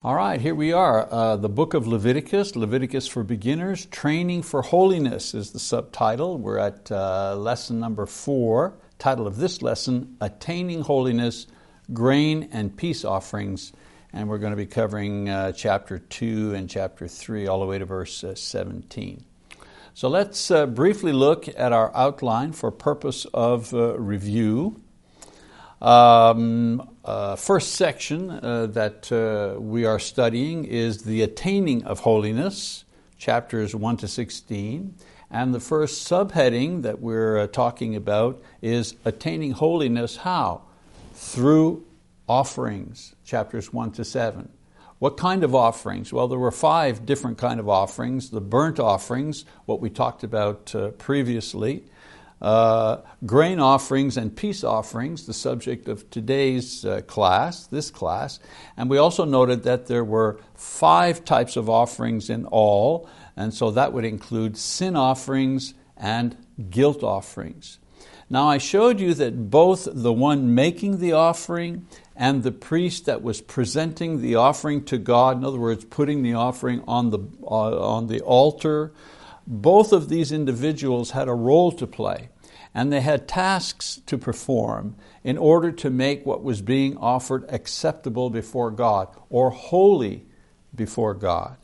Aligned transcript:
All 0.00 0.14
right, 0.14 0.40
here 0.40 0.54
we 0.54 0.72
are. 0.72 1.12
Uh, 1.12 1.34
the 1.34 1.48
book 1.48 1.74
of 1.74 1.88
Leviticus, 1.88 2.54
Leviticus 2.54 3.08
for 3.08 3.24
Beginners, 3.24 3.86
Training 3.86 4.42
for 4.42 4.62
Holiness 4.62 5.34
is 5.34 5.50
the 5.50 5.58
subtitle. 5.58 6.38
We're 6.38 6.58
at 6.58 6.92
uh, 6.92 7.34
lesson 7.34 7.80
number 7.80 8.06
four. 8.06 8.78
Title 9.00 9.26
of 9.26 9.38
this 9.38 9.60
lesson 9.60 10.16
Attaining 10.20 10.82
Holiness, 10.82 11.48
Grain 11.92 12.48
and 12.52 12.76
Peace 12.76 13.04
Offerings. 13.04 13.72
And 14.12 14.28
we're 14.28 14.38
going 14.38 14.52
to 14.52 14.56
be 14.56 14.66
covering 14.66 15.30
uh, 15.30 15.50
chapter 15.50 15.98
2 15.98 16.54
and 16.54 16.70
chapter 16.70 17.08
3, 17.08 17.48
all 17.48 17.58
the 17.58 17.66
way 17.66 17.80
to 17.80 17.84
verse 17.84 18.22
uh, 18.22 18.36
17. 18.36 19.24
So 19.94 20.08
let's 20.08 20.48
uh, 20.52 20.66
briefly 20.66 21.12
look 21.12 21.48
at 21.48 21.72
our 21.72 21.90
outline 21.96 22.52
for 22.52 22.70
purpose 22.70 23.24
of 23.34 23.74
uh, 23.74 23.98
review. 23.98 24.80
Um, 25.82 26.88
uh, 27.08 27.36
first 27.36 27.72
section 27.72 28.30
uh, 28.30 28.66
that 28.66 29.10
uh, 29.10 29.58
we 29.58 29.86
are 29.86 29.98
studying 29.98 30.66
is 30.66 31.04
the 31.04 31.22
attaining 31.22 31.82
of 31.84 32.00
holiness, 32.00 32.84
chapters 33.16 33.74
1 33.74 33.96
to 33.96 34.06
16. 34.06 34.94
And 35.30 35.54
the 35.54 35.60
first 35.60 36.06
subheading 36.06 36.82
that 36.82 37.00
we're 37.00 37.38
uh, 37.38 37.46
talking 37.46 37.96
about 37.96 38.42
is 38.60 38.94
attaining 39.06 39.52
holiness 39.52 40.18
how? 40.18 40.64
Through 41.14 41.86
offerings, 42.28 43.14
chapters 43.24 43.72
1 43.72 43.92
to 43.92 44.04
7. 44.04 44.50
What 44.98 45.16
kind 45.16 45.44
of 45.44 45.54
offerings? 45.54 46.12
Well, 46.12 46.28
there 46.28 46.38
were 46.38 46.50
five 46.50 47.06
different 47.06 47.38
kind 47.38 47.58
of 47.58 47.70
offerings. 47.70 48.28
The 48.28 48.42
burnt 48.42 48.78
offerings, 48.78 49.46
what 49.64 49.80
we 49.80 49.88
talked 49.88 50.24
about 50.24 50.74
uh, 50.74 50.88
previously, 50.90 51.84
uh, 52.40 52.98
grain 53.26 53.58
offerings 53.58 54.16
and 54.16 54.36
peace 54.36 54.62
offerings, 54.62 55.26
the 55.26 55.34
subject 55.34 55.88
of 55.88 56.08
today's 56.10 56.84
uh, 56.84 57.00
class, 57.02 57.66
this 57.66 57.90
class. 57.90 58.38
And 58.76 58.88
we 58.88 58.98
also 58.98 59.24
noted 59.24 59.64
that 59.64 59.86
there 59.86 60.04
were 60.04 60.40
five 60.54 61.24
types 61.24 61.56
of 61.56 61.68
offerings 61.68 62.30
in 62.30 62.44
all, 62.46 63.08
and 63.36 63.52
so 63.52 63.70
that 63.72 63.92
would 63.92 64.04
include 64.04 64.56
sin 64.56 64.96
offerings 64.96 65.74
and 65.96 66.36
guilt 66.70 67.02
offerings. 67.02 67.78
Now, 68.30 68.48
I 68.48 68.58
showed 68.58 69.00
you 69.00 69.14
that 69.14 69.50
both 69.50 69.88
the 69.90 70.12
one 70.12 70.54
making 70.54 70.98
the 70.98 71.12
offering 71.12 71.86
and 72.14 72.42
the 72.42 72.52
priest 72.52 73.06
that 73.06 73.22
was 73.22 73.40
presenting 73.40 74.20
the 74.20 74.34
offering 74.34 74.84
to 74.84 74.98
God, 74.98 75.38
in 75.38 75.44
other 75.44 75.58
words, 75.58 75.84
putting 75.84 76.22
the 76.22 76.34
offering 76.34 76.82
on 76.86 77.10
the, 77.10 77.20
uh, 77.42 77.94
on 77.94 78.08
the 78.08 78.20
altar, 78.20 78.92
both 79.48 79.94
of 79.94 80.10
these 80.10 80.30
individuals 80.30 81.12
had 81.12 81.26
a 81.26 81.34
role 81.34 81.72
to 81.72 81.86
play, 81.86 82.28
and 82.74 82.92
they 82.92 83.00
had 83.00 83.26
tasks 83.26 83.98
to 84.04 84.18
perform 84.18 84.94
in 85.24 85.38
order 85.38 85.72
to 85.72 85.88
make 85.88 86.26
what 86.26 86.44
was 86.44 86.60
being 86.60 86.94
offered 86.98 87.46
acceptable 87.48 88.28
before 88.28 88.70
God 88.70 89.08
or 89.30 89.48
holy 89.48 90.26
before 90.74 91.14
God. 91.14 91.56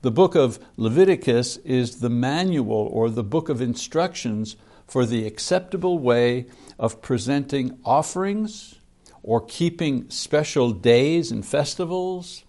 The 0.00 0.10
book 0.10 0.34
of 0.34 0.58
Leviticus 0.78 1.58
is 1.58 2.00
the 2.00 2.08
manual 2.08 2.88
or 2.90 3.10
the 3.10 3.22
book 3.22 3.50
of 3.50 3.60
instructions 3.60 4.56
for 4.86 5.04
the 5.04 5.26
acceptable 5.26 5.98
way 5.98 6.46
of 6.78 7.02
presenting 7.02 7.78
offerings 7.84 8.76
or 9.22 9.44
keeping 9.44 10.08
special 10.08 10.72
days 10.72 11.30
and 11.30 11.44
festivals 11.44 12.44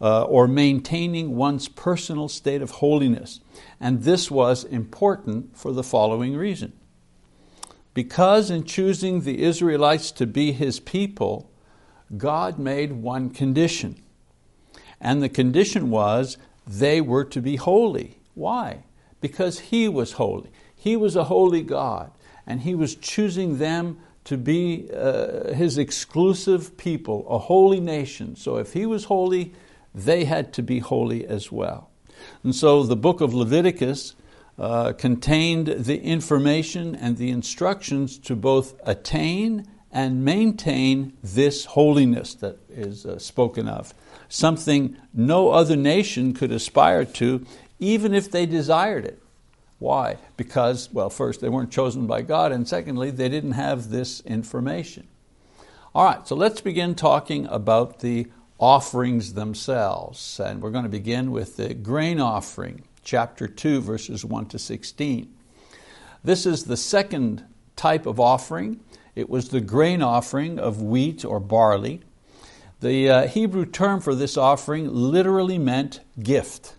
uh, 0.00 0.22
or 0.24 0.46
maintaining 0.46 1.34
one's 1.34 1.68
personal 1.68 2.28
state 2.28 2.62
of 2.62 2.70
holiness. 2.70 3.40
And 3.80 4.02
this 4.02 4.30
was 4.30 4.64
important 4.64 5.56
for 5.56 5.72
the 5.72 5.82
following 5.82 6.36
reason. 6.36 6.72
Because 7.94 8.50
in 8.50 8.64
choosing 8.64 9.22
the 9.22 9.42
Israelites 9.42 10.12
to 10.12 10.26
be 10.26 10.52
His 10.52 10.78
people, 10.78 11.50
God 12.16 12.58
made 12.58 12.92
one 12.92 13.30
condition. 13.30 14.00
And 15.00 15.22
the 15.22 15.28
condition 15.28 15.90
was 15.90 16.38
they 16.66 17.00
were 17.00 17.24
to 17.24 17.40
be 17.40 17.56
holy. 17.56 18.20
Why? 18.34 18.84
Because 19.20 19.58
He 19.58 19.88
was 19.88 20.12
holy. 20.12 20.50
He 20.74 20.96
was 20.96 21.16
a 21.16 21.24
holy 21.24 21.62
God, 21.62 22.12
and 22.46 22.60
He 22.60 22.74
was 22.74 22.94
choosing 22.94 23.58
them 23.58 23.98
to 24.24 24.36
be 24.36 24.88
uh, 24.94 25.52
His 25.54 25.76
exclusive 25.76 26.76
people, 26.76 27.26
a 27.28 27.38
holy 27.38 27.80
nation. 27.80 28.36
So 28.36 28.58
if 28.58 28.74
He 28.74 28.86
was 28.86 29.04
holy, 29.04 29.54
they 30.04 30.24
had 30.24 30.52
to 30.54 30.62
be 30.62 30.78
holy 30.78 31.26
as 31.26 31.52
well. 31.52 31.90
And 32.42 32.54
so 32.54 32.82
the 32.82 32.96
book 32.96 33.20
of 33.20 33.34
Leviticus 33.34 34.14
uh, 34.58 34.92
contained 34.92 35.68
the 35.68 36.00
information 36.02 36.94
and 36.94 37.16
the 37.16 37.30
instructions 37.30 38.18
to 38.18 38.34
both 38.34 38.74
attain 38.84 39.66
and 39.90 40.24
maintain 40.24 41.12
this 41.22 41.64
holiness 41.64 42.34
that 42.34 42.58
is 42.68 43.06
uh, 43.06 43.18
spoken 43.18 43.68
of, 43.68 43.94
something 44.28 44.96
no 45.14 45.50
other 45.50 45.76
nation 45.76 46.34
could 46.34 46.52
aspire 46.52 47.04
to, 47.04 47.46
even 47.78 48.14
if 48.14 48.30
they 48.30 48.44
desired 48.46 49.04
it. 49.04 49.22
Why? 49.78 50.18
Because, 50.36 50.92
well, 50.92 51.08
first, 51.08 51.40
they 51.40 51.48
weren't 51.48 51.70
chosen 51.70 52.06
by 52.06 52.22
God, 52.22 52.52
and 52.52 52.66
secondly, 52.66 53.10
they 53.10 53.28
didn't 53.28 53.52
have 53.52 53.90
this 53.90 54.20
information. 54.22 55.06
All 55.94 56.04
right, 56.04 56.26
so 56.26 56.34
let's 56.34 56.60
begin 56.60 56.94
talking 56.94 57.46
about 57.46 58.00
the 58.00 58.26
offerings 58.58 59.34
themselves. 59.34 60.40
And 60.40 60.62
we're 60.62 60.70
going 60.70 60.84
to 60.84 60.90
begin 60.90 61.30
with 61.30 61.56
the 61.56 61.74
grain 61.74 62.20
offering, 62.20 62.82
chapter 63.04 63.46
2, 63.46 63.80
verses 63.80 64.24
1 64.24 64.46
to 64.46 64.58
16. 64.58 65.32
This 66.24 66.46
is 66.46 66.64
the 66.64 66.76
second 66.76 67.44
type 67.76 68.06
of 68.06 68.18
offering. 68.18 68.80
It 69.14 69.28
was 69.28 69.48
the 69.48 69.60
grain 69.60 70.02
offering 70.02 70.58
of 70.58 70.82
wheat 70.82 71.24
or 71.24 71.40
barley. 71.40 72.02
The 72.80 73.10
uh, 73.10 73.26
Hebrew 73.28 73.66
term 73.66 74.00
for 74.00 74.14
this 74.14 74.36
offering 74.36 74.92
literally 74.92 75.58
meant 75.58 76.00
gift 76.20 76.74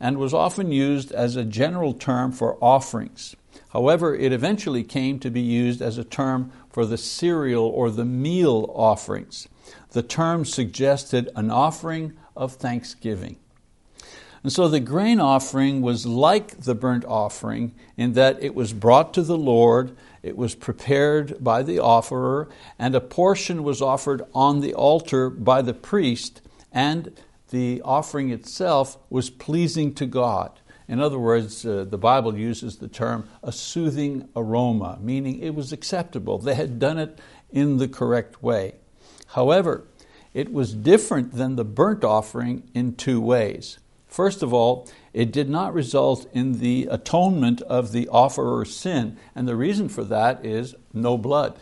and 0.00 0.18
was 0.18 0.34
often 0.34 0.72
used 0.72 1.12
as 1.12 1.36
a 1.36 1.44
general 1.44 1.92
term 1.92 2.32
for 2.32 2.56
offerings. 2.62 3.36
However, 3.70 4.14
it 4.14 4.32
eventually 4.32 4.84
came 4.84 5.18
to 5.20 5.30
be 5.30 5.40
used 5.40 5.82
as 5.82 5.98
a 5.98 6.04
term 6.04 6.52
for 6.70 6.86
the 6.86 6.96
cereal 6.96 7.64
or 7.64 7.90
the 7.90 8.04
meal 8.04 8.72
offerings. 8.74 9.48
The 9.92 10.02
term 10.02 10.44
suggested 10.44 11.30
an 11.34 11.50
offering 11.50 12.14
of 12.36 12.52
thanksgiving. 12.54 13.36
And 14.42 14.52
so 14.52 14.68
the 14.68 14.80
grain 14.80 15.20
offering 15.20 15.82
was 15.82 16.06
like 16.06 16.60
the 16.60 16.74
burnt 16.74 17.04
offering 17.04 17.74
in 17.96 18.12
that 18.12 18.42
it 18.42 18.54
was 18.54 18.72
brought 18.72 19.12
to 19.14 19.22
the 19.22 19.36
Lord, 19.36 19.96
it 20.22 20.36
was 20.36 20.54
prepared 20.54 21.42
by 21.42 21.62
the 21.62 21.80
offerer, 21.80 22.48
and 22.78 22.94
a 22.94 23.00
portion 23.00 23.64
was 23.64 23.82
offered 23.82 24.22
on 24.34 24.60
the 24.60 24.74
altar 24.74 25.28
by 25.28 25.62
the 25.62 25.74
priest, 25.74 26.40
and 26.72 27.12
the 27.50 27.82
offering 27.84 28.30
itself 28.30 28.96
was 29.10 29.30
pleasing 29.30 29.94
to 29.94 30.06
God. 30.06 30.60
In 30.86 31.00
other 31.00 31.18
words, 31.18 31.66
uh, 31.66 31.84
the 31.84 31.98
Bible 31.98 32.36
uses 32.36 32.76
the 32.76 32.88
term 32.88 33.28
a 33.42 33.52
soothing 33.52 34.28
aroma, 34.34 34.98
meaning 35.02 35.40
it 35.40 35.54
was 35.54 35.72
acceptable. 35.72 36.38
They 36.38 36.54
had 36.54 36.78
done 36.78 36.98
it 36.98 37.18
in 37.50 37.76
the 37.76 37.88
correct 37.88 38.42
way. 38.42 38.76
However, 39.28 39.84
it 40.34 40.52
was 40.52 40.74
different 40.74 41.34
than 41.34 41.56
the 41.56 41.64
burnt 41.64 42.04
offering 42.04 42.68
in 42.74 42.94
two 42.94 43.20
ways. 43.20 43.78
First 44.06 44.42
of 44.42 44.54
all, 44.54 44.88
it 45.12 45.32
did 45.32 45.50
not 45.50 45.74
result 45.74 46.26
in 46.32 46.60
the 46.60 46.88
atonement 46.90 47.60
of 47.62 47.92
the 47.92 48.08
offerer's 48.08 48.74
sin, 48.74 49.18
and 49.34 49.46
the 49.46 49.56
reason 49.56 49.88
for 49.88 50.02
that 50.04 50.44
is 50.44 50.74
no 50.92 51.18
blood. 51.18 51.58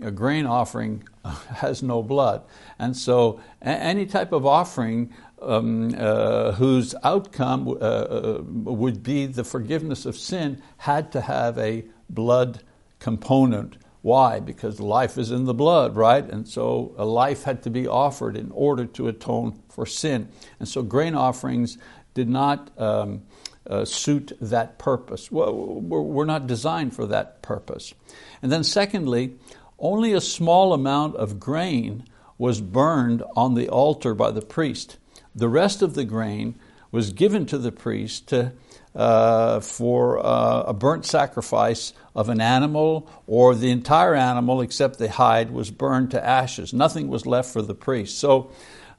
A 0.00 0.10
grain 0.10 0.46
offering 0.46 1.04
has 1.24 1.82
no 1.82 2.02
blood. 2.02 2.42
And 2.78 2.96
so, 2.96 3.40
any 3.62 4.06
type 4.06 4.32
of 4.32 4.46
offering 4.46 5.12
um, 5.42 5.94
uh, 5.96 6.52
whose 6.52 6.94
outcome 7.02 7.68
uh, 7.68 7.72
uh, 7.72 8.42
would 8.42 9.02
be 9.02 9.26
the 9.26 9.44
forgiveness 9.44 10.06
of 10.06 10.16
sin 10.16 10.62
had 10.78 11.12
to 11.12 11.20
have 11.20 11.58
a 11.58 11.84
blood 12.08 12.62
component. 12.98 13.76
Why? 14.02 14.40
Because 14.40 14.78
life 14.80 15.18
is 15.18 15.30
in 15.30 15.44
the 15.44 15.54
blood, 15.54 15.96
right? 15.96 16.24
And 16.24 16.46
so 16.46 16.94
a 16.96 17.04
life 17.04 17.42
had 17.42 17.62
to 17.64 17.70
be 17.70 17.88
offered 17.88 18.36
in 18.36 18.50
order 18.52 18.84
to 18.86 19.08
atone 19.08 19.60
for 19.68 19.86
sin. 19.86 20.28
And 20.60 20.68
so 20.68 20.82
grain 20.82 21.14
offerings 21.14 21.78
did 22.14 22.28
not 22.28 22.70
um, 22.78 23.22
uh, 23.68 23.84
suit 23.84 24.32
that 24.40 24.78
purpose. 24.78 25.30
Well, 25.30 25.52
we're 25.52 26.24
not 26.24 26.46
designed 26.46 26.94
for 26.94 27.06
that 27.06 27.42
purpose. 27.42 27.94
And 28.42 28.52
then, 28.52 28.64
secondly, 28.64 29.36
only 29.78 30.12
a 30.12 30.20
small 30.20 30.72
amount 30.72 31.16
of 31.16 31.40
grain 31.40 32.04
was 32.38 32.60
burned 32.60 33.22
on 33.34 33.54
the 33.54 33.68
altar 33.68 34.14
by 34.14 34.30
the 34.30 34.42
priest. 34.42 34.98
The 35.34 35.48
rest 35.48 35.82
of 35.82 35.94
the 35.94 36.04
grain 36.04 36.58
was 36.92 37.12
given 37.12 37.44
to 37.46 37.58
the 37.58 37.72
priest 37.72 38.28
to, 38.28 38.52
uh, 38.96 39.60
for 39.60 40.18
uh, 40.18 40.62
a 40.62 40.74
burnt 40.74 41.04
sacrifice 41.04 41.92
of 42.14 42.28
an 42.28 42.40
animal, 42.40 43.08
or 43.26 43.54
the 43.54 43.70
entire 43.70 44.14
animal 44.14 44.60
except 44.60 44.98
the 44.98 45.10
hide 45.10 45.50
was 45.50 45.70
burned 45.70 46.10
to 46.10 46.24
ashes. 46.24 46.72
Nothing 46.72 47.08
was 47.08 47.26
left 47.26 47.52
for 47.52 47.62
the 47.62 47.74
priest. 47.74 48.18
So, 48.18 48.50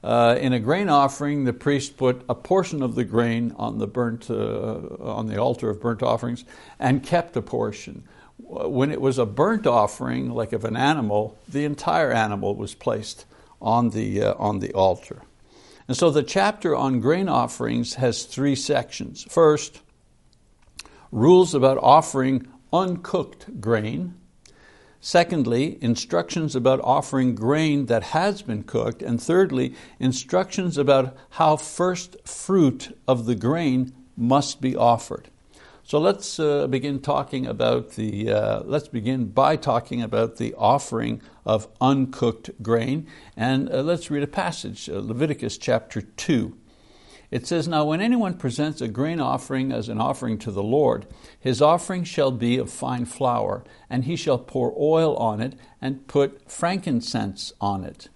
uh, 0.04 0.38
in 0.40 0.52
a 0.52 0.60
grain 0.60 0.88
offering, 0.88 1.44
the 1.44 1.52
priest 1.52 1.96
put 1.96 2.24
a 2.28 2.34
portion 2.34 2.82
of 2.82 2.94
the 2.94 3.04
grain 3.04 3.52
on 3.56 3.78
the 3.78 3.88
burnt 3.88 4.30
uh, 4.30 4.78
on 5.00 5.26
the 5.26 5.38
altar 5.38 5.68
of 5.68 5.80
burnt 5.80 6.02
offerings, 6.02 6.44
and 6.78 7.02
kept 7.02 7.36
a 7.36 7.42
portion 7.42 8.04
when 8.48 8.90
it 8.90 9.00
was 9.00 9.18
a 9.18 9.26
burnt 9.26 9.66
offering, 9.66 10.30
like 10.30 10.52
of 10.52 10.64
an 10.64 10.76
animal, 10.76 11.36
the 11.48 11.64
entire 11.64 12.12
animal 12.12 12.54
was 12.54 12.74
placed 12.74 13.26
on 13.60 13.90
the, 13.90 14.22
uh, 14.22 14.34
on 14.38 14.60
the 14.60 14.72
altar. 14.72 15.22
And 15.86 15.96
so 15.96 16.10
the 16.10 16.22
chapter 16.22 16.76
on 16.76 17.00
grain 17.00 17.28
offerings 17.28 17.94
has 17.94 18.24
three 18.24 18.54
sections. 18.54 19.26
First, 19.28 19.80
rules 21.10 21.54
about 21.54 21.78
offering 21.78 22.46
uncooked 22.72 23.60
grain. 23.60 24.14
Secondly, 25.00 25.78
instructions 25.80 26.56
about 26.56 26.80
offering 26.82 27.34
grain 27.34 27.86
that 27.86 28.02
has 28.02 28.42
been 28.42 28.64
cooked. 28.64 29.00
And 29.00 29.22
thirdly, 29.22 29.74
instructions 30.00 30.76
about 30.76 31.16
how 31.30 31.56
first 31.56 32.16
fruit 32.26 32.98
of 33.06 33.26
the 33.26 33.36
grain 33.36 33.92
must 34.16 34.60
be 34.60 34.74
offered. 34.74 35.30
So 35.84 35.98
let's 35.98 36.38
uh, 36.38 36.66
begin 36.66 37.00
talking 37.00 37.46
about 37.46 37.92
the, 37.92 38.30
uh, 38.30 38.62
let's 38.64 38.88
begin 38.88 39.26
by 39.26 39.56
talking 39.56 40.02
about 40.02 40.36
the 40.36 40.52
offering 40.58 41.22
of 41.46 41.68
uncooked 41.80 42.62
grain. 42.62 43.06
And 43.36 43.72
uh, 43.72 43.80
let's 43.80 44.10
read 44.10 44.22
a 44.22 44.26
passage, 44.26 44.90
uh, 44.90 44.98
Leviticus 44.98 45.56
chapter 45.56 46.02
2. 46.02 46.54
It 47.30 47.46
says, 47.46 47.68
Now 47.68 47.84
when 47.84 48.00
anyone 48.00 48.34
presents 48.34 48.80
a 48.80 48.88
grain 48.88 49.20
offering 49.20 49.70
as 49.70 49.88
an 49.88 50.00
offering 50.00 50.38
to 50.38 50.50
the 50.50 50.62
Lord, 50.62 51.06
his 51.38 51.60
offering 51.60 52.04
shall 52.04 52.30
be 52.30 52.56
of 52.56 52.70
fine 52.70 53.04
flour, 53.04 53.64
and 53.90 54.04
he 54.04 54.16
shall 54.16 54.38
pour 54.38 54.74
oil 54.78 55.14
on 55.16 55.40
it 55.40 55.54
and 55.80 56.06
put 56.06 56.50
frankincense 56.50 57.52
on 57.60 57.84
it. 57.84 58.08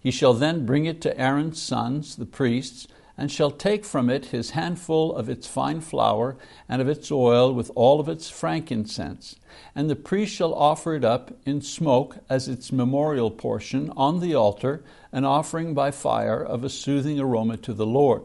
He 0.00 0.10
shall 0.10 0.34
then 0.34 0.64
bring 0.64 0.86
it 0.86 1.00
to 1.02 1.18
Aaron's 1.18 1.60
sons, 1.60 2.16
the 2.16 2.26
priests, 2.26 2.88
and 3.16 3.30
shall 3.30 3.50
take 3.50 3.84
from 3.84 4.10
it 4.10 4.26
his 4.26 4.50
handful 4.50 5.14
of 5.14 5.28
its 5.28 5.46
fine 5.46 5.80
flour 5.80 6.36
and 6.68 6.82
of 6.82 6.88
its 6.88 7.12
oil 7.12 7.52
with 7.52 7.70
all 7.74 8.00
of 8.00 8.08
its 8.08 8.28
frankincense. 8.28 9.36
And 9.74 9.88
the 9.88 9.94
priest 9.94 10.34
shall 10.34 10.54
offer 10.54 10.94
it 10.94 11.04
up 11.04 11.36
in 11.46 11.60
smoke 11.60 12.18
as 12.28 12.48
its 12.48 12.72
memorial 12.72 13.30
portion 13.30 13.90
on 13.96 14.20
the 14.20 14.34
altar, 14.34 14.82
an 15.12 15.24
offering 15.24 15.74
by 15.74 15.90
fire 15.90 16.42
of 16.42 16.64
a 16.64 16.70
soothing 16.70 17.20
aroma 17.20 17.56
to 17.58 17.72
the 17.72 17.86
Lord. 17.86 18.22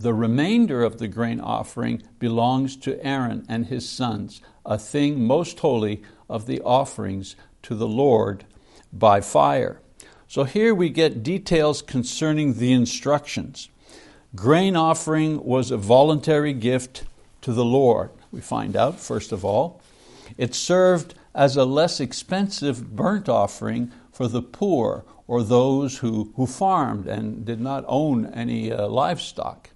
The 0.00 0.14
remainder 0.14 0.82
of 0.82 0.96
the 0.96 1.08
grain 1.08 1.40
offering 1.40 2.02
belongs 2.18 2.74
to 2.78 2.98
Aaron 3.04 3.44
and 3.50 3.66
his 3.66 3.86
sons, 3.86 4.40
a 4.64 4.78
thing 4.78 5.26
most 5.26 5.58
holy 5.58 6.02
of 6.26 6.46
the 6.46 6.58
offerings 6.62 7.36
to 7.64 7.74
the 7.74 7.86
Lord 7.86 8.46
by 8.94 9.20
fire. 9.20 9.78
So 10.26 10.44
here 10.44 10.74
we 10.74 10.88
get 10.88 11.22
details 11.22 11.82
concerning 11.82 12.54
the 12.54 12.72
instructions. 12.72 13.68
Grain 14.34 14.74
offering 14.74 15.44
was 15.44 15.70
a 15.70 15.76
voluntary 15.76 16.54
gift 16.54 17.04
to 17.42 17.52
the 17.52 17.64
Lord, 17.64 18.08
we 18.32 18.40
find 18.40 18.76
out, 18.76 18.98
first 18.98 19.32
of 19.32 19.44
all. 19.44 19.82
It 20.38 20.54
served 20.54 21.12
as 21.34 21.58
a 21.58 21.66
less 21.66 22.00
expensive 22.00 22.96
burnt 22.96 23.28
offering 23.28 23.92
for 24.10 24.28
the 24.28 24.40
poor 24.40 25.04
or 25.26 25.42
those 25.42 25.98
who, 25.98 26.32
who 26.36 26.46
farmed 26.46 27.06
and 27.06 27.44
did 27.44 27.60
not 27.60 27.84
own 27.86 28.24
any 28.24 28.72
uh, 28.72 28.88
livestock. 28.88 29.68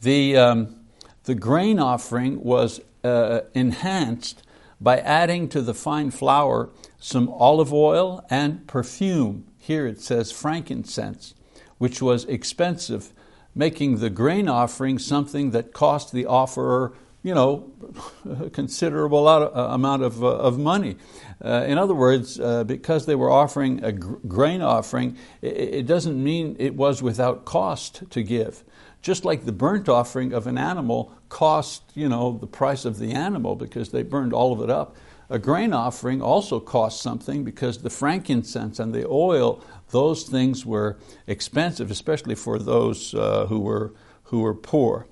The, 0.00 0.36
um, 0.36 0.76
the 1.24 1.34
grain 1.34 1.78
offering 1.78 2.42
was 2.42 2.80
uh, 3.02 3.40
enhanced 3.54 4.42
by 4.80 4.98
adding 4.98 5.48
to 5.48 5.60
the 5.60 5.74
fine 5.74 6.10
flour 6.10 6.70
some 6.98 7.28
olive 7.28 7.72
oil 7.72 8.24
and 8.30 8.66
perfume. 8.66 9.46
Here 9.58 9.86
it 9.86 10.00
says 10.00 10.30
frankincense, 10.30 11.34
which 11.78 12.00
was 12.00 12.24
expensive, 12.26 13.12
making 13.54 13.98
the 13.98 14.10
grain 14.10 14.48
offering 14.48 14.98
something 14.98 15.50
that 15.50 15.72
cost 15.72 16.12
the 16.12 16.26
offerer 16.26 16.94
you 17.22 17.34
know, 17.34 17.70
a 18.40 18.50
considerable 18.50 19.26
uh, 19.26 19.50
amount 19.74 20.02
of, 20.02 20.22
uh, 20.22 20.28
of 20.28 20.58
money. 20.58 20.96
Uh, 21.44 21.64
in 21.66 21.78
other 21.78 21.94
words, 21.94 22.38
uh, 22.38 22.64
because 22.64 23.06
they 23.06 23.14
were 23.14 23.30
offering 23.30 23.82
a 23.84 23.92
grain 23.92 24.62
offering, 24.62 25.16
it, 25.42 25.56
it, 25.56 25.86
doesn't 25.86 26.22
mean 26.22 26.56
it 26.58 26.74
was 26.74 27.02
without 27.02 27.44
cost 27.44 28.08
to 28.10 28.22
give. 28.22 28.64
Just 29.00 29.24
like 29.24 29.44
the 29.44 29.52
burnt 29.52 29.88
offering 29.88 30.32
of 30.32 30.46
an 30.46 30.58
animal 30.58 31.12
cost 31.28 31.82
you 31.94 32.08
know, 32.08 32.38
the 32.38 32.46
price 32.46 32.84
of 32.84 32.98
the 32.98 33.12
animal 33.12 33.54
because 33.54 33.90
they 33.90 34.02
burned 34.02 34.32
all 34.32 34.52
of 34.52 34.60
it 34.60 34.70
up. 34.70 34.96
A 35.30 35.38
grain 35.38 35.72
offering 35.72 36.22
also 36.22 36.58
cost 36.58 37.02
something 37.02 37.44
because 37.44 37.78
the 37.78 37.90
frankincense 37.90 38.78
and 38.78 38.94
the 38.94 39.06
oil, 39.06 39.62
those 39.90 40.24
things 40.24 40.64
were 40.64 40.96
expensive, 41.26 41.90
especially 41.90 42.34
for 42.34 42.58
those 42.58 43.14
uh, 43.14 43.46
who, 43.46 43.60
were, 43.60 43.92
who 44.24 44.40
were 44.40 44.54
poor. 44.54 45.06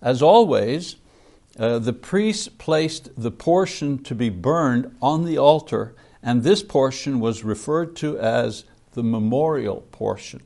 As 0.00 0.22
always, 0.22 0.96
uh, 1.58 1.78
the 1.78 1.92
priest 1.92 2.56
placed 2.56 3.10
the 3.20 3.30
portion 3.30 4.02
to 4.04 4.14
be 4.14 4.30
burned 4.30 4.96
on 5.02 5.26
the 5.26 5.36
altar, 5.36 5.94
and 6.22 6.42
this 6.42 6.62
portion 6.62 7.20
was 7.20 7.44
referred 7.44 7.96
to 7.96 8.18
as 8.18 8.64
the 8.92 9.02
memorial 9.02 9.82
portion. 9.92 10.40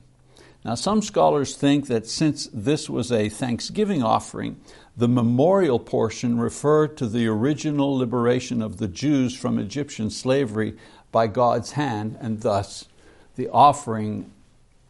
Now, 0.64 0.74
some 0.76 1.02
scholars 1.02 1.56
think 1.56 1.88
that 1.88 2.06
since 2.06 2.48
this 2.52 2.88
was 2.88 3.12
a 3.12 3.28
thanksgiving 3.28 4.02
offering, 4.02 4.56
the 4.96 5.08
memorial 5.08 5.78
portion 5.78 6.38
referred 6.38 6.96
to 6.96 7.06
the 7.06 7.26
original 7.26 7.96
liberation 7.96 8.62
of 8.62 8.78
the 8.78 8.88
Jews 8.88 9.36
from 9.36 9.58
Egyptian 9.58 10.08
slavery 10.08 10.76
by 11.12 11.26
God's 11.26 11.72
hand, 11.72 12.16
and 12.20 12.40
thus 12.40 12.86
the 13.36 13.48
offering, 13.48 14.30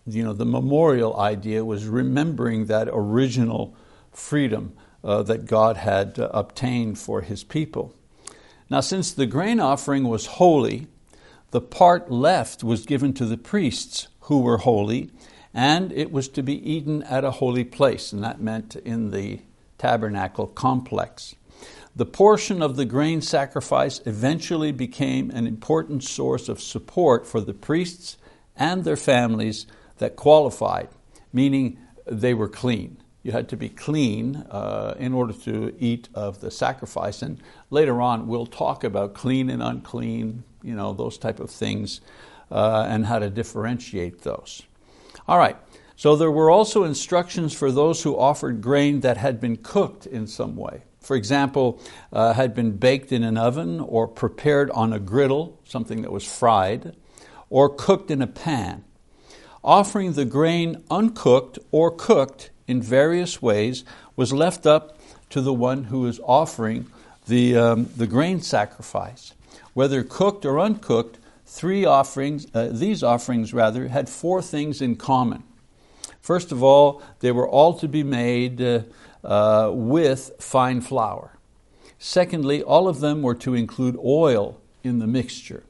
you 0.06 0.22
know, 0.22 0.32
the 0.32 0.46
memorial 0.46 1.18
idea 1.18 1.64
was 1.64 1.86
remembering 1.86 2.66
that 2.66 2.88
original 2.92 3.74
freedom 4.12 4.74
uh, 5.02 5.22
that 5.24 5.46
God 5.46 5.76
had 5.76 6.18
uh, 6.18 6.30
obtained 6.32 6.98
for 6.98 7.22
His 7.22 7.42
people. 7.42 7.94
Now, 8.70 8.80
since 8.80 9.12
the 9.12 9.26
grain 9.26 9.58
offering 9.58 10.04
was 10.04 10.26
holy, 10.26 10.86
the 11.50 11.60
part 11.60 12.10
left 12.10 12.62
was 12.62 12.86
given 12.86 13.12
to 13.14 13.26
the 13.26 13.36
priests 13.36 14.08
who 14.20 14.40
were 14.40 14.58
holy, 14.58 15.10
and 15.54 15.92
it 15.92 16.10
was 16.10 16.28
to 16.30 16.42
be 16.42 16.70
eaten 16.70 17.02
at 17.04 17.24
a 17.24 17.30
holy 17.30 17.64
place, 17.64 18.12
and 18.12 18.22
that 18.24 18.40
meant 18.40 18.74
in 18.76 19.12
the 19.12 19.40
tabernacle 19.78 20.48
complex. 20.48 21.36
The 21.94 22.04
portion 22.04 22.60
of 22.60 22.74
the 22.74 22.84
grain 22.84 23.22
sacrifice 23.22 24.00
eventually 24.04 24.72
became 24.72 25.30
an 25.30 25.46
important 25.46 26.02
source 26.02 26.48
of 26.48 26.60
support 26.60 27.24
for 27.24 27.40
the 27.40 27.54
priests 27.54 28.16
and 28.56 28.82
their 28.82 28.96
families 28.96 29.66
that 29.98 30.16
qualified, 30.16 30.88
meaning 31.32 31.78
they 32.04 32.34
were 32.34 32.48
clean. 32.48 32.96
You 33.22 33.30
had 33.30 33.48
to 33.50 33.56
be 33.56 33.68
clean 33.68 34.36
uh, 34.50 34.94
in 34.98 35.14
order 35.14 35.32
to 35.44 35.74
eat 35.78 36.08
of 36.14 36.40
the 36.40 36.50
sacrifice. 36.50 37.22
And 37.22 37.40
later 37.70 38.00
on, 38.02 38.26
we'll 38.26 38.46
talk 38.46 38.84
about 38.84 39.14
clean 39.14 39.48
and 39.48 39.62
unclean, 39.62 40.42
you 40.62 40.74
know, 40.74 40.92
those 40.92 41.16
type 41.16 41.40
of 41.40 41.50
things, 41.50 42.00
uh, 42.50 42.86
and 42.88 43.06
how 43.06 43.20
to 43.20 43.30
differentiate 43.30 44.22
those. 44.22 44.62
All 45.26 45.38
right, 45.38 45.56
so 45.96 46.16
there 46.16 46.30
were 46.30 46.50
also 46.50 46.84
instructions 46.84 47.54
for 47.54 47.72
those 47.72 48.02
who 48.02 48.18
offered 48.18 48.60
grain 48.60 49.00
that 49.00 49.16
had 49.16 49.40
been 49.40 49.56
cooked 49.56 50.06
in 50.06 50.26
some 50.26 50.54
way. 50.54 50.82
For 51.00 51.16
example, 51.16 51.80
uh, 52.12 52.34
had 52.34 52.54
been 52.54 52.76
baked 52.76 53.10
in 53.10 53.22
an 53.22 53.38
oven 53.38 53.80
or 53.80 54.06
prepared 54.06 54.70
on 54.72 54.92
a 54.92 54.98
griddle, 54.98 55.58
something 55.64 56.02
that 56.02 56.12
was 56.12 56.24
fried, 56.24 56.94
or 57.48 57.68
cooked 57.68 58.10
in 58.10 58.20
a 58.20 58.26
pan. 58.26 58.84
Offering 59.62 60.12
the 60.12 60.26
grain 60.26 60.82
uncooked 60.90 61.58
or 61.70 61.90
cooked 61.90 62.50
in 62.66 62.82
various 62.82 63.40
ways 63.40 63.84
was 64.16 64.32
left 64.32 64.66
up 64.66 64.98
to 65.30 65.40
the 65.40 65.54
one 65.54 65.84
who 65.84 66.00
was 66.00 66.20
offering 66.24 66.86
the, 67.26 67.56
um, 67.56 67.88
the 67.96 68.06
grain 68.06 68.42
sacrifice. 68.42 69.32
Whether 69.72 70.02
cooked 70.02 70.44
or 70.44 70.60
uncooked, 70.60 71.18
three 71.54 71.84
offerings, 71.84 72.48
uh, 72.52 72.68
these 72.72 73.04
offerings 73.04 73.54
rather, 73.54 73.86
had 73.86 74.08
four 74.08 74.42
things 74.42 74.82
in 74.82 74.96
common. 74.96 75.44
First 76.20 76.50
of 76.50 76.64
all, 76.64 77.00
they 77.20 77.30
were 77.30 77.48
all 77.48 77.74
to 77.78 77.86
be 77.86 78.02
made 78.02 78.60
uh, 78.60 78.80
uh, 79.22 79.70
with 79.72 80.32
fine 80.40 80.80
flour. 80.80 81.38
Secondly, 81.96 82.60
all 82.60 82.88
of 82.88 82.98
them 82.98 83.22
were 83.22 83.36
to 83.36 83.54
include 83.54 83.96
oil 84.04 84.60
in 84.82 84.98
the 84.98 85.06
mixture. 85.06 85.62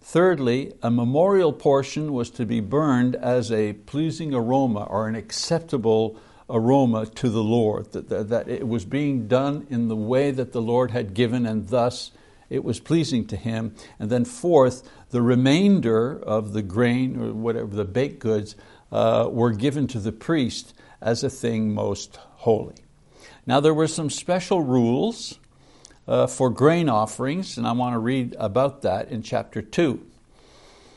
Thirdly, 0.00 0.74
a 0.80 0.92
memorial 0.92 1.52
portion 1.52 2.12
was 2.12 2.30
to 2.30 2.46
be 2.46 2.60
burned 2.60 3.16
as 3.16 3.50
a 3.50 3.72
pleasing 3.72 4.32
aroma 4.32 4.84
or 4.84 5.08
an 5.08 5.16
acceptable 5.16 6.20
aroma 6.48 7.06
to 7.06 7.28
the 7.28 7.42
Lord, 7.42 7.90
that, 7.92 8.08
that, 8.10 8.28
that, 8.28 8.48
it 8.48 8.68
was 8.68 8.84
being 8.84 9.26
done 9.26 9.66
in 9.70 9.88
the 9.88 9.96
way 9.96 10.30
that 10.30 10.52
the 10.52 10.62
Lord 10.62 10.92
had 10.92 11.14
given, 11.14 11.46
and 11.46 11.68
thus 11.68 12.12
it 12.48 12.62
was 12.62 12.80
pleasing 12.80 13.26
to 13.28 13.36
him. 13.36 13.74
And 13.98 14.10
then, 14.10 14.24
fourth, 14.24 14.88
the 15.12 15.22
remainder 15.22 16.18
of 16.20 16.52
the 16.54 16.62
grain 16.62 17.20
or 17.20 17.32
whatever, 17.32 17.68
the 17.68 17.84
baked 17.84 18.18
goods, 18.18 18.56
uh, 18.90 19.28
were 19.30 19.52
given 19.52 19.86
to 19.86 20.00
the 20.00 20.10
priest 20.10 20.74
as 21.00 21.22
a 21.22 21.30
thing 21.30 21.72
most 21.72 22.16
holy. 22.16 22.74
Now, 23.46 23.60
there 23.60 23.74
were 23.74 23.88
some 23.88 24.10
special 24.10 24.62
rules 24.62 25.38
uh, 26.08 26.26
for 26.26 26.50
grain 26.50 26.88
offerings, 26.88 27.56
and 27.56 27.66
I 27.66 27.72
want 27.72 27.94
to 27.94 27.98
read 27.98 28.34
about 28.38 28.82
that 28.82 29.10
in 29.10 29.22
chapter 29.22 29.62
2. 29.62 30.04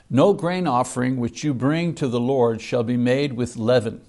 No 0.10 0.34
grain 0.34 0.66
offering 0.66 1.18
which 1.18 1.44
you 1.44 1.54
bring 1.54 1.94
to 1.96 2.08
the 2.08 2.20
Lord 2.20 2.62
shall 2.62 2.84
be 2.84 2.98
made 2.98 3.34
with 3.34 3.58
leaven, 3.58 4.02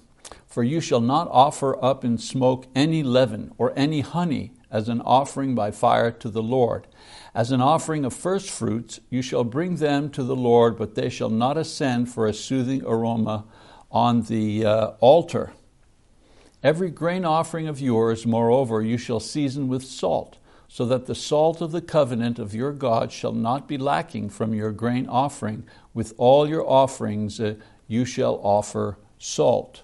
for 0.47 0.63
you 0.63 0.79
shall 0.79 1.01
not 1.01 1.27
offer 1.31 1.83
up 1.83 2.05
in 2.05 2.17
smoke 2.17 2.67
any 2.75 3.03
leaven 3.03 3.51
or 3.57 3.73
any 3.75 4.01
honey 4.01 4.51
as 4.71 4.87
an 4.87 5.01
offering 5.01 5.55
by 5.55 5.71
fire 5.71 6.11
to 6.11 6.29
the 6.29 6.43
Lord. 6.43 6.87
As 7.33 7.51
an 7.51 7.61
offering 7.61 8.05
of 8.05 8.13
first 8.13 8.49
fruits, 8.49 8.99
you 9.09 9.21
shall 9.21 9.43
bring 9.43 9.75
them 9.75 10.09
to 10.11 10.23
the 10.23 10.35
Lord, 10.35 10.77
but 10.77 10.95
they 10.95 11.09
shall 11.09 11.29
not 11.29 11.57
ascend 11.57 12.09
for 12.09 12.25
a 12.25 12.33
soothing 12.33 12.83
aroma 12.85 13.45
on 13.91 14.23
the 14.23 14.65
uh, 14.65 14.87
altar. 14.99 15.53
Every 16.63 16.89
grain 16.89 17.23
offering 17.23 17.67
of 17.67 17.79
yours, 17.79 18.25
moreover, 18.25 18.81
you 18.81 18.97
shall 18.97 19.19
season 19.19 19.67
with 19.67 19.83
salt, 19.83 20.37
so 20.67 20.85
that 20.85 21.05
the 21.05 21.15
salt 21.15 21.61
of 21.61 21.71
the 21.71 21.81
covenant 21.81 22.39
of 22.39 22.55
your 22.55 22.73
God 22.73 23.11
shall 23.11 23.31
not 23.31 23.67
be 23.67 23.77
lacking 23.77 24.29
from 24.29 24.53
your 24.53 24.71
grain 24.71 25.07
offering. 25.07 25.63
With 25.93 26.13
all 26.17 26.49
your 26.49 26.67
offerings 26.67 27.39
uh, 27.39 27.55
you 27.87 28.05
shall 28.05 28.39
offer 28.43 28.97
salt. 29.17 29.83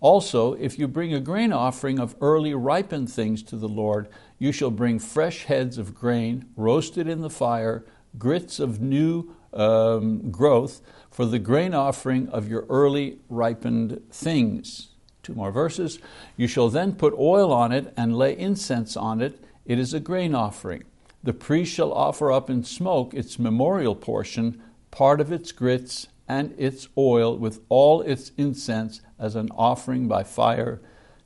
Also, 0.00 0.54
if 0.54 0.78
you 0.78 0.88
bring 0.88 1.12
a 1.12 1.20
grain 1.20 1.52
offering 1.52 1.98
of 1.98 2.16
early 2.20 2.54
ripened 2.54 3.12
things 3.12 3.42
to 3.42 3.56
the 3.56 3.68
Lord, 3.68 4.08
you 4.40 4.50
shall 4.50 4.70
bring 4.70 4.98
fresh 4.98 5.44
heads 5.44 5.78
of 5.78 5.94
grain, 5.94 6.46
roasted 6.56 7.06
in 7.06 7.20
the 7.20 7.30
fire, 7.30 7.84
grits 8.18 8.58
of 8.58 8.80
new 8.80 9.36
um, 9.52 10.30
growth, 10.30 10.80
for 11.10 11.26
the 11.26 11.38
grain 11.38 11.74
offering 11.74 12.26
of 12.30 12.48
your 12.48 12.64
early 12.70 13.18
ripened 13.28 14.00
things. 14.10 14.88
Two 15.22 15.34
more 15.34 15.52
verses. 15.52 15.98
You 16.38 16.46
shall 16.46 16.70
then 16.70 16.94
put 16.94 17.12
oil 17.18 17.52
on 17.52 17.70
it 17.70 17.92
and 17.98 18.16
lay 18.16 18.36
incense 18.36 18.96
on 18.96 19.20
it. 19.20 19.44
It 19.66 19.78
is 19.78 19.92
a 19.92 20.00
grain 20.00 20.34
offering. 20.34 20.84
The 21.22 21.34
priest 21.34 21.74
shall 21.74 21.92
offer 21.92 22.32
up 22.32 22.48
in 22.48 22.64
smoke 22.64 23.12
its 23.12 23.38
memorial 23.38 23.94
portion, 23.94 24.62
part 24.90 25.20
of 25.20 25.30
its 25.30 25.52
grits 25.52 26.08
and 26.26 26.54
its 26.56 26.88
oil 26.96 27.36
with 27.36 27.60
all 27.68 28.00
its 28.00 28.32
incense 28.38 29.02
as 29.18 29.36
an 29.36 29.50
offering 29.54 30.08
by 30.08 30.22
fire 30.22 30.80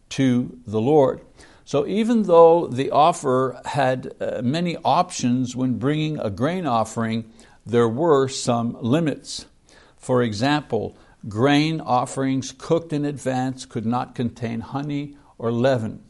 to 0.09 0.59
the 0.67 0.81
Lord. 0.81 1.21
So, 1.67 1.87
even 1.87 2.25
though 2.25 2.67
the 2.67 2.91
offer 2.91 3.61
had 3.65 4.13
uh, 4.21 4.43
many 4.43 4.77
options 4.85 5.57
when 5.57 5.79
bringing 5.79 6.19
a 6.19 6.29
grain 6.29 6.67
offering, 6.67 7.31
there 7.65 7.89
were 7.89 8.29
some 8.29 8.77
limits. 8.81 9.47
For 9.97 10.23
example, 10.23 10.97
grain 11.27 11.81
offerings 11.81 12.53
cooked 12.53 12.93
in 12.93 13.07
advance 13.07 13.65
could 13.65 13.87
not 13.87 14.15
contain 14.15 14.61
honey 14.61 15.17
or 15.39 15.51
leaven. 15.51 16.03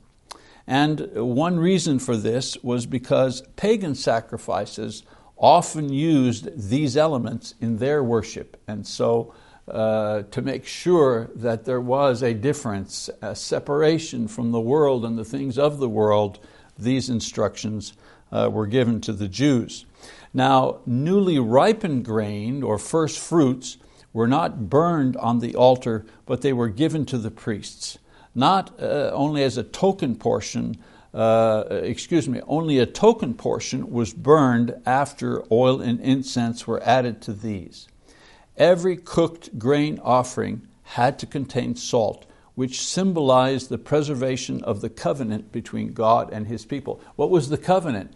And 0.67 1.09
one 1.15 1.59
reason 1.59 1.99
for 1.99 2.17
this 2.17 2.57
was 2.63 2.87
because 2.87 3.43
pagan 3.55 3.95
sacrifices 3.95 5.05
often 5.37 5.93
used 5.93 6.69
these 6.71 6.97
elements 6.97 7.55
in 7.61 7.79
their 7.79 8.03
worship. 8.03 8.61
And 8.67 8.87
so, 8.87 9.35
uh, 9.69 10.23
to 10.31 10.43
make 10.43 10.67
sure 10.67 11.31
that 11.35 11.65
there 11.65 11.81
was 11.81 12.23
a 12.23 12.35
difference, 12.35 13.09
a 13.23 13.35
separation 13.35 14.29
from 14.29 14.53
the 14.53 14.61
world 14.61 15.05
and 15.05 15.17
the 15.17 15.25
things 15.25 15.59
of 15.59 15.79
the 15.79 15.89
world, 15.89 16.39
these 16.79 17.09
instructions 17.09 17.95
uh, 18.31 18.51
were 18.53 18.67
given 18.67 19.01
to 19.01 19.13
the 19.13 19.29
Jews. 19.29 19.87
Now, 20.35 20.81
newly 20.85 21.39
ripened 21.39 22.05
grain 22.05 22.63
or 22.63 22.79
first 22.79 23.19
fruits 23.19 23.79
were 24.13 24.27
not 24.27 24.69
burned 24.69 25.17
on 25.17 25.39
the 25.39 25.55
altar, 25.55 26.05
but 26.27 26.43
they 26.43 26.53
were 26.53 26.69
given 26.69 27.07
to 27.07 27.19
the 27.19 27.31
priests, 27.31 27.99
not 28.35 28.79
uh, 28.81 29.11
only 29.13 29.43
as 29.43 29.57
a 29.57 29.63
token 29.63 30.17
portion, 30.17 30.77
uh, 31.15 31.65
excuse 31.71 32.29
me, 32.29 32.41
only 32.47 32.79
a 32.79 32.87
token 32.87 33.35
portion 33.35 33.91
was 33.91 34.13
burned 34.13 34.75
after 34.85 35.43
oil 35.51 35.81
and 35.81 36.01
incense 36.01 36.67
were 36.67 36.83
added 36.83 37.23
to 37.23 37.33
these. 37.33 37.89
Every 38.57 38.97
cooked 38.97 39.59
grain 39.59 39.99
offering 40.03 40.69
had 40.83 41.19
to 41.19 41.27
contain 41.27 41.75
salt, 41.75 42.27
which 42.55 42.81
symbolized 42.81 43.69
the 43.69 43.79
preservation 43.79 44.63
of 44.63 44.81
the 44.81 44.91
covenant 44.91 45.51
between 45.51 45.93
God 45.93 46.33
and 46.33 46.47
His 46.47 46.65
people. 46.65 47.01
What 47.17 47.31
was 47.31 47.49
the 47.49 47.59
covenant? 47.59 48.15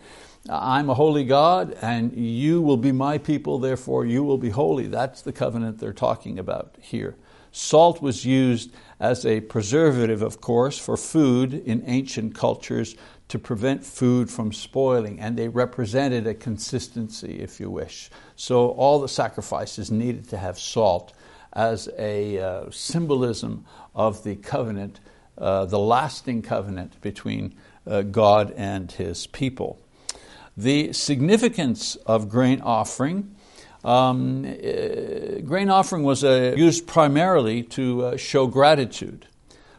I'm 0.49 0.89
a 0.89 0.95
holy 0.95 1.25
God, 1.25 1.77
and 1.83 2.17
you 2.17 2.63
will 2.63 2.77
be 2.77 2.93
my 2.93 3.19
people, 3.19 3.59
therefore 3.59 4.07
you 4.07 4.23
will 4.23 4.39
be 4.39 4.51
holy. 4.51 4.87
That's 4.87 5.23
the 5.23 5.33
covenant 5.33 5.79
they're 5.79 5.93
talking 5.93 6.39
about 6.39 6.77
here. 6.81 7.17
Salt 7.51 8.01
was 8.01 8.25
used 8.25 8.71
as 9.01 9.27
a 9.27 9.41
preservative, 9.41 10.23
of 10.23 10.41
course, 10.41 10.79
for 10.79 10.97
food 10.97 11.55
in 11.55 11.83
ancient 11.87 12.35
cultures 12.35 12.95
to 13.29 13.39
prevent 13.39 13.85
food 13.85 14.31
from 14.31 14.53
spoiling, 14.53 15.21
and 15.21 15.37
they 15.37 15.49
represented 15.49 16.27
a 16.27 16.35
consistency, 16.35 17.41
if 17.41 17.61
you 17.61 17.71
wish. 17.71 18.11
So 18.37 18.71
all 18.71 19.01
the 19.01 19.09
sacrifices 19.09 19.91
needed 19.91 20.29
to 20.31 20.39
have 20.39 20.59
salt 20.59 21.13
as 21.53 21.89
a 21.99 22.39
uh, 22.39 22.71
symbolism 22.71 23.65
of 23.95 24.25
the 24.25 24.37
covenant, 24.37 25.01
uh, 25.37 25.67
the 25.67 25.79
lasting 25.79 26.43
covenant 26.43 27.01
between 27.01 27.55
uh, 27.87 28.03
God 28.03 28.53
and 28.57 28.91
His 28.91 29.27
people. 29.27 29.81
The 30.57 30.93
significance 30.93 31.97
of 32.07 32.29
grain 32.29 32.61
offering 32.61 33.35
um, 33.85 34.45
uh, 34.45 35.41
grain 35.43 35.71
offering 35.71 36.03
was 36.03 36.25
uh, 36.25 36.55
used 36.57 36.87
primarily 36.87 37.63
to 37.63 38.05
uh, 38.05 38.17
show 38.17 38.47
gratitude 38.47 39.27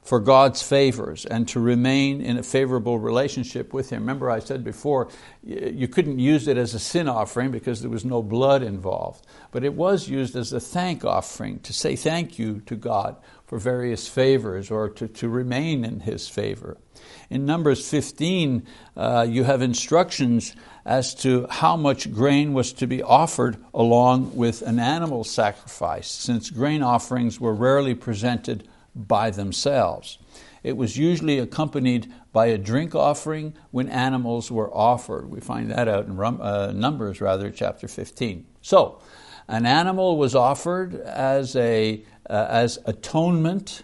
for 0.10 0.20
God's 0.20 0.64
favors 0.64 1.24
and 1.24 1.48
to 1.50 1.60
remain 1.60 2.20
in 2.20 2.36
a 2.36 2.42
favorable 2.42 2.98
relationship 2.98 3.76
with 3.76 3.92
Him. 3.92 4.00
Remember, 4.00 4.32
I 4.32 4.40
said 4.40 4.64
before, 4.64 5.08
you 5.44 5.88
couldn't 5.88 6.18
use 6.18 6.48
it 6.48 6.58
as 6.58 6.74
a 6.74 6.80
sin 6.80 7.08
offering 7.08 7.52
because 7.52 7.82
there 7.82 7.92
was 7.92 8.04
no 8.04 8.24
blood 8.24 8.64
involved, 8.64 9.28
but 9.52 9.64
it 9.64 9.76
was 9.76 10.10
used 10.10 10.36
as 10.36 10.52
a 10.52 10.60
thank 10.60 11.06
offering 11.06 11.60
to 11.60 11.74
say 11.74 11.96
thank 11.96 12.40
you 12.40 12.62
to 12.62 12.76
God 12.76 13.18
for 13.46 13.60
various 13.60 14.08
favors 14.08 14.72
or 14.72 14.90
to, 14.90 15.08
to 15.08 15.30
remain 15.30 15.86
in 15.86 16.00
His 16.00 16.28
favor. 16.28 16.78
In 17.30 17.46
Numbers 17.46 17.88
15, 17.88 18.66
uh, 18.98 19.28
you 19.30 19.44
have 19.44 19.62
instructions 19.62 20.56
as 20.86 21.14
to 21.22 21.46
how 21.52 21.78
much 21.78 22.12
grain 22.12 22.54
was 22.54 22.74
to 22.74 22.88
be 22.88 23.04
offered 23.04 23.64
along 23.76 24.36
with 24.36 24.64
an 24.64 24.80
animal 24.80 25.24
sacrifice, 25.24 26.08
since 26.10 26.50
grain 26.50 26.82
offerings 26.82 27.40
were 27.40 27.54
rarely 27.54 27.94
presented 27.94 28.68
by 29.08 29.32
themselves. 29.32 30.18
It 30.64 30.76
was 30.76 30.98
usually 30.98 31.40
accompanied 31.40 32.12
by 32.34 32.48
a 32.48 32.58
drink 32.58 32.94
offering 32.94 33.54
when 33.72 33.90
animals 33.90 34.52
were 34.52 34.74
offered. 34.74 35.30
We 35.30 35.40
find 35.40 35.72
that 35.72 35.88
out 35.88 36.08
in 36.08 36.20
uh, 36.20 36.72
Numbers, 36.74 37.22
rather, 37.22 37.50
chapter 37.50 37.88
15. 37.88 38.46
So, 38.62 39.02
an 39.48 39.66
animal 39.66 40.18
was 40.18 40.36
offered 40.36 40.96
as, 40.96 41.56
a, 41.56 42.04
uh, 42.30 42.48
as 42.50 42.78
atonement 42.86 43.84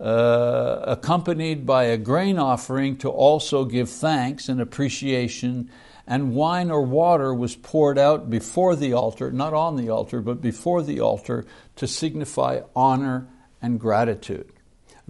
uh, 0.00 0.80
accompanied 0.84 1.66
by 1.66 1.84
a 1.84 1.96
grain 1.96 2.38
offering 2.38 2.96
to 2.98 3.08
also 3.08 3.64
give 3.64 3.90
thanks 3.90 4.48
and 4.48 4.60
appreciation, 4.60 5.70
and 6.06 6.34
wine 6.34 6.70
or 6.70 6.82
water 6.82 7.32
was 7.34 7.54
poured 7.54 7.98
out 7.98 8.28
before 8.28 8.74
the 8.74 8.92
altar, 8.92 9.30
not 9.30 9.54
on 9.54 9.76
the 9.76 9.90
altar, 9.90 10.20
but 10.20 10.40
before 10.40 10.82
the 10.82 10.98
altar 10.98 11.44
to 11.76 11.86
signify 11.86 12.60
honor 12.74 13.28
and 13.60 13.78
gratitude. 13.78 14.51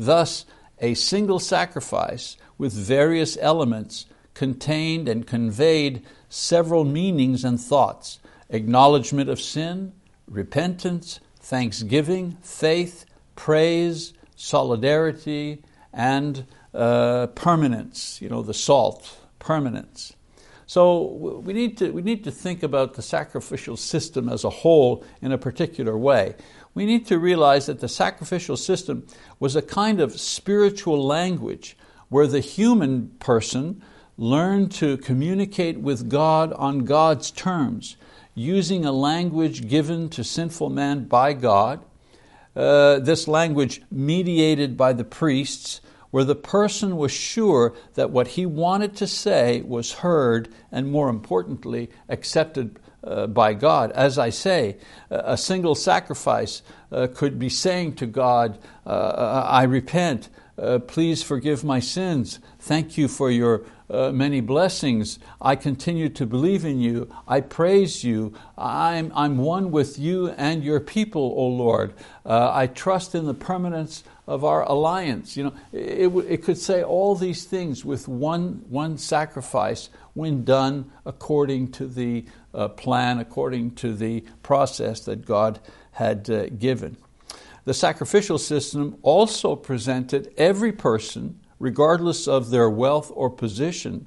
Thus, 0.04 0.44
a 0.80 0.94
single 0.94 1.38
sacrifice 1.38 2.36
with 2.58 2.72
various 2.72 3.38
elements 3.40 4.06
contained 4.34 5.08
and 5.08 5.26
conveyed 5.26 6.02
several 6.28 6.84
meanings 6.84 7.44
and 7.44 7.60
thoughts 7.60 8.18
acknowledgement 8.50 9.30
of 9.30 9.40
sin, 9.40 9.92
repentance, 10.28 11.20
thanksgiving, 11.40 12.36
faith, 12.42 13.06
praise, 13.34 14.12
solidarity, 14.36 15.62
and 15.92 16.44
uh, 16.74 17.28
permanence, 17.28 18.20
you 18.20 18.28
know, 18.28 18.42
the 18.42 18.52
salt, 18.52 19.18
permanence. 19.38 20.14
So 20.66 21.02
we 21.44 21.52
need, 21.52 21.78
to, 21.78 21.90
we 21.90 22.02
need 22.02 22.24
to 22.24 22.30
think 22.30 22.62
about 22.62 22.94
the 22.94 23.02
sacrificial 23.02 23.76
system 23.76 24.28
as 24.28 24.44
a 24.44 24.50
whole 24.50 25.04
in 25.20 25.32
a 25.32 25.38
particular 25.38 25.96
way. 25.98 26.34
We 26.74 26.86
need 26.86 27.06
to 27.06 27.18
realize 27.18 27.66
that 27.66 27.80
the 27.80 27.88
sacrificial 27.88 28.56
system 28.56 29.06
was 29.38 29.54
a 29.54 29.62
kind 29.62 30.00
of 30.00 30.18
spiritual 30.18 31.04
language 31.04 31.76
where 32.08 32.26
the 32.26 32.40
human 32.40 33.08
person 33.18 33.82
learned 34.16 34.70
to 34.72 34.96
communicate 34.98 35.80
with 35.80 36.08
God 36.08 36.52
on 36.54 36.84
God's 36.84 37.30
terms, 37.30 37.96
using 38.34 38.84
a 38.84 38.92
language 38.92 39.68
given 39.68 40.08
to 40.10 40.24
sinful 40.24 40.70
man 40.70 41.04
by 41.04 41.32
God. 41.32 41.84
Uh, 42.54 42.98
this 42.98 43.26
language 43.26 43.82
mediated 43.90 44.76
by 44.76 44.92
the 44.92 45.04
priests, 45.04 45.80
where 46.10 46.24
the 46.24 46.34
person 46.34 46.98
was 46.98 47.10
sure 47.10 47.74
that 47.94 48.10
what 48.10 48.28
he 48.28 48.44
wanted 48.44 48.94
to 48.96 49.06
say 49.06 49.62
was 49.62 49.92
heard 49.92 50.52
and, 50.70 50.92
more 50.92 51.08
importantly, 51.08 51.88
accepted 52.08 52.78
uh, 53.04 53.26
by 53.26 53.54
God. 53.54 53.92
As 53.92 54.18
I 54.18 54.30
say, 54.30 54.76
a 55.10 55.36
single 55.36 55.74
sacrifice 55.74 56.62
uh, 56.90 57.08
could 57.12 57.38
be 57.38 57.48
saying 57.48 57.94
to 57.96 58.06
God, 58.06 58.58
uh, 58.86 58.90
uh, 58.90 59.46
I 59.48 59.64
repent, 59.64 60.28
uh, 60.58 60.78
please 60.80 61.22
forgive 61.22 61.64
my 61.64 61.80
sins, 61.80 62.38
thank 62.58 62.98
you 62.98 63.08
for 63.08 63.30
your 63.30 63.62
uh, 63.90 64.10
many 64.10 64.40
blessings. 64.40 65.18
I 65.40 65.56
continue 65.56 66.08
to 66.10 66.24
believe 66.26 66.64
in 66.64 66.80
you. 66.80 67.14
I 67.28 67.40
praise 67.42 68.04
you. 68.04 68.32
I'm, 68.56 69.12
I'm 69.14 69.38
one 69.38 69.70
with 69.70 69.98
you 69.98 70.30
and 70.30 70.64
your 70.64 70.80
people, 70.80 71.34
O 71.36 71.46
Lord. 71.48 71.92
I 72.24 72.68
trust 72.68 73.14
in 73.14 73.26
the 73.26 73.34
permanence 73.34 74.04
of 74.26 74.44
our 74.44 74.62
alliance. 74.62 75.36
You 75.36 75.44
know, 75.44 75.54
it, 75.72 76.08
it 76.28 76.42
could 76.42 76.56
say 76.56 76.82
all 76.82 77.14
these 77.14 77.44
things 77.44 77.84
with 77.84 78.08
one, 78.08 78.64
one 78.68 78.96
sacrifice 78.96 79.90
when 80.14 80.44
done 80.44 80.90
according 81.04 81.72
to 81.72 81.86
the 81.86 82.24
uh, 82.54 82.68
plan, 82.68 83.18
according 83.18 83.74
to 83.76 83.94
the 83.94 84.24
process 84.42 85.00
that 85.00 85.24
God 85.26 85.60
had 85.92 86.28
uh, 86.30 86.46
given. 86.48 86.96
the 87.64 87.74
sacrificial 87.74 88.38
system 88.38 88.96
also 89.02 89.54
presented 89.54 90.32
every 90.36 90.72
person, 90.72 91.38
regardless 91.58 92.26
of 92.26 92.50
their 92.50 92.68
wealth 92.68 93.10
or 93.14 93.30
position, 93.30 94.06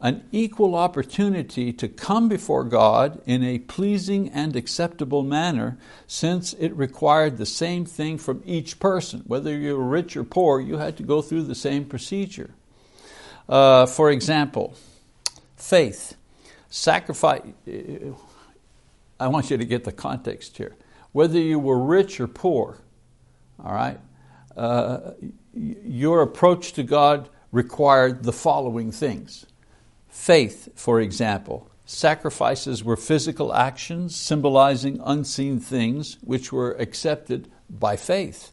an 0.00 0.22
equal 0.32 0.74
opportunity 0.74 1.72
to 1.72 1.88
come 1.88 2.28
before 2.28 2.64
God 2.64 3.22
in 3.26 3.42
a 3.42 3.58
pleasing 3.58 4.28
and 4.30 4.56
acceptable 4.56 5.22
manner, 5.22 5.78
since 6.06 6.52
it 6.54 6.74
required 6.76 7.36
the 7.36 7.46
same 7.46 7.84
thing 7.86 8.18
from 8.18 8.42
each 8.44 8.78
person. 8.78 9.22
Whether 9.26 9.56
you 9.56 9.76
were 9.76 9.84
rich 9.84 10.16
or 10.16 10.24
poor, 10.24 10.60
you 10.60 10.78
had 10.78 10.96
to 10.98 11.02
go 11.02 11.22
through 11.22 11.44
the 11.44 11.54
same 11.54 11.84
procedure. 11.84 12.50
Uh, 13.48 13.86
for 13.86 14.10
example, 14.10 14.74
faith. 15.56 16.16
Sacrifice, 16.68 17.42
I 19.20 19.28
want 19.28 19.50
you 19.50 19.56
to 19.56 19.64
get 19.64 19.84
the 19.84 19.92
context 19.92 20.56
here. 20.56 20.74
Whether 21.12 21.38
you 21.38 21.58
were 21.58 21.78
rich 21.78 22.20
or 22.20 22.26
poor, 22.26 22.78
all 23.62 23.72
right, 23.72 24.00
uh, 24.56 25.12
your 25.54 26.22
approach 26.22 26.72
to 26.72 26.82
God 26.82 27.28
required 27.52 28.24
the 28.24 28.32
following 28.32 28.90
things. 28.90 29.46
Faith, 30.08 30.68
for 30.74 31.00
example, 31.00 31.70
sacrifices 31.84 32.82
were 32.82 32.96
physical 32.96 33.54
actions 33.54 34.16
symbolizing 34.16 35.00
unseen 35.04 35.60
things 35.60 36.18
which 36.22 36.52
were 36.52 36.72
accepted 36.72 37.50
by 37.70 37.96
faith. 37.96 38.52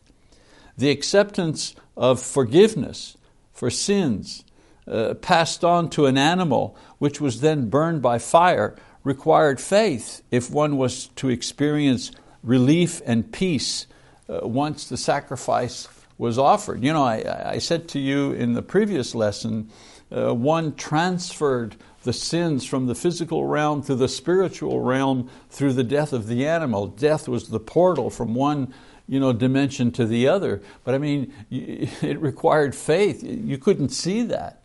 The 0.77 0.89
acceptance 0.89 1.75
of 1.97 2.19
forgiveness 2.19 3.17
for 3.53 3.69
sins 3.69 4.43
uh, 4.87 5.13
passed 5.15 5.63
on 5.63 5.89
to 5.89 6.05
an 6.05 6.17
animal 6.17 6.75
which 6.97 7.21
was 7.21 7.41
then 7.41 7.69
burned 7.69 8.01
by 8.01 8.17
fire 8.17 8.75
required 9.03 9.59
faith 9.59 10.21
if 10.31 10.49
one 10.49 10.77
was 10.77 11.07
to 11.07 11.29
experience 11.29 12.11
relief 12.43 13.01
and 13.05 13.31
peace 13.31 13.87
uh, 14.29 14.47
once 14.47 14.87
the 14.87 14.97
sacrifice 14.97 15.87
was 16.17 16.37
offered. 16.37 16.83
You 16.83 16.93
know, 16.93 17.03
I, 17.03 17.53
I, 17.53 17.57
said 17.57 17.87
to 17.89 17.99
you 17.99 18.31
in 18.31 18.53
the 18.53 18.61
previous 18.61 19.15
lesson, 19.15 19.69
uh, 20.11 20.33
one 20.33 20.75
transferred 20.75 21.75
the 22.03 22.13
sins 22.13 22.63
from 22.63 22.85
the 22.85 22.95
physical 22.95 23.45
realm 23.45 23.81
to 23.83 23.95
the 23.95 24.07
spiritual 24.07 24.81
realm 24.81 25.29
through 25.49 25.73
the 25.73 25.83
death 25.83 26.13
of 26.13 26.27
the 26.27 26.47
animal. 26.47 26.87
Death 26.87 27.27
was 27.27 27.49
the 27.49 27.59
portal 27.59 28.09
from 28.09 28.35
one 28.35 28.73
you 29.07 29.19
know, 29.19 29.33
dimension 29.33 29.91
to 29.91 30.05
the 30.05 30.27
other. 30.27 30.61
But 30.83 30.95
I 30.95 30.97
mean, 30.97 31.33
it 31.51 32.19
required 32.19 32.75
faith. 32.75 33.23
You 33.23 33.57
couldn't 33.57 33.89
see 33.89 34.23
that. 34.23 34.60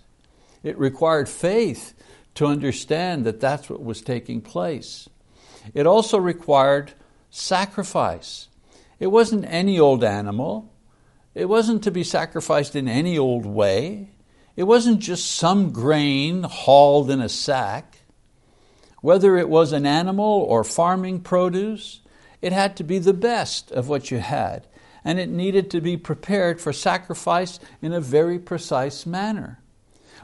It 0.66 0.76
required 0.78 1.28
faith 1.28 1.94
to 2.35 2.46
understand 2.46 3.25
that 3.25 3.38
that's 3.38 3.70
what 3.70 3.85
was 3.85 4.02
taking 4.02 4.40
place. 4.40 5.08
It 5.75 5.87
also 5.87 6.18
required 6.18 6.92
sacrifice. 7.30 8.49
It 8.99 9.06
wasn't 9.06 9.44
any 9.46 9.78
old 9.78 10.02
animal. 10.02 10.73
It 11.37 11.49
wasn't 11.49 11.85
to 11.85 11.92
be 11.92 12.02
sacrificed 12.02 12.75
in 12.75 12.88
any 12.88 13.16
old 13.16 13.46
way. 13.46 14.11
It 14.56 14.64
wasn't 14.64 14.99
just 14.99 15.30
some 15.30 15.70
grain 15.70 16.42
hauled 16.42 17.11
in 17.11 17.20
a 17.20 17.28
sack. 17.28 17.99
Whether 19.02 19.37
it 19.37 19.49
was 19.49 19.70
an 19.70 19.87
animal 19.87 20.25
or 20.49 20.64
farming 20.64 21.20
produce, 21.20 22.00
it 22.42 22.52
had 22.52 22.76
to 22.78 22.82
be 22.82 22.99
the 22.99 23.14
best 23.14 23.70
of 23.70 23.88
what 23.88 24.11
you 24.11 24.18
had, 24.18 24.66
and 25.04 25.20
it 25.20 25.28
needed 25.28 25.70
to 25.70 25.80
be 25.80 25.96
prepared 25.96 26.61
for 26.61 26.73
sacrifice 26.73 27.61
in 27.80 27.92
a 27.92 28.00
very 28.00 28.40
precise 28.40 29.06
manner. 29.06 29.61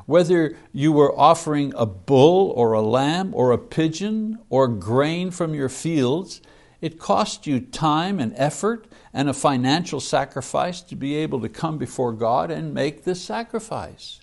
Whether 0.06 0.56
you 0.72 0.92
were 0.92 1.18
offering 1.18 1.72
a 1.76 1.86
bull 1.86 2.50
or 2.50 2.72
a 2.72 2.82
lamb 2.82 3.32
or 3.34 3.52
a 3.52 3.58
pigeon 3.58 4.38
or 4.48 4.68
grain 4.68 5.30
from 5.30 5.54
your 5.54 5.68
fields, 5.68 6.40
it 6.80 6.98
cost 6.98 7.46
you 7.46 7.60
time 7.60 8.18
and 8.18 8.34
effort 8.36 8.88
and 9.12 9.28
a 9.28 9.34
financial 9.34 10.00
sacrifice 10.00 10.80
to 10.82 10.96
be 10.96 11.14
able 11.16 11.40
to 11.40 11.48
come 11.48 11.78
before 11.78 12.12
God 12.12 12.50
and 12.50 12.74
make 12.74 13.04
this 13.04 13.22
sacrifice. 13.22 14.20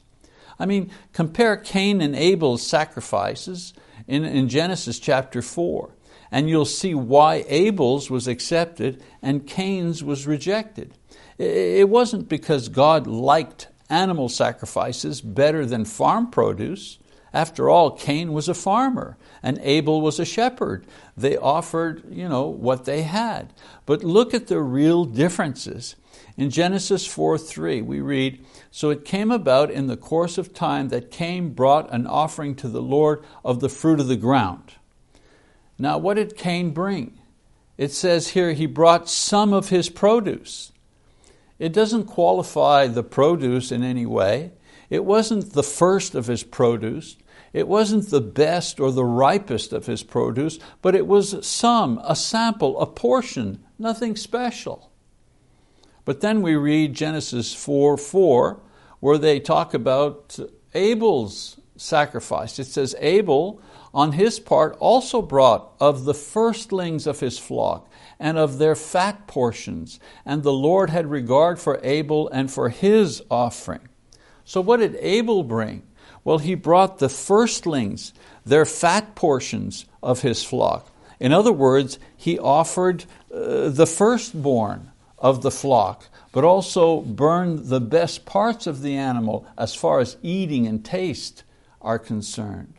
I 0.59 0.65
mean, 0.65 0.91
compare 1.13 1.55
Cain 1.55 2.01
and 2.01 2.15
Abel's 2.15 2.65
sacrifices 2.65 3.73
in, 4.07 4.25
in 4.25 4.49
Genesis 4.49 4.99
chapter 4.99 5.41
4, 5.41 5.95
and 6.31 6.49
you'll 6.49 6.65
see 6.65 6.93
why 6.93 7.45
Abel's 7.47 8.09
was 8.09 8.27
accepted 8.27 9.01
and 9.21 9.47
Cain's 9.47 10.03
was 10.03 10.27
rejected. 10.27 10.93
It 11.37 11.87
wasn't 11.87 12.27
because 12.27 12.67
God 12.67 13.07
liked 13.07 13.69
animal 13.89 14.29
sacrifices 14.29 15.21
better 15.21 15.65
than 15.65 15.85
farm 15.85 16.29
produce. 16.29 16.99
After 17.33 17.69
all, 17.69 17.91
Cain 17.91 18.33
was 18.33 18.47
a 18.49 18.53
farmer 18.53 19.17
and 19.43 19.59
Abel 19.61 20.01
was 20.01 20.19
a 20.19 20.25
shepherd. 20.25 20.85
They 21.15 21.37
offered 21.37 22.03
you 22.13 22.27
know, 22.27 22.47
what 22.47 22.85
they 22.85 23.03
had. 23.03 23.53
But 23.85 24.03
look 24.03 24.33
at 24.33 24.47
the 24.47 24.61
real 24.61 25.05
differences. 25.05 25.95
In 26.37 26.49
Genesis 26.49 27.05
4 27.05 27.37
3, 27.37 27.81
we 27.81 27.99
read, 27.99 28.45
So 28.71 28.89
it 28.89 29.05
came 29.05 29.29
about 29.29 29.69
in 29.69 29.87
the 29.87 29.97
course 29.97 30.37
of 30.37 30.53
time 30.53 30.89
that 30.89 31.11
Cain 31.11 31.49
brought 31.49 31.91
an 31.93 32.07
offering 32.07 32.55
to 32.55 32.69
the 32.69 32.81
Lord 32.81 33.23
of 33.43 33.59
the 33.59 33.69
fruit 33.69 33.99
of 33.99 34.07
the 34.07 34.15
ground. 34.15 34.75
Now, 35.77 35.97
what 35.97 36.15
did 36.15 36.37
Cain 36.37 36.71
bring? 36.71 37.19
It 37.77 37.91
says 37.91 38.29
here 38.29 38.53
he 38.53 38.65
brought 38.65 39.09
some 39.09 39.53
of 39.53 39.69
his 39.69 39.89
produce. 39.89 40.71
It 41.59 41.73
doesn't 41.73 42.05
qualify 42.05 42.87
the 42.87 43.03
produce 43.03 43.71
in 43.71 43.83
any 43.83 44.05
way. 44.05 44.53
It 44.89 45.05
wasn't 45.05 45.53
the 45.53 45.63
first 45.63 46.15
of 46.15 46.27
his 46.27 46.43
produce. 46.43 47.17
It 47.51 47.67
wasn't 47.67 48.09
the 48.09 48.21
best 48.21 48.79
or 48.79 48.91
the 48.91 49.05
ripest 49.05 49.73
of 49.73 49.85
his 49.85 50.03
produce, 50.03 50.59
but 50.81 50.95
it 50.95 51.05
was 51.05 51.45
some, 51.45 51.99
a 52.03 52.15
sample, 52.15 52.79
a 52.79 52.85
portion, 52.85 53.63
nothing 53.77 54.15
special. 54.15 54.91
But 56.05 56.21
then 56.21 56.41
we 56.41 56.55
read 56.55 56.93
Genesis 56.93 57.53
4 57.53 57.97
4, 57.97 58.61
where 58.99 59.17
they 59.17 59.39
talk 59.39 59.73
about 59.73 60.39
Abel's 60.73 61.59
sacrifice. 61.75 62.59
It 62.59 62.65
says, 62.65 62.95
Abel, 62.99 63.61
on 63.93 64.13
his 64.13 64.39
part, 64.39 64.77
also 64.79 65.21
brought 65.21 65.73
of 65.79 66.05
the 66.05 66.13
firstlings 66.13 67.07
of 67.07 67.19
his 67.19 67.39
flock 67.39 67.88
and 68.19 68.37
of 68.37 68.57
their 68.57 68.75
fat 68.75 69.27
portions. 69.27 69.99
And 70.25 70.43
the 70.43 70.53
Lord 70.53 70.89
had 70.89 71.09
regard 71.09 71.59
for 71.59 71.79
Abel 71.83 72.27
and 72.29 72.51
for 72.51 72.69
his 72.69 73.23
offering. 73.31 73.87
So, 74.43 74.61
what 74.61 74.77
did 74.77 74.97
Abel 74.99 75.43
bring? 75.43 75.83
Well, 76.23 76.39
he 76.39 76.55
brought 76.55 76.99
the 76.99 77.07
firstlings, 77.07 78.13
their 78.45 78.65
fat 78.65 79.15
portions 79.15 79.85
of 80.03 80.21
his 80.21 80.43
flock. 80.43 80.91
In 81.19 81.31
other 81.31 81.51
words, 81.51 81.99
he 82.15 82.39
offered 82.39 83.05
uh, 83.33 83.69
the 83.69 83.85
firstborn 83.85 84.91
of 85.17 85.41
the 85.41 85.51
flock, 85.51 86.05
but 86.31 86.43
also 86.43 87.01
burned 87.01 87.65
the 87.65 87.81
best 87.81 88.25
parts 88.25 88.67
of 88.67 88.81
the 88.81 88.95
animal 88.95 89.45
as 89.57 89.75
far 89.75 89.99
as 89.99 90.17
eating 90.21 90.65
and 90.65 90.83
taste 90.83 91.43
are 91.81 91.99
concerned. 91.99 92.78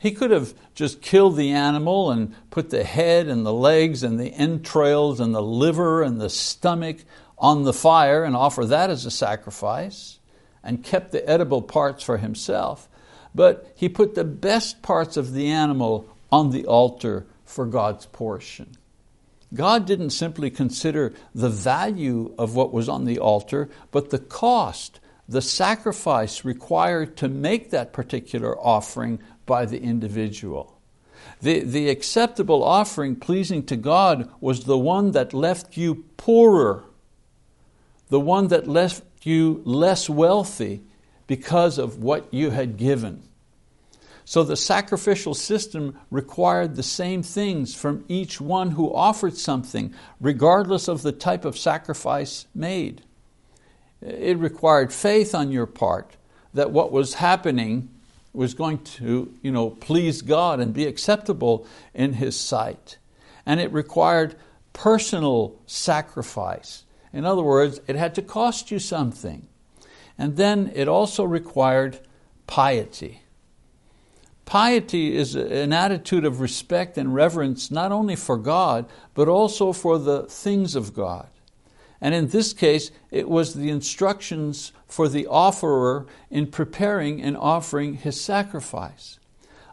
He 0.00 0.12
could 0.12 0.30
have 0.30 0.54
just 0.74 1.02
killed 1.02 1.36
the 1.36 1.50
animal 1.50 2.10
and 2.10 2.34
put 2.50 2.70
the 2.70 2.84
head 2.84 3.28
and 3.28 3.44
the 3.44 3.52
legs 3.52 4.02
and 4.02 4.18
the 4.18 4.32
entrails 4.32 5.20
and 5.20 5.34
the 5.34 5.42
liver 5.42 6.02
and 6.02 6.18
the 6.18 6.30
stomach 6.30 7.04
on 7.36 7.64
the 7.64 7.74
fire 7.74 8.24
and 8.24 8.34
offer 8.34 8.64
that 8.64 8.88
as 8.88 9.04
a 9.04 9.10
sacrifice 9.10 10.18
and 10.64 10.82
kept 10.82 11.12
the 11.12 11.28
edible 11.28 11.60
parts 11.60 12.02
for 12.02 12.16
himself. 12.16 12.88
But 13.34 13.72
he 13.76 13.90
put 13.90 14.14
the 14.14 14.24
best 14.24 14.80
parts 14.80 15.18
of 15.18 15.34
the 15.34 15.48
animal 15.48 16.08
on 16.32 16.50
the 16.50 16.64
altar 16.64 17.26
for 17.44 17.66
God's 17.66 18.06
portion. 18.06 18.78
God 19.52 19.84
didn't 19.84 20.10
simply 20.10 20.48
consider 20.48 21.12
the 21.34 21.50
value 21.50 22.34
of 22.38 22.54
what 22.54 22.72
was 22.72 22.88
on 22.88 23.04
the 23.04 23.18
altar, 23.18 23.68
but 23.90 24.08
the 24.08 24.18
cost, 24.18 24.98
the 25.28 25.42
sacrifice 25.42 26.42
required 26.42 27.18
to 27.18 27.28
make 27.28 27.68
that 27.70 27.92
particular 27.92 28.58
offering 28.58 29.20
by 29.50 29.66
the 29.66 29.82
individual. 29.82 30.78
The, 31.42 31.58
the 31.64 31.88
acceptable 31.88 32.62
offering 32.62 33.16
pleasing 33.16 33.64
to 33.66 33.74
God 33.74 34.30
was 34.40 34.62
the 34.62 34.78
one 34.78 35.10
that 35.10 35.34
left 35.34 35.76
you 35.76 36.04
poorer, 36.16 36.84
the 38.10 38.20
one 38.20 38.46
that 38.46 38.68
left 38.68 39.02
you 39.24 39.60
less 39.64 40.08
wealthy 40.08 40.84
because 41.26 41.78
of 41.78 41.98
what 41.98 42.32
you 42.32 42.50
had 42.50 42.76
given. 42.76 43.24
So 44.24 44.44
the 44.44 44.56
sacrificial 44.56 45.34
system 45.34 45.98
required 46.12 46.76
the 46.76 46.84
same 46.84 47.24
things 47.24 47.74
from 47.74 48.04
each 48.06 48.40
one 48.40 48.70
who 48.70 48.94
offered 48.94 49.36
something, 49.36 49.92
regardless 50.20 50.86
of 50.86 51.02
the 51.02 51.10
type 51.10 51.44
of 51.44 51.58
sacrifice 51.58 52.46
made. 52.54 53.02
It 54.00 54.38
required 54.38 54.92
faith 54.92 55.34
on 55.34 55.50
your 55.50 55.66
part 55.66 56.16
that 56.54 56.70
what 56.70 56.92
was 56.92 57.14
happening 57.14 57.88
was 58.32 58.54
going 58.54 58.78
to 58.78 59.34
you 59.42 59.50
know, 59.50 59.70
please 59.70 60.22
God 60.22 60.60
and 60.60 60.72
be 60.72 60.86
acceptable 60.86 61.66
in 61.94 62.14
His 62.14 62.38
sight. 62.38 62.98
And 63.44 63.60
it 63.60 63.72
required 63.72 64.36
personal 64.72 65.60
sacrifice. 65.66 66.84
In 67.12 67.24
other 67.24 67.42
words, 67.42 67.80
it 67.86 67.96
had 67.96 68.14
to 68.14 68.22
cost 68.22 68.70
you 68.70 68.78
something. 68.78 69.48
And 70.16 70.36
then 70.36 70.70
it 70.74 70.86
also 70.86 71.24
required 71.24 71.98
piety. 72.46 73.22
Piety 74.44 75.16
is 75.16 75.34
an 75.34 75.72
attitude 75.72 76.24
of 76.24 76.40
respect 76.40 76.98
and 76.98 77.14
reverence 77.14 77.70
not 77.70 77.92
only 77.92 78.16
for 78.16 78.36
God, 78.36 78.86
but 79.14 79.28
also 79.28 79.72
for 79.72 79.98
the 79.98 80.24
things 80.24 80.74
of 80.74 80.92
God. 80.92 81.28
And 82.00 82.14
in 82.14 82.28
this 82.28 82.52
case, 82.52 82.90
it 83.10 83.28
was 83.28 83.54
the 83.54 83.70
instructions 83.70 84.72
for 84.86 85.08
the 85.08 85.26
offerer 85.26 86.06
in 86.30 86.46
preparing 86.46 87.20
and 87.20 87.36
offering 87.36 87.94
his 87.94 88.20
sacrifice. 88.20 89.18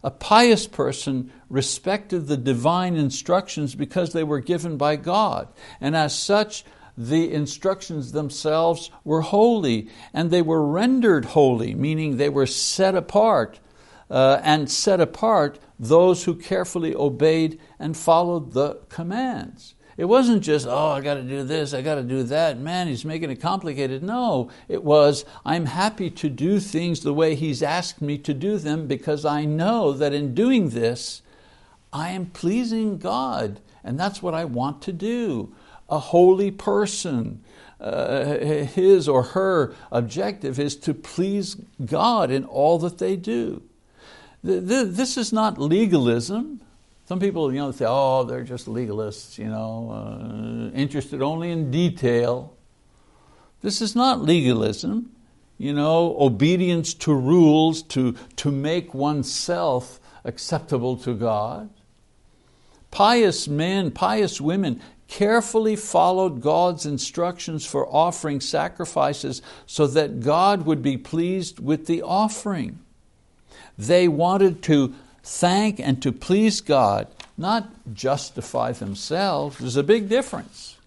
A 0.04 0.12
pious 0.12 0.68
person 0.68 1.32
respected 1.50 2.28
the 2.28 2.38
divine 2.38 2.96
instructions 2.96 3.76
because 3.76 4.14
they 4.14 4.24
were 4.24 4.40
given 4.40 4.78
by 4.78 4.96
God, 4.96 5.48
and 5.82 5.96
as 5.96 6.18
such, 6.18 6.64
the 6.98 7.32
instructions 7.32 8.12
themselves 8.12 8.90
were 9.04 9.22
holy, 9.22 9.88
and 10.14 10.32
they 10.32 10.42
were 10.42 10.66
rendered 10.66 11.26
holy, 11.26 11.76
meaning 11.76 12.18
they 12.18 12.30
were 12.30 12.48
set 12.48 12.96
apart, 12.96 13.60
uh, 14.10 14.40
and 14.44 14.70
set 14.70 15.00
apart 15.00 15.60
those 15.80 16.24
who 16.24 16.36
carefully 16.36 16.96
obeyed 16.96 17.60
and 17.78 17.96
followed 17.96 18.54
the 18.54 18.76
commands. 18.90 19.76
It 19.98 20.06
wasn't 20.06 20.44
just, 20.44 20.68
oh, 20.68 20.90
I 20.90 21.02
got 21.02 21.16
to 21.16 21.24
do 21.24 21.44
this, 21.44 21.74
I 21.74 21.82
got 21.82 21.96
to 21.96 22.04
do 22.04 22.22
that. 22.24 22.60
Man, 22.60 22.88
he's 22.88 23.04
making 23.04 23.32
it 23.32 23.42
complicated. 23.42 24.04
No, 24.04 24.52
it 24.68 24.84
was, 24.84 25.26
I'm 25.44 25.66
happy 25.66 26.12
to 26.12 26.30
do 26.30 26.60
things 26.60 27.02
the 27.02 27.16
way 27.16 27.34
he's 27.34 27.64
asked 27.64 28.00
me 28.00 28.20
to 28.20 28.34
do 28.34 28.58
them 28.58 28.86
because 28.86 29.26
I 29.26 29.46
know 29.46 29.92
that 29.94 30.14
in 30.14 30.36
doing 30.36 30.70
this, 30.70 31.24
I 31.92 32.10
am 32.10 32.28
pleasing 32.28 33.00
God, 33.00 33.60
and 33.84 34.00
that's 34.00 34.22
what 34.22 34.36
I 34.36 34.46
want 34.46 34.84
to 34.84 34.94
do. 34.94 35.56
A 35.90 35.98
holy 35.98 36.52
person, 36.52 37.44
uh, 37.80 38.38
his 38.38 39.08
or 39.08 39.24
her 39.24 39.74
objective 39.92 40.60
is 40.60 40.76
to 40.76 40.94
please 40.94 41.56
God 41.84 42.30
in 42.30 42.44
all 42.44 42.78
that 42.80 43.00
they 43.00 43.16
do. 43.16 43.64
This 44.44 45.18
is 45.18 45.34
not 45.34 45.58
legalism. 45.58 46.62
Some 47.08 47.22
people 47.22 47.54
you 47.54 47.60
know, 47.60 47.72
say, 47.72 47.86
oh, 47.88 48.26
they're 48.26 48.44
just 48.44 48.68
legalists, 48.68 49.38
you 49.38 49.48
know, 49.48 49.92
uh, 49.92 50.78
interested 50.78 51.22
only 51.22 51.52
in 51.52 51.72
detail. 51.72 52.54
This 53.62 53.82
is 53.82 53.96
not 53.96 54.22
legalism, 54.22 55.16
you 55.58 55.74
know, 55.74 56.18
obedience 56.20 56.94
to 56.96 57.14
rules 57.14 57.82
to, 57.84 58.14
to 58.36 58.52
make 58.52 58.94
oneself 58.94 60.02
acceptable 60.26 60.98
to 60.98 61.14
God. 61.14 61.70
Pious 62.92 63.48
men, 63.48 63.92
pious 63.92 64.42
women 64.42 64.82
carefully 65.08 65.78
followed 65.78 66.42
God's 66.42 66.86
instructions 66.86 67.66
for 67.66 67.88
offering 67.88 68.42
sacrifices 68.42 69.42
so 69.66 69.88
that 69.88 70.20
God 70.20 70.66
would 70.66 70.82
be 70.82 70.98
pleased 70.98 71.62
with 71.62 71.86
the 71.86 72.02
offering. 72.02 72.80
They 73.78 74.10
wanted 74.10 74.62
to 74.64 74.94
thank 75.28 75.80
and 75.80 76.02
to 76.02 76.12
please 76.12 76.62
God, 76.62 77.08
not 77.38 77.94
justify 77.94 78.72
themselves. 78.72 79.58
There's 79.60 79.76
a 79.76 79.84
big 79.84 80.10
difference. 80.10 80.78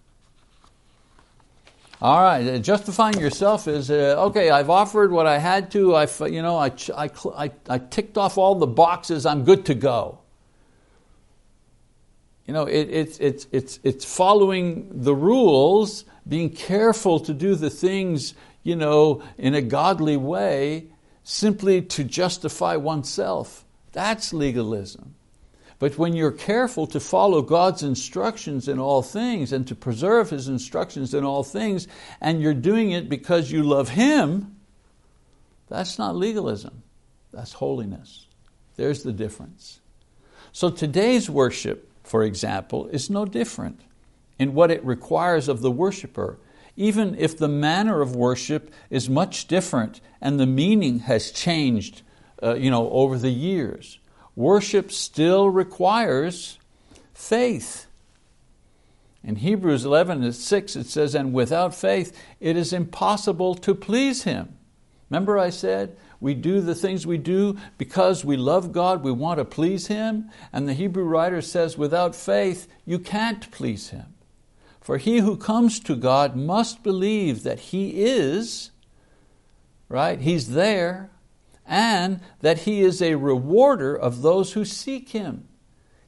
All 2.01 2.23
right, 2.23 2.47
uh, 2.47 2.57
justifying 2.57 3.19
yourself 3.19 3.67
is 3.67 3.91
uh, 3.91 4.15
okay. 4.17 4.49
I've 4.49 4.71
offered 4.71 5.11
what 5.11 5.27
I 5.27 5.37
had 5.37 5.69
to. 5.71 5.93
I, 5.93 6.07
you 6.25 6.41
know, 6.41 6.57
I, 6.57 6.71
I, 6.97 7.09
I, 7.37 7.51
I 7.69 7.77
ticked 7.77 8.17
off 8.17 8.39
all 8.39 8.55
the 8.55 8.65
boxes. 8.65 9.27
I'm 9.27 9.43
good 9.43 9.67
to 9.67 9.75
go. 9.75 10.17
You 12.47 12.55
know, 12.55 12.65
it, 12.65 12.89
it's, 12.89 13.19
it's, 13.19 13.47
it's, 13.51 13.79
it's 13.83 14.03
following 14.03 15.03
the 15.03 15.13
rules, 15.13 16.05
being 16.27 16.49
careful 16.49 17.19
to 17.19 17.33
do 17.35 17.53
the 17.53 17.69
things 17.69 18.33
you 18.63 18.75
know, 18.75 19.23
in 19.37 19.53
a 19.55 19.61
godly 19.61 20.17
way, 20.17 20.87
simply 21.23 21.81
to 21.81 22.03
justify 22.03 22.75
oneself. 22.75 23.63
That's 23.91 24.33
legalism. 24.33 25.15
But 25.79 25.97
when 25.97 26.13
you're 26.13 26.31
careful 26.31 26.85
to 26.87 26.99
follow 26.99 27.41
God's 27.41 27.81
instructions 27.81 28.67
in 28.67 28.77
all 28.77 29.01
things 29.01 29.51
and 29.51 29.67
to 29.67 29.75
preserve 29.75 30.29
His 30.29 30.47
instructions 30.47 31.13
in 31.13 31.23
all 31.23 31.43
things, 31.43 31.87
and 32.21 32.39
you're 32.39 32.53
doing 32.53 32.91
it 32.91 33.09
because 33.09 33.51
you 33.51 33.63
love 33.63 33.89
Him, 33.89 34.57
that's 35.69 35.97
not 35.97 36.15
legalism, 36.15 36.83
that's 37.33 37.53
holiness. 37.53 38.27
There's 38.75 39.01
the 39.01 39.11
difference. 39.11 39.79
So 40.51 40.69
today's 40.69 41.29
worship, 41.29 41.89
for 42.03 42.23
example, 42.23 42.87
is 42.89 43.09
no 43.09 43.25
different 43.25 43.81
in 44.37 44.53
what 44.53 44.69
it 44.69 44.85
requires 44.85 45.47
of 45.47 45.61
the 45.61 45.71
worshiper, 45.71 46.37
even 46.75 47.15
if 47.17 47.37
the 47.37 47.47
manner 47.47 48.01
of 48.01 48.15
worship 48.15 48.71
is 48.89 49.09
much 49.09 49.47
different 49.47 49.99
and 50.21 50.39
the 50.39 50.45
meaning 50.45 50.99
has 50.99 51.31
changed 51.31 52.03
uh, 52.41 52.55
you 52.55 52.71
know, 52.71 52.89
over 52.91 53.17
the 53.17 53.29
years. 53.29 53.99
Worship 54.35 54.91
still 54.91 55.49
requires 55.49 56.57
faith. 57.13 57.87
In 59.23 59.35
Hebrews 59.35 59.85
11 59.85 60.23
and 60.23 60.33
6 60.35 60.75
it 60.75 60.87
says, 60.87 61.13
and 61.13 61.33
without 61.33 61.75
faith 61.75 62.17
it 62.39 62.57
is 62.57 62.73
impossible 62.73 63.55
to 63.55 63.75
please 63.75 64.23
Him. 64.23 64.57
Remember 65.09 65.37
I 65.37 65.49
said, 65.49 65.97
we 66.19 66.33
do 66.33 66.61
the 66.61 66.75
things 66.75 67.05
we 67.05 67.17
do 67.17 67.57
because 67.77 68.23
we 68.23 68.37
love 68.37 68.71
God, 68.71 69.03
we 69.03 69.11
want 69.11 69.39
to 69.39 69.45
please 69.45 69.87
Him. 69.87 70.29
And 70.53 70.67
the 70.67 70.73
Hebrew 70.73 71.03
writer 71.03 71.41
says, 71.41 71.77
without 71.77 72.15
faith, 72.15 72.67
you 72.85 72.97
can't 72.99 73.51
please 73.51 73.89
Him. 73.89 74.13
For 74.79 74.97
he 74.97 75.19
who 75.19 75.37
comes 75.37 75.79
to 75.81 75.95
God 75.95 76.35
must 76.35 76.81
believe 76.81 77.43
that 77.43 77.59
He 77.59 78.03
is, 78.03 78.71
right? 79.89 80.19
He's 80.19 80.49
there, 80.49 81.11
and 81.65 82.19
that 82.39 82.59
He 82.59 82.81
is 82.81 83.01
a 83.01 83.15
rewarder 83.15 83.95
of 83.95 84.21
those 84.21 84.53
who 84.53 84.65
seek 84.65 85.09
Him. 85.09 85.47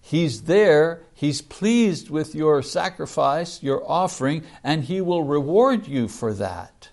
He's 0.02 0.44
there, 0.44 1.04
He's 1.13 1.42
pleased 1.42 2.10
with 2.10 2.36
your 2.36 2.62
sacrifice, 2.62 3.63
your 3.63 3.89
offering, 3.89 4.44
and 4.63 4.84
He 4.84 5.00
will 5.00 5.24
reward 5.24 5.88
you 5.88 6.08
for 6.08 6.34
that. 6.34 6.89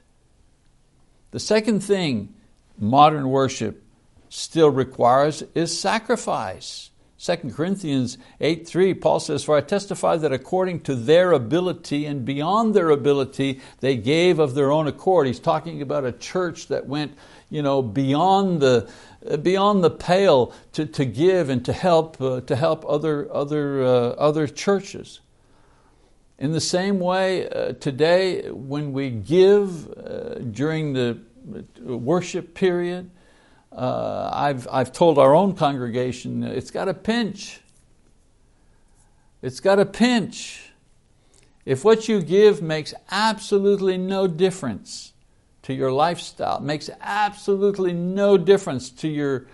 The 1.32 1.40
second 1.40 1.80
thing 1.80 2.34
modern 2.78 3.28
worship 3.28 3.82
still 4.28 4.70
requires 4.70 5.42
is 5.54 5.78
sacrifice. 5.78 6.89
2 7.22 7.36
Corinthians 7.50 8.16
8 8.40 8.66
3, 8.66 8.94
Paul 8.94 9.20
says, 9.20 9.44
For 9.44 9.54
I 9.54 9.60
testify 9.60 10.16
that 10.16 10.32
according 10.32 10.80
to 10.82 10.94
their 10.94 11.32
ability 11.32 12.06
and 12.06 12.24
beyond 12.24 12.74
their 12.74 12.88
ability, 12.88 13.60
they 13.80 13.96
gave 13.96 14.38
of 14.38 14.54
their 14.54 14.72
own 14.72 14.86
accord. 14.86 15.26
He's 15.26 15.38
talking 15.38 15.82
about 15.82 16.06
a 16.06 16.12
church 16.12 16.68
that 16.68 16.86
went 16.86 17.12
you 17.50 17.62
know, 17.62 17.82
beyond 17.82 18.60
the, 18.60 18.88
beyond 19.42 19.84
the 19.84 19.90
pale 19.90 20.54
to, 20.72 20.86
to 20.86 21.04
give 21.04 21.50
and 21.50 21.62
to 21.64 21.72
help, 21.72 22.18
uh, 22.22 22.40
to 22.42 22.56
help 22.56 22.86
other, 22.88 23.30
other, 23.34 23.84
uh, 23.84 24.08
other 24.10 24.46
churches. 24.46 25.20
In 26.38 26.52
the 26.52 26.60
same 26.60 27.00
way, 27.00 27.48
uh, 27.50 27.72
today, 27.74 28.50
when 28.50 28.92
we 28.94 29.10
give 29.10 29.90
uh, 29.90 30.38
during 30.38 30.94
the 30.94 31.18
worship 31.84 32.54
period, 32.54 33.10
uh, 33.72 34.30
I've, 34.32 34.66
I've 34.70 34.92
told 34.92 35.18
our 35.18 35.34
own 35.34 35.54
congregation 35.54 36.42
it's 36.42 36.70
got 36.70 36.88
a 36.88 36.94
pinch. 36.94 37.60
It's 39.42 39.60
got 39.60 39.78
a 39.78 39.86
pinch. 39.86 40.72
If 41.64 41.84
what 41.84 42.08
you 42.08 42.22
give 42.22 42.62
makes 42.62 42.94
absolutely 43.10 43.96
no 43.96 44.26
difference, 44.26 45.10
to 45.62 45.74
your 45.74 45.92
lifestyle. 45.92 46.60
Makes 46.60 46.90
absolutely 47.00 47.92
no 47.92 48.36
difference 48.36 48.90
to 48.90 49.08
your 49.08 49.46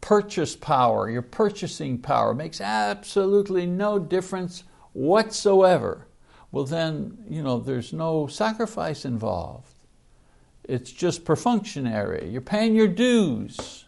purchase 0.00 0.54
power, 0.54 1.10
your 1.10 1.22
purchasing 1.22 1.98
power. 1.98 2.34
Makes 2.34 2.60
absolutely 2.60 3.66
no 3.66 3.98
difference 3.98 4.64
whatsoever. 4.92 6.06
Well, 6.52 6.64
then, 6.64 7.24
you 7.28 7.42
know, 7.42 7.58
there's 7.58 7.92
no 7.92 8.26
sacrifice 8.26 9.04
involved. 9.04 9.73
It's 10.68 10.90
just 10.90 11.24
perfunctory. 11.24 12.28
You're 12.30 12.40
paying 12.40 12.74
your 12.74 12.88
dues. 12.88 13.84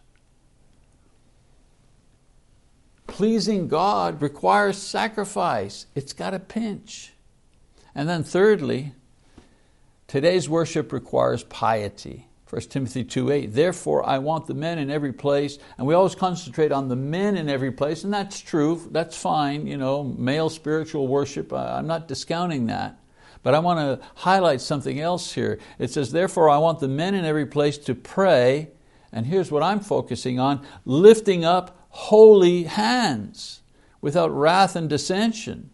Pleasing 3.06 3.68
God 3.68 4.20
requires 4.20 4.76
sacrifice. 4.76 5.86
It's 5.94 6.12
got 6.12 6.34
a 6.34 6.38
pinch. 6.38 7.12
And 7.94 8.08
then, 8.08 8.24
thirdly, 8.24 8.92
Today's 10.06 10.48
worship 10.48 10.92
requires 10.92 11.42
piety. 11.42 12.28
1 12.48 12.62
Timothy 12.62 13.04
2.8, 13.04 13.52
therefore 13.52 14.08
I 14.08 14.18
want 14.18 14.46
the 14.46 14.54
men 14.54 14.78
in 14.78 14.88
every 14.88 15.12
place, 15.12 15.58
and 15.76 15.86
we 15.86 15.94
always 15.94 16.14
concentrate 16.14 16.70
on 16.70 16.88
the 16.88 16.94
men 16.94 17.36
in 17.36 17.48
every 17.48 17.72
place, 17.72 18.04
and 18.04 18.14
that's 18.14 18.38
true, 18.38 18.88
that's 18.92 19.20
fine, 19.20 19.66
you 19.66 19.76
know, 19.76 20.04
male 20.04 20.48
spiritual 20.48 21.08
worship, 21.08 21.52
I'm 21.52 21.88
not 21.88 22.06
discounting 22.06 22.66
that. 22.66 23.00
But 23.46 23.54
I 23.54 23.60
want 23.60 23.78
to 23.78 24.04
highlight 24.16 24.60
something 24.60 24.98
else 24.98 25.34
here. 25.34 25.60
It 25.78 25.92
says, 25.92 26.10
therefore 26.10 26.50
I 26.50 26.58
want 26.58 26.80
the 26.80 26.88
men 26.88 27.14
in 27.14 27.24
every 27.24 27.46
place 27.46 27.78
to 27.78 27.94
pray, 27.94 28.70
and 29.12 29.24
here's 29.24 29.52
what 29.52 29.62
I'm 29.62 29.78
focusing 29.78 30.40
on, 30.40 30.66
lifting 30.84 31.44
up 31.44 31.86
holy 31.90 32.64
hands 32.64 33.60
without 34.00 34.36
wrath 34.36 34.74
and 34.74 34.88
dissension. 34.88 35.70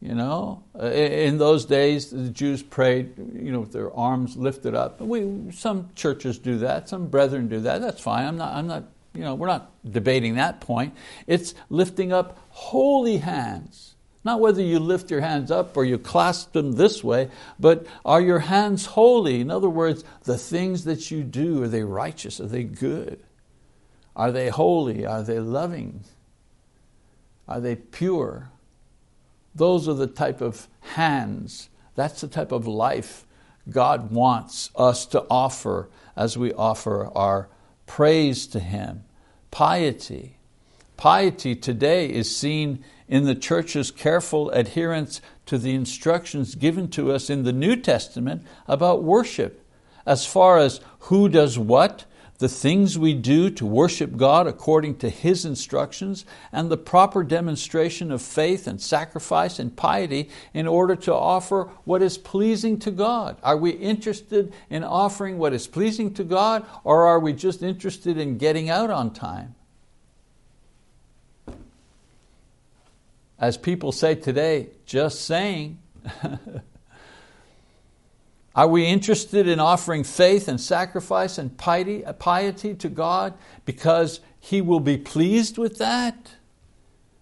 You 0.00 0.14
know, 0.14 0.62
in 0.80 1.38
those 1.38 1.64
days, 1.64 2.10
the 2.10 2.30
Jews 2.30 2.62
prayed, 2.62 3.18
you 3.18 3.50
know, 3.50 3.58
with 3.58 3.72
their 3.72 3.92
arms 3.92 4.36
lifted 4.36 4.76
up. 4.76 5.00
We, 5.00 5.50
some 5.50 5.88
churches 5.96 6.38
do 6.38 6.58
that, 6.58 6.88
some 6.88 7.08
brethren 7.08 7.48
do 7.48 7.58
that. 7.62 7.80
That's 7.80 8.00
fine. 8.00 8.24
I'm 8.24 8.36
not, 8.36 8.54
I'm 8.54 8.68
not, 8.68 8.84
you 9.14 9.22
know, 9.22 9.34
we're 9.34 9.48
not 9.48 9.72
debating 9.90 10.36
that 10.36 10.60
point. 10.60 10.94
It's 11.26 11.56
lifting 11.70 12.12
up 12.12 12.38
holy 12.50 13.16
hands, 13.16 13.96
Not 14.28 14.40
whether 14.40 14.60
you 14.60 14.78
lift 14.78 15.10
your 15.10 15.22
hands 15.22 15.50
up 15.50 15.74
or 15.74 15.86
you 15.86 15.96
clasp 15.96 16.52
them 16.52 16.72
this 16.72 17.02
way, 17.02 17.30
but 17.58 17.86
are 18.04 18.20
your 18.20 18.40
hands 18.40 18.84
holy? 18.84 19.40
In 19.40 19.50
other 19.50 19.70
words, 19.70 20.04
the 20.24 20.36
things 20.36 20.84
that 20.84 21.10
you 21.10 21.22
do, 21.22 21.62
are 21.62 21.68
they 21.68 21.82
righteous? 21.82 22.38
Are 22.38 22.46
they 22.46 22.64
good? 22.64 23.20
Are 24.14 24.30
they 24.30 24.50
holy? 24.50 25.06
Are 25.06 25.22
they 25.22 25.38
loving? 25.40 26.04
Are 27.48 27.58
they 27.58 27.74
pure? 27.74 28.50
Those 29.54 29.88
are 29.88 29.94
the 29.94 30.06
type 30.06 30.42
of 30.42 30.68
hands, 30.80 31.70
that's 31.94 32.20
the 32.20 32.28
type 32.28 32.52
of 32.52 32.66
life 32.66 33.24
God 33.70 34.10
wants 34.10 34.68
us 34.76 35.06
to 35.06 35.24
offer 35.30 35.88
as 36.14 36.36
we 36.36 36.52
offer 36.52 37.06
our 37.16 37.48
praise 37.86 38.46
to 38.48 38.60
Him. 38.60 39.04
Piety. 39.50 40.36
Piety 40.98 41.56
today 41.56 42.10
is 42.10 42.36
seen 42.36 42.84
in 43.08 43.24
the 43.24 43.34
church's 43.34 43.90
careful 43.90 44.50
adherence 44.50 45.20
to 45.46 45.58
the 45.58 45.74
instructions 45.74 46.54
given 46.54 46.88
to 46.88 47.10
us 47.12 47.30
in 47.30 47.44
the 47.44 47.52
New 47.52 47.76
Testament 47.76 48.44
about 48.66 49.02
worship, 49.02 49.64
as 50.04 50.26
far 50.26 50.58
as 50.58 50.80
who 51.00 51.28
does 51.28 51.58
what, 51.58 52.04
the 52.38 52.48
things 52.48 52.96
we 52.96 53.14
do 53.14 53.50
to 53.50 53.66
worship 53.66 54.16
God 54.16 54.46
according 54.46 54.98
to 54.98 55.10
His 55.10 55.44
instructions, 55.44 56.24
and 56.52 56.70
the 56.70 56.76
proper 56.76 57.24
demonstration 57.24 58.12
of 58.12 58.22
faith 58.22 58.66
and 58.66 58.80
sacrifice 58.80 59.58
and 59.58 59.76
piety 59.76 60.30
in 60.54 60.66
order 60.68 60.94
to 60.94 61.12
offer 61.12 61.64
what 61.84 62.00
is 62.00 62.16
pleasing 62.16 62.78
to 62.78 62.92
God. 62.92 63.38
Are 63.42 63.56
we 63.56 63.70
interested 63.70 64.52
in 64.70 64.84
offering 64.84 65.38
what 65.38 65.52
is 65.52 65.66
pleasing 65.66 66.14
to 66.14 66.24
God, 66.24 66.64
or 66.84 67.06
are 67.06 67.18
we 67.18 67.32
just 67.32 67.62
interested 67.62 68.16
in 68.16 68.38
getting 68.38 68.70
out 68.70 68.90
on 68.90 69.12
time? 69.12 69.56
As 73.38 73.56
people 73.56 73.92
say 73.92 74.14
today, 74.14 74.68
just 74.84 75.24
saying. 75.24 75.78
Are 78.54 78.66
we 78.66 78.86
interested 78.86 79.46
in 79.46 79.60
offering 79.60 80.02
faith 80.02 80.48
and 80.48 80.60
sacrifice 80.60 81.38
and 81.38 81.56
piety, 81.56 82.02
piety 82.18 82.74
to 82.74 82.88
God 82.88 83.34
because 83.64 84.18
He 84.40 84.60
will 84.60 84.80
be 84.80 84.96
pleased 84.96 85.58
with 85.58 85.78
that? 85.78 86.32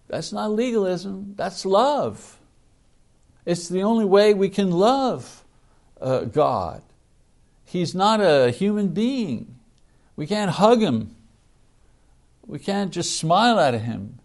That's 0.07 0.33
not 0.33 0.51
legalism, 0.51 1.33
that's 1.35 1.63
love. 1.63 2.39
It's 3.45 3.69
the 3.69 3.83
only 3.83 4.05
way 4.05 4.33
we 4.33 4.49
can 4.49 4.71
love 4.71 5.43
uh, 6.01 6.21
God. 6.21 6.81
He's 7.65 7.93
not 7.93 8.19
a 8.19 8.49
human 8.49 8.89
being. 8.89 9.59
We 10.15 10.25
can't 10.25 10.51
hug 10.51 10.81
Him. 10.81 11.15
We 12.47 12.57
can't 12.57 12.91
just 12.91 13.15
smile 13.17 13.59
at 13.59 13.73
Him. 13.75 14.19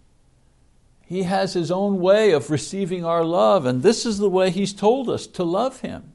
He 1.12 1.24
has 1.24 1.52
His 1.52 1.70
own 1.70 2.00
way 2.00 2.32
of 2.32 2.50
receiving 2.50 3.04
our 3.04 3.22
love, 3.22 3.66
and 3.66 3.82
this 3.82 4.06
is 4.06 4.16
the 4.16 4.30
way 4.30 4.48
He's 4.48 4.72
told 4.72 5.10
us 5.10 5.26
to 5.26 5.44
love 5.44 5.80
Him. 5.80 6.14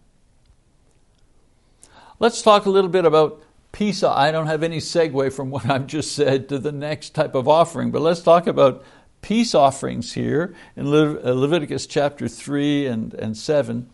Let's 2.19 2.41
talk 2.41 2.65
a 2.65 2.71
little 2.71 2.89
bit 2.89 3.05
about 3.05 3.43
peace. 3.71 4.01
I 4.01 4.31
don't 4.31 4.47
have 4.47 4.63
any 4.63 4.79
segue 4.79 5.31
from 5.33 5.51
what 5.51 5.69
I've 5.69 5.85
just 5.85 6.13
said 6.13 6.49
to 6.49 6.57
the 6.57 6.71
next 6.71 7.11
type 7.11 7.35
of 7.35 7.47
offering, 7.47 7.91
but 7.91 8.01
let's 8.01 8.23
talk 8.23 8.47
about 8.47 8.83
peace 9.21 9.53
offerings 9.53 10.13
here 10.13 10.55
in 10.75 10.87
uh, 10.87 11.31
Leviticus 11.31 11.85
chapter 11.85 12.27
3 12.27 12.87
and, 12.87 13.13
and 13.13 13.37
7. 13.37 13.87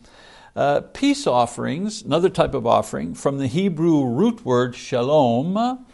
Uh, 0.56 0.80
peace 0.94 1.28
offerings, 1.28 2.02
another 2.02 2.30
type 2.30 2.54
of 2.54 2.66
offering, 2.66 3.14
from 3.14 3.40
the 3.40 3.48
Hebrew 3.48 4.06
root 4.06 4.46
word 4.46 4.74
shalom, 4.74 5.86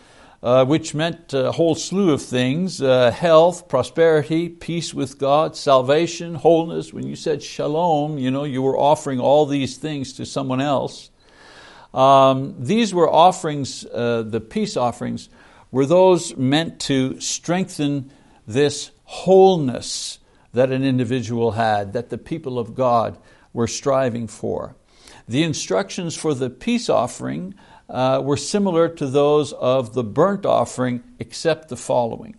uh, 0.41 0.65
which 0.65 0.95
meant 0.95 1.33
a 1.33 1.51
whole 1.51 1.75
slew 1.75 2.11
of 2.11 2.21
things 2.21 2.81
uh, 2.81 3.11
health, 3.11 3.67
prosperity, 3.67 4.47
peace 4.47 4.93
with 4.93 5.17
God, 5.17 5.55
salvation, 5.55 6.35
wholeness. 6.35 6.93
When 6.93 7.05
you 7.05 7.15
said 7.15 7.43
shalom, 7.43 8.17
you 8.17 8.31
know, 8.31 8.45
you 8.45 8.61
were 8.61 8.77
offering 8.77 9.19
all 9.19 9.45
these 9.45 9.77
things 9.77 10.13
to 10.13 10.25
someone 10.25 10.61
else. 10.61 11.09
Um, 11.93 12.55
these 12.59 12.93
were 12.93 13.09
offerings, 13.09 13.85
uh, 13.85 14.23
the 14.23 14.39
peace 14.39 14.77
offerings, 14.77 15.29
were 15.71 15.85
those 15.85 16.35
meant 16.37 16.79
to 16.81 17.19
strengthen 17.19 18.11
this 18.47 18.91
wholeness 19.03 20.19
that 20.53 20.71
an 20.71 20.83
individual 20.83 21.51
had, 21.51 21.93
that 21.93 22.09
the 22.09 22.17
people 22.17 22.57
of 22.57 22.75
God 22.75 23.17
were 23.53 23.67
striving 23.67 24.27
for. 24.27 24.75
The 25.27 25.43
instructions 25.43 26.15
for 26.15 26.33
the 26.33 26.49
peace 26.49 26.89
offering 26.89 27.53
uh, 27.89 28.21
were 28.23 28.37
similar 28.37 28.87
to 28.87 29.07
those 29.07 29.53
of 29.53 29.93
the 29.93 30.03
burnt 30.03 30.45
offering, 30.45 31.03
except 31.19 31.69
the 31.69 31.75
following. 31.75 32.35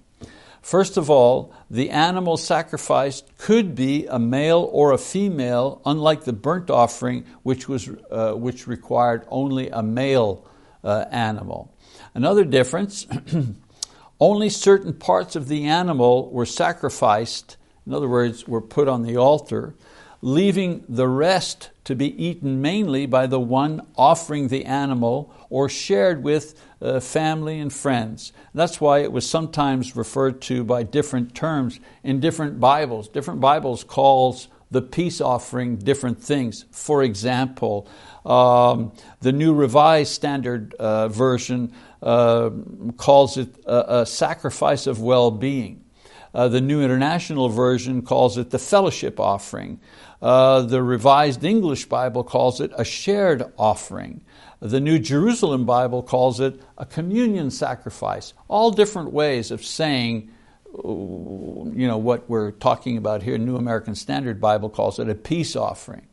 First 0.62 0.96
of 0.96 1.08
all, 1.08 1.54
the 1.70 1.90
animal 1.90 2.36
sacrificed 2.36 3.36
could 3.38 3.74
be 3.74 4.06
a 4.06 4.18
male 4.18 4.68
or 4.72 4.92
a 4.92 4.98
female, 4.98 5.80
unlike 5.86 6.24
the 6.24 6.32
burnt 6.32 6.70
offering, 6.70 7.24
which, 7.42 7.68
was, 7.68 7.88
uh, 8.10 8.32
which 8.32 8.66
required 8.66 9.26
only 9.28 9.70
a 9.70 9.82
male 9.82 10.46
uh, 10.84 11.06
animal. 11.10 11.74
Another 12.14 12.44
difference 12.44 13.06
only 14.20 14.50
certain 14.50 14.92
parts 14.92 15.34
of 15.34 15.48
the 15.48 15.66
animal 15.66 16.30
were 16.30 16.46
sacrificed, 16.46 17.56
in 17.86 17.94
other 17.94 18.08
words, 18.08 18.46
were 18.46 18.60
put 18.60 18.86
on 18.86 19.02
the 19.02 19.16
altar, 19.16 19.74
leaving 20.22 20.84
the 20.88 21.08
rest 21.08 21.70
to 21.84 21.94
be 21.94 22.22
eaten 22.22 22.60
mainly 22.60 23.06
by 23.06 23.26
the 23.26 23.40
one 23.40 23.80
offering 23.96 24.48
the 24.48 24.64
animal 24.64 25.34
or 25.48 25.68
shared 25.68 26.22
with 26.22 26.54
uh, 26.82 27.00
family 27.00 27.58
and 27.58 27.72
friends. 27.72 28.32
That's 28.54 28.80
why 28.80 29.00
it 29.00 29.12
was 29.12 29.28
sometimes 29.28 29.96
referred 29.96 30.40
to 30.42 30.64
by 30.64 30.82
different 30.82 31.34
terms 31.34 31.80
in 32.04 32.20
different 32.20 32.60
Bibles. 32.60 33.08
Different 33.08 33.40
Bibles 33.40 33.82
calls 33.82 34.48
the 34.70 34.82
peace 34.82 35.20
offering 35.20 35.76
different 35.76 36.22
things. 36.22 36.64
For 36.70 37.02
example, 37.02 37.88
um, 38.24 38.92
the 39.20 39.32
New 39.32 39.54
Revised 39.54 40.12
Standard 40.12 40.74
uh, 40.74 41.08
Version 41.08 41.72
uh, 42.02 42.50
calls 42.96 43.36
it 43.36 43.48
a, 43.66 44.00
a, 44.00 44.06
sacrifice 44.06 44.86
of 44.86 45.00
well 45.00 45.30
being. 45.30 45.84
Uh, 46.32 46.48
the 46.48 46.60
New 46.60 46.82
International 46.82 47.48
Version 47.48 48.02
calls 48.02 48.38
it 48.38 48.50
the 48.50 48.58
fellowship 48.58 49.18
offering. 49.18 49.80
Uh, 50.22 50.62
the 50.62 50.82
Revised 50.82 51.44
English 51.44 51.86
Bible 51.86 52.24
calls 52.24 52.60
it 52.60 52.72
a 52.76 52.84
shared 52.84 53.44
offering. 53.56 54.20
The 54.60 54.80
New 54.80 54.98
Jerusalem 54.98 55.64
Bible 55.64 56.02
calls 56.02 56.40
it 56.40 56.60
a 56.76 56.84
communion 56.84 57.50
sacrifice. 57.50 58.34
All 58.46 58.70
different 58.70 59.12
ways 59.12 59.50
of 59.50 59.64
saying 59.64 60.30
you 60.72 61.86
know, 61.88 61.98
what 61.98 62.28
we're 62.28 62.52
talking 62.52 62.96
about 62.96 63.22
here. 63.22 63.38
New 63.38 63.56
American 63.56 63.94
Standard 63.94 64.40
Bible 64.40 64.68
calls 64.68 64.98
it 64.98 65.08
a 65.08 65.14
peace 65.14 65.56
offering. 65.56 66.06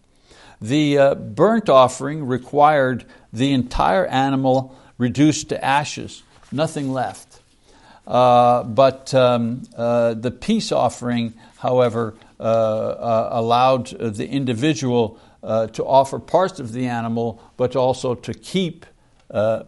The 0.59 0.97
uh, 0.97 1.15
burnt 1.15 1.69
offering 1.69 2.25
required 2.25 3.05
the 3.31 3.53
entire 3.53 4.05
animal 4.07 4.75
reduced 4.97 5.49
to 5.49 5.63
ashes, 5.63 6.23
nothing 6.51 6.91
left. 6.91 7.41
Uh, 8.07 8.63
but 8.63 9.13
um, 9.13 9.63
uh, 9.75 10.15
the 10.15 10.31
peace 10.31 10.71
offering, 10.71 11.33
however, 11.57 12.15
uh, 12.15 12.15
uh, 12.15 12.26
allowed 12.39 13.87
the 13.87 14.27
individual 14.27 15.19
uh, 15.43 15.67
to 15.67 15.83
offer 15.83 16.19
parts 16.19 16.59
of 16.59 16.73
the 16.73 16.87
animal, 16.87 17.41
but 17.57 17.75
also 17.75 18.15
to 18.15 18.33
keep 18.33 18.85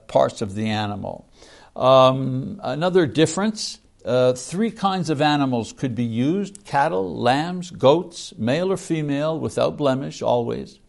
parts 0.08 0.41
of 0.41 0.55
the 0.55 0.67
animal. 0.67 1.29
Um, 1.75 2.60
another 2.63 3.05
difference 3.05 3.79
uh, 4.05 4.34
three 4.34 4.71
kinds 4.71 5.10
of 5.10 5.21
animals 5.21 5.73
could 5.73 5.93
be 5.93 6.05
used 6.05 6.63
cattle, 6.65 7.17
lambs, 7.17 7.69
goats, 7.69 8.34
male 8.38 8.71
or 8.71 8.77
female, 8.77 9.38
without 9.38 9.77
blemish, 9.77 10.21
always. 10.21 10.79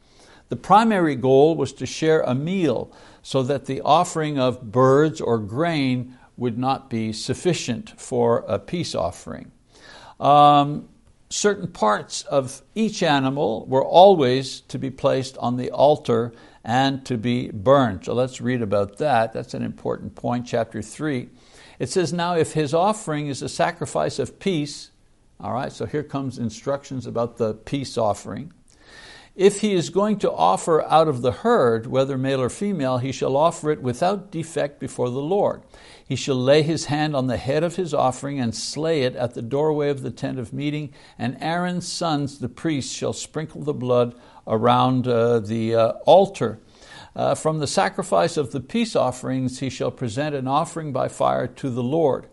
The 0.48 0.56
primary 0.56 1.16
goal 1.16 1.56
was 1.56 1.72
to 1.74 1.86
share 1.86 2.22
a 2.22 2.34
meal 2.34 2.92
so 3.22 3.42
that 3.42 3.66
the 3.66 3.80
offering 3.82 4.38
of 4.38 4.72
birds 4.72 5.20
or 5.20 5.38
grain 5.38 6.18
would 6.36 6.56
not 6.56 6.88
be 6.88 7.12
sufficient 7.12 8.00
for 8.00 8.44
a 8.48 8.58
peace 8.58 8.94
offering. 8.94 9.50
Um, 10.18 10.88
certain 11.30 11.68
parts 11.68 12.22
of 12.22 12.62
each 12.74 13.02
animal 13.02 13.64
were 13.66 13.84
always 13.84 14.60
to 14.62 14.78
be 14.78 14.90
placed 14.90 15.38
on 15.38 15.56
the 15.56 15.70
altar 15.70 16.32
and 16.64 17.06
to 17.06 17.16
be 17.16 17.50
burned. 17.50 18.04
So 18.04 18.12
let's 18.12 18.40
read 18.40 18.60
about 18.60 18.98
that. 18.98 19.32
That's 19.32 19.54
an 19.54 19.62
important 19.62 20.16
point, 20.16 20.46
chapter 20.46 20.82
3. 20.82 21.28
It 21.78 21.88
says, 21.88 22.12
Now 22.12 22.34
if 22.34 22.52
his 22.52 22.74
offering 22.74 23.28
is 23.28 23.40
a 23.40 23.48
sacrifice 23.48 24.18
of 24.18 24.38
peace, 24.38 24.90
all 25.38 25.54
right, 25.54 25.72
so 25.72 25.86
here 25.86 26.02
comes 26.02 26.38
instructions 26.38 27.06
about 27.06 27.38
the 27.38 27.54
peace 27.54 27.96
offering. 27.96 28.52
If 29.36 29.60
he 29.60 29.74
is 29.74 29.90
going 29.90 30.18
to 30.18 30.32
offer 30.32 30.82
out 30.84 31.06
of 31.06 31.22
the 31.22 31.30
herd, 31.32 31.86
whether 31.86 32.18
male 32.18 32.40
or 32.40 32.48
female, 32.48 32.98
he 32.98 33.12
shall 33.12 33.36
offer 33.36 33.70
it 33.70 33.80
without 33.80 34.30
defect 34.30 34.80
before 34.80 35.08
the 35.08 35.20
Lord. 35.20 35.62
He 36.06 36.16
shall 36.16 36.36
lay 36.36 36.62
his 36.62 36.86
hand 36.86 37.14
on 37.14 37.28
the 37.28 37.36
head 37.36 37.62
of 37.62 37.76
his 37.76 37.94
offering 37.94 38.40
and 38.40 38.54
slay 38.54 39.02
it 39.02 39.14
at 39.14 39.34
the 39.34 39.42
doorway 39.42 39.88
of 39.88 40.02
the 40.02 40.10
tent 40.10 40.40
of 40.40 40.52
meeting, 40.52 40.92
and 41.16 41.36
Aaron's 41.40 41.90
sons, 41.90 42.40
the 42.40 42.48
priests, 42.48 42.92
shall 42.92 43.12
sprinkle 43.12 43.62
the 43.62 43.72
blood 43.72 44.16
around 44.48 45.06
uh, 45.06 45.38
the 45.38 45.76
uh, 45.76 45.88
altar. 46.06 46.58
Uh, 47.14 47.34
from 47.34 47.60
the 47.60 47.66
sacrifice 47.66 48.36
of 48.36 48.50
the 48.50 48.60
peace 48.60 48.96
offerings 48.96 49.60
he 49.60 49.70
shall 49.70 49.90
present 49.90 50.34
an 50.34 50.48
offering 50.48 50.92
by 50.92 51.06
fire 51.08 51.46
to 51.46 51.70
the 51.70 51.82
Lord. 51.82 52.26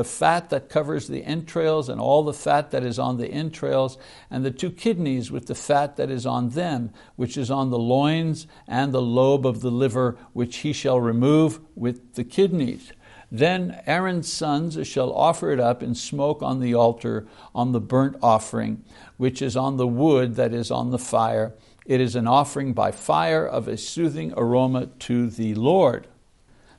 The 0.00 0.04
fat 0.04 0.48
that 0.48 0.70
covers 0.70 1.08
the 1.08 1.22
entrails 1.24 1.90
and 1.90 2.00
all 2.00 2.22
the 2.22 2.32
fat 2.32 2.70
that 2.70 2.82
is 2.82 2.98
on 2.98 3.18
the 3.18 3.28
entrails, 3.28 3.98
and 4.30 4.42
the 4.42 4.50
two 4.50 4.70
kidneys 4.70 5.30
with 5.30 5.44
the 5.44 5.54
fat 5.54 5.98
that 5.98 6.10
is 6.10 6.24
on 6.24 6.48
them, 6.48 6.90
which 7.16 7.36
is 7.36 7.50
on 7.50 7.68
the 7.68 7.78
loins, 7.78 8.46
and 8.66 8.94
the 8.94 9.02
lobe 9.02 9.44
of 9.44 9.60
the 9.60 9.70
liver, 9.70 10.16
which 10.32 10.56
he 10.58 10.72
shall 10.72 10.98
remove 10.98 11.60
with 11.74 12.14
the 12.14 12.24
kidneys. 12.24 12.94
Then 13.30 13.82
Aaron's 13.84 14.32
sons 14.32 14.78
shall 14.86 15.12
offer 15.12 15.50
it 15.50 15.60
up 15.60 15.82
in 15.82 15.94
smoke 15.94 16.40
on 16.42 16.60
the 16.60 16.72
altar 16.74 17.26
on 17.54 17.72
the 17.72 17.80
burnt 17.80 18.16
offering, 18.22 18.82
which 19.18 19.42
is 19.42 19.54
on 19.54 19.76
the 19.76 19.86
wood 19.86 20.36
that 20.36 20.54
is 20.54 20.70
on 20.70 20.92
the 20.92 20.98
fire. 20.98 21.52
It 21.84 22.00
is 22.00 22.16
an 22.16 22.26
offering 22.26 22.72
by 22.72 22.92
fire 22.92 23.46
of 23.46 23.68
a 23.68 23.76
soothing 23.76 24.32
aroma 24.34 24.86
to 25.00 25.28
the 25.28 25.54
Lord. 25.56 26.06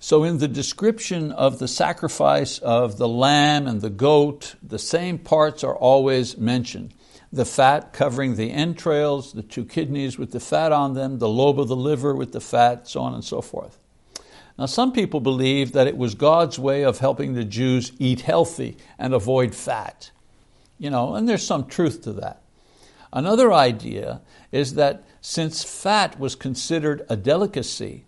So, 0.03 0.23
in 0.23 0.39
the 0.39 0.47
description 0.47 1.31
of 1.31 1.59
the 1.59 1.67
sacrifice 1.67 2.57
of 2.57 2.97
the 2.97 3.07
lamb 3.07 3.67
and 3.67 3.81
the 3.81 3.91
goat, 3.91 4.55
the 4.63 4.79
same 4.79 5.19
parts 5.19 5.63
are 5.63 5.75
always 5.75 6.39
mentioned 6.39 6.95
the 7.31 7.45
fat 7.45 7.93
covering 7.93 8.35
the 8.35 8.49
entrails, 8.49 9.31
the 9.31 9.43
two 9.43 9.63
kidneys 9.63 10.17
with 10.17 10.31
the 10.31 10.39
fat 10.39 10.71
on 10.71 10.95
them, 10.95 11.19
the 11.19 11.29
lobe 11.29 11.59
of 11.59 11.67
the 11.67 11.75
liver 11.75 12.15
with 12.15 12.31
the 12.31 12.41
fat, 12.41 12.87
so 12.87 13.01
on 13.01 13.13
and 13.13 13.23
so 13.23 13.41
forth. 13.41 13.77
Now, 14.57 14.65
some 14.65 14.91
people 14.91 15.19
believe 15.19 15.73
that 15.73 15.85
it 15.85 15.95
was 15.95 16.15
God's 16.15 16.57
way 16.57 16.83
of 16.83 16.97
helping 16.97 17.35
the 17.35 17.45
Jews 17.45 17.91
eat 17.99 18.21
healthy 18.21 18.77
and 18.97 19.13
avoid 19.13 19.53
fat. 19.53 20.09
You 20.79 20.89
know, 20.89 21.13
and 21.13 21.29
there's 21.29 21.45
some 21.45 21.67
truth 21.67 22.01
to 22.05 22.13
that. 22.13 22.41
Another 23.13 23.53
idea 23.53 24.21
is 24.51 24.73
that 24.73 25.03
since 25.21 25.63
fat 25.63 26.19
was 26.19 26.33
considered 26.33 27.05
a 27.07 27.15
delicacy, 27.15 28.05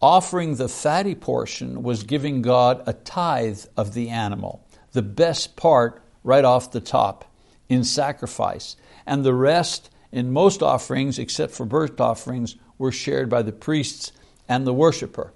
offering 0.00 0.56
the 0.56 0.68
fatty 0.68 1.14
portion 1.14 1.82
was 1.82 2.02
giving 2.02 2.42
God 2.42 2.82
a 2.86 2.92
tithe 2.92 3.64
of 3.76 3.94
the 3.94 4.10
animal, 4.10 4.66
the 4.92 5.02
best 5.02 5.56
part 5.56 6.02
right 6.22 6.44
off 6.44 6.72
the 6.72 6.80
top 6.80 7.24
in 7.68 7.84
sacrifice. 7.84 8.76
And 9.06 9.24
the 9.24 9.34
rest, 9.34 9.90
in 10.12 10.32
most 10.32 10.62
offerings, 10.62 11.18
except 11.18 11.52
for 11.52 11.64
burnt 11.64 12.00
offerings, 12.00 12.56
were 12.78 12.92
shared 12.92 13.28
by 13.28 13.42
the 13.42 13.52
priests 13.52 14.12
and 14.48 14.66
the 14.66 14.74
worshiper. 14.74 15.32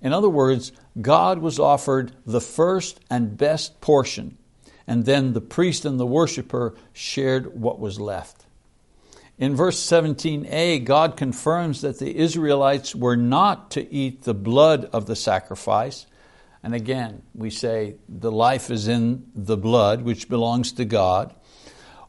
In 0.00 0.12
other 0.12 0.28
words, 0.28 0.72
God 1.00 1.38
was 1.38 1.58
offered 1.58 2.12
the 2.24 2.40
first 2.40 3.00
and 3.10 3.36
best 3.36 3.80
portion, 3.80 4.38
and 4.86 5.04
then 5.04 5.32
the 5.32 5.40
priest 5.40 5.84
and 5.84 5.98
the 5.98 6.06
worshiper 6.06 6.74
shared 6.92 7.60
what 7.60 7.78
was 7.78 8.00
left. 8.00 8.46
In 9.38 9.54
verse 9.54 9.78
17a, 9.78 10.84
God 10.84 11.16
confirms 11.16 11.82
that 11.82 12.00
the 12.00 12.16
Israelites 12.16 12.94
were 12.94 13.16
not 13.16 13.70
to 13.72 13.92
eat 13.92 14.22
the 14.22 14.34
blood 14.34 14.86
of 14.86 15.06
the 15.06 15.14
sacrifice. 15.14 16.06
And 16.64 16.74
again, 16.74 17.22
we 17.34 17.50
say 17.50 17.96
the 18.08 18.32
life 18.32 18.68
is 18.68 18.88
in 18.88 19.30
the 19.36 19.56
blood, 19.56 20.02
which 20.02 20.28
belongs 20.28 20.72
to 20.72 20.84
God. 20.84 21.34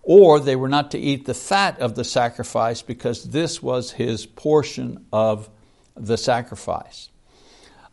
Or 0.02 0.40
they 0.40 0.56
were 0.56 0.70
not 0.70 0.90
to 0.92 0.98
eat 0.98 1.26
the 1.28 1.36
fat 1.36 1.80
of 1.80 1.94
the 1.94 2.04
sacrifice 2.04 2.82
because 2.82 3.26
this 3.26 3.62
was 3.62 3.92
his 3.92 4.26
portion 4.26 5.06
of 5.14 5.52
the 5.96 6.18
sacrifice. 6.18 7.10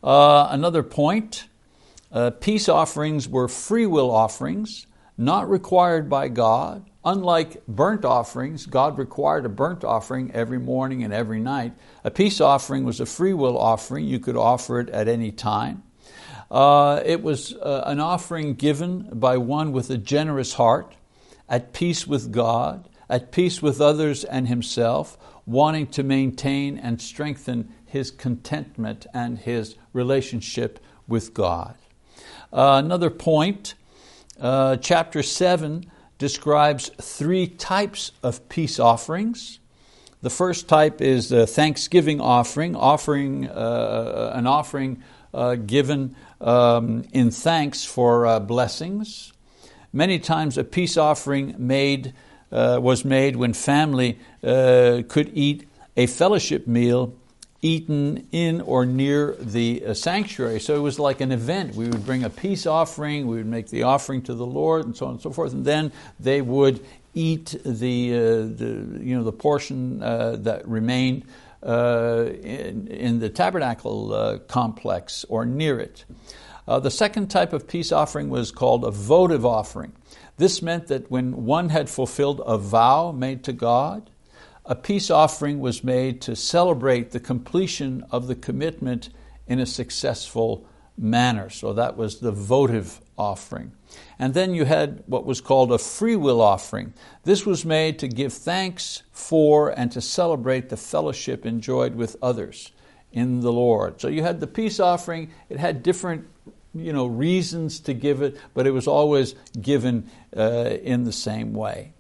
Uh, 0.03 0.49
another 0.51 0.83
point 0.83 1.47
uh, 2.11 2.31
peace 2.31 2.69
offerings 2.69 3.29
were 3.29 3.49
free 3.49 3.85
will 3.85 4.11
offerings, 4.11 4.87
not 5.19 5.51
required 5.51 6.09
by 6.09 6.29
God 6.29 6.89
Unlike 7.07 7.65
burnt 7.69 8.05
offerings, 8.05 8.67
God 8.67 8.99
required 8.99 9.47
a 9.47 9.49
burnt 9.49 9.85
offering 9.85 10.33
every 10.33 10.59
morning 10.59 11.05
and 11.05 11.15
every 11.15 11.39
night. 11.39 11.73
A 12.03 12.11
peace 12.11 12.41
offering 12.41 12.83
was 12.83 12.99
a 12.99 13.07
free 13.07 13.33
will 13.33 13.57
offering. 13.57 14.05
You 14.05 14.19
could 14.19 14.37
offer 14.37 14.81
it 14.81 14.91
at 14.91 15.07
any 15.07 15.31
time. 15.31 15.85
Uh, 16.51 17.01
it 17.07 17.23
was 17.23 17.55
uh, 17.55 17.85
an 17.87 18.01
offering 18.01 18.55
given 18.55 19.09
by 19.13 19.37
one 19.37 19.71
with 19.71 19.89
a 19.89 19.97
generous 19.97 20.55
heart, 20.55 20.97
at 21.49 21.73
peace 21.73 22.09
with 22.09 22.33
God, 22.33 22.89
at 23.09 23.31
peace 23.31 23.63
with 23.63 23.81
others 23.81 24.25
and 24.25 24.49
himself, 24.49 25.17
wanting 25.47 25.87
to 25.87 26.03
maintain 26.03 26.77
and 26.77 27.01
strengthen 27.01 27.73
his 27.85 28.11
contentment 28.11 29.07
and 29.15 29.39
his 29.39 29.77
relationship 29.93 30.81
with 31.07 31.33
God. 31.33 31.77
Uh, 32.53 32.83
another 32.85 33.11
point, 33.11 33.75
uh, 34.41 34.77
chapter 34.79 35.23
7 35.23 35.89
describes 36.19 36.91
three 37.01 37.47
types 37.47 38.13
of 38.23 38.49
peace 38.49 38.79
offerings. 38.79 39.59
The 40.23 40.31
first 40.31 40.69
type 40.69 41.01
is 41.01 41.29
the 41.29 41.47
thanksgiving 41.47 42.21
offering, 42.21 42.75
offering 42.75 43.49
uh, 43.49 44.33
an 44.35 44.47
offering 44.47 45.03
uh, 45.35 45.57
given 45.57 46.17
um, 46.41 47.05
in 47.13 47.31
thanks 47.31 47.85
for 47.85 48.27
uh, 48.27 48.41
blessings. 48.41 49.33
Many 49.93 50.19
times, 50.19 50.59
a 50.59 50.65
peace 50.65 50.97
offering 50.97 51.55
made 51.59 52.15
uh, 52.51 52.79
was 52.81 53.05
made 53.05 53.37
when 53.37 53.53
family 53.53 54.19
uh, 54.43 55.03
could 55.09 55.31
eat 55.35 55.69
a 55.97 56.07
fellowship 56.07 56.67
meal 56.67 57.15
eaten 57.63 58.27
in 58.33 58.61
or 58.61 58.85
near 58.87 59.35
the 59.39 59.85
uh, 59.87 59.95
sanctuary. 59.95 60.61
So 60.61 60.77
it 60.77 60.81
was 60.81 60.99
like 60.99 61.21
an 61.21 61.33
event. 61.33 61.75
We 61.75 61.89
would 61.89 62.05
bring 62.05 62.25
a 62.25 62.31
peace 62.31 62.67
offering, 62.67 63.27
we 63.27 63.37
would 63.37 63.47
make 63.47 63.69
the 63.69 63.85
offering 63.85 64.23
to 64.23 64.35
the 64.35 64.47
Lord, 64.47 64.85
and 64.85 64.97
so 64.97 65.07
on 65.07 65.13
and 65.13 65.21
so 65.21 65.31
forth, 65.31 65.53
and 65.53 65.65
then 65.65 65.93
they 66.21 66.43
would 66.43 66.85
eat 67.15 67.57
the, 67.65 68.15
uh, 68.15 68.21
the, 68.57 69.01
you 69.01 69.17
know, 69.17 69.25
the 69.25 69.33
portion 69.33 70.03
uh, 70.03 70.37
that 70.41 70.69
remained 70.69 71.25
uh, 71.63 72.27
in, 72.43 72.87
in, 72.89 73.19
the 73.19 73.31
tabernacle 73.31 74.13
uh, 74.13 74.39
complex 74.47 75.25
or 75.29 75.47
near 75.47 75.81
it. 75.81 76.05
Uh, 76.69 76.79
the 76.79 76.91
second 76.91 77.29
type 77.29 77.53
of 77.53 77.67
peace 77.67 77.91
offering 77.91 78.29
was 78.29 78.53
called 78.53 78.85
a 78.85 78.91
votive 78.91 79.47
offering. 79.47 79.93
This 80.37 80.61
meant 80.61 80.89
that 80.89 81.11
when 81.11 81.45
one 81.47 81.71
had 81.71 81.89
fulfilled 81.89 82.43
a 82.45 82.59
vow 82.59 83.11
made 83.11 83.43
to 83.45 83.53
God, 83.53 84.11
a 84.67 84.75
peace 84.75 85.11
offering 85.11 85.61
was 85.61 85.85
made 85.85 86.21
to 86.23 86.35
celebrate 86.35 87.13
the 87.13 87.21
completion 87.21 88.05
of 88.11 88.27
the 88.27 88.35
commitment 88.35 89.11
in 89.47 89.61
a 89.61 89.67
successful 89.67 90.67
manner. 90.99 91.49
So 91.51 91.73
that 91.75 91.97
was 91.97 92.19
the 92.19 92.33
votive 92.33 93.01
offering. 93.17 93.73
And 94.19 94.35
then 94.35 94.55
you 94.55 94.65
had 94.65 95.05
what 95.07 95.25
was 95.25 95.41
called 95.41 95.73
a 95.73 95.79
free 95.79 96.17
will 96.17 96.41
offering. 96.41 96.95
This 97.23 97.47
was 97.47 97.65
made 97.65 97.99
to 98.01 98.09
give 98.09 98.33
thanks 98.33 99.03
for 99.13 99.71
and 99.71 99.93
to 99.93 100.01
celebrate 100.01 100.69
the 100.69 100.77
fellowship 100.77 101.47
enjoyed 101.47 101.95
with 101.95 102.17
others 102.21 102.73
in 103.13 103.41
the 103.41 103.53
Lord. 103.53 104.01
So 104.01 104.09
you 104.09 104.23
had 104.23 104.41
the 104.41 104.47
peace 104.47 104.81
offering, 104.81 105.31
it 105.49 105.59
had 105.59 105.83
different 105.83 106.27
you 106.75 106.93
know, 106.93 107.07
reasons 107.07 107.81
to 107.81 107.95
give 107.95 108.21
it, 108.21 108.37
but 108.53 108.67
it 108.67 108.71
was 108.71 108.87
always 108.87 109.35
given 109.61 110.11
uh, 110.37 110.77
in 110.83 111.05
the 111.05 111.13
same 111.13 111.55
way. 111.55 111.93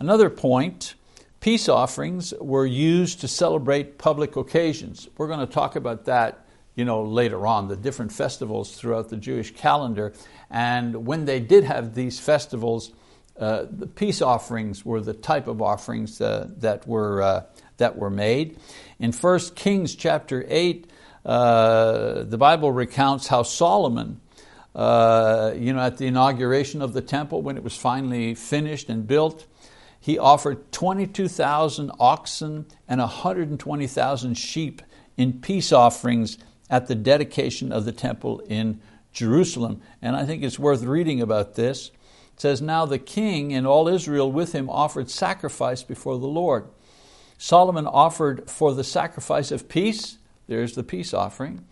Another 0.00 0.28
point 0.28 0.94
Peace 1.42 1.68
offerings 1.68 2.32
were 2.40 2.64
used 2.64 3.20
to 3.20 3.26
celebrate 3.26 3.98
public 3.98 4.36
occasions. 4.36 5.08
We're 5.18 5.26
going 5.26 5.40
to 5.40 5.52
talk 5.52 5.74
about 5.74 6.04
that 6.04 6.46
you 6.76 6.84
know, 6.84 7.02
later 7.02 7.48
on, 7.48 7.66
the 7.66 7.74
different 7.74 8.12
festivals 8.12 8.76
throughout 8.76 9.08
the 9.08 9.16
Jewish 9.16 9.52
calendar. 9.52 10.12
And 10.52 11.04
when 11.04 11.24
they 11.24 11.40
did 11.40 11.64
have 11.64 11.96
these 11.96 12.20
festivals, 12.20 12.92
uh, 13.36 13.64
the 13.68 13.88
peace 13.88 14.22
offerings 14.22 14.84
were 14.84 15.00
the 15.00 15.14
type 15.14 15.48
of 15.48 15.60
offerings 15.60 16.20
uh, 16.20 16.48
that, 16.58 16.86
were, 16.86 17.20
uh, 17.20 17.42
that 17.78 17.98
were 17.98 18.08
made. 18.08 18.56
In 19.00 19.10
1 19.10 19.40
Kings 19.56 19.96
chapter 19.96 20.46
8, 20.46 20.88
uh, 21.26 22.22
the 22.22 22.38
Bible 22.38 22.70
recounts 22.70 23.26
how 23.26 23.42
Solomon, 23.42 24.20
uh, 24.76 25.54
you 25.56 25.72
know, 25.72 25.80
at 25.80 25.98
the 25.98 26.06
inauguration 26.06 26.82
of 26.82 26.92
the 26.92 27.02
temple, 27.02 27.42
when 27.42 27.56
it 27.56 27.64
was 27.64 27.76
finally 27.76 28.36
finished 28.36 28.88
and 28.88 29.08
built, 29.08 29.48
he 30.02 30.18
offered 30.18 30.72
22,000 30.72 31.92
oxen 32.00 32.66
and 32.88 33.00
120,000 33.00 34.34
sheep 34.34 34.82
in 35.16 35.40
peace 35.40 35.70
offerings 35.70 36.38
at 36.68 36.88
the 36.88 36.96
dedication 36.96 37.70
of 37.70 37.84
the 37.84 37.92
temple 37.92 38.40
in 38.48 38.80
Jerusalem. 39.12 39.80
And 40.02 40.16
I 40.16 40.26
think 40.26 40.42
it's 40.42 40.58
worth 40.58 40.82
reading 40.82 41.22
about 41.22 41.54
this. 41.54 41.92
It 42.34 42.40
says, 42.40 42.60
Now 42.60 42.84
the 42.84 42.98
king 42.98 43.54
and 43.54 43.64
all 43.64 43.86
Israel 43.86 44.32
with 44.32 44.52
him 44.52 44.68
offered 44.68 45.08
sacrifice 45.08 45.84
before 45.84 46.18
the 46.18 46.26
Lord. 46.26 46.66
Solomon 47.38 47.86
offered 47.86 48.50
for 48.50 48.74
the 48.74 48.82
sacrifice 48.82 49.52
of 49.52 49.68
peace, 49.68 50.18
there's 50.48 50.74
the 50.74 50.82
peace 50.82 51.14
offering, 51.14 51.64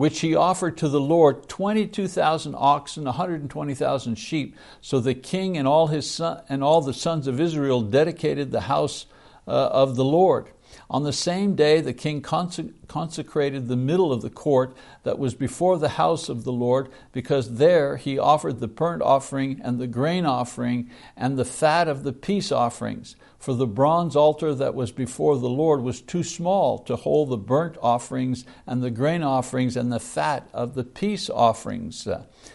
which 0.00 0.20
he 0.20 0.34
offered 0.34 0.78
to 0.78 0.88
the 0.88 0.98
Lord 0.98 1.46
22,000 1.46 2.54
oxen, 2.56 3.04
120,000 3.04 4.14
sheep. 4.14 4.56
So 4.80 4.98
the 4.98 5.12
king 5.12 5.58
and 5.58 5.68
all, 5.68 5.88
his 5.88 6.10
son, 6.10 6.40
and 6.48 6.64
all 6.64 6.80
the 6.80 6.94
sons 6.94 7.26
of 7.26 7.38
Israel 7.38 7.82
dedicated 7.82 8.50
the 8.50 8.62
house 8.62 9.04
uh, 9.46 9.50
of 9.50 9.96
the 9.96 10.04
Lord. 10.04 10.52
On 10.88 11.02
the 11.02 11.12
same 11.12 11.54
day, 11.54 11.82
the 11.82 11.92
king 11.92 12.22
consecrated 12.22 13.68
the 13.68 13.76
middle 13.76 14.10
of 14.10 14.22
the 14.22 14.30
court 14.30 14.74
that 15.02 15.18
was 15.18 15.34
before 15.34 15.76
the 15.76 15.90
house 15.90 16.30
of 16.30 16.44
the 16.44 16.52
Lord, 16.52 16.88
because 17.12 17.56
there 17.56 17.98
he 17.98 18.18
offered 18.18 18.60
the 18.60 18.68
burnt 18.68 19.02
offering 19.02 19.60
and 19.62 19.78
the 19.78 19.86
grain 19.86 20.24
offering 20.24 20.88
and 21.14 21.36
the 21.36 21.44
fat 21.44 21.88
of 21.88 22.04
the 22.04 22.14
peace 22.14 22.50
offerings. 22.50 23.16
For 23.40 23.54
the 23.54 23.66
bronze 23.66 24.16
altar 24.16 24.54
that 24.54 24.74
was 24.74 24.92
before 24.92 25.38
the 25.38 25.48
Lord 25.48 25.80
was 25.80 26.02
too 26.02 26.22
small 26.22 26.78
to 26.80 26.94
hold 26.94 27.30
the 27.30 27.38
burnt 27.38 27.78
offerings 27.80 28.44
and 28.66 28.82
the 28.82 28.90
grain 28.90 29.22
offerings 29.22 29.78
and 29.78 29.90
the 29.90 29.98
fat 29.98 30.46
of 30.52 30.74
the 30.74 30.84
peace 30.84 31.30
offerings. 31.30 32.06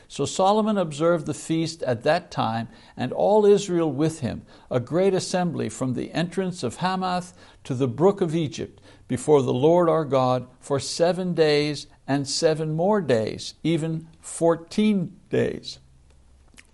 So 0.08 0.26
Solomon 0.26 0.78
observed 0.78 1.26
the 1.26 1.34
feast 1.34 1.82
at 1.82 2.04
that 2.04 2.30
time, 2.30 2.68
and 2.96 3.12
all 3.12 3.48
Israel 3.48 3.92
with 3.92 4.20
him, 4.20 4.44
a 4.70 4.80
great 4.80 5.16
assembly 5.16 5.70
from 5.70 5.96
the 5.96 6.12
entrance 6.12 6.62
of 6.62 6.78
Hamath 6.78 7.34
to 7.64 7.74
the 7.74 7.88
brook 7.88 8.22
of 8.22 8.36
Egypt, 8.36 8.80
before 9.08 9.42
the 9.42 9.54
Lord 9.54 9.90
our 9.90 10.06
God 10.06 10.46
for 10.60 10.80
seven 10.80 11.34
days 11.34 11.88
and 12.08 12.28
seven 12.28 12.76
more 12.76 13.02
days, 13.02 13.56
even 13.64 14.08
fourteen 14.22 15.20
days. 15.32 15.80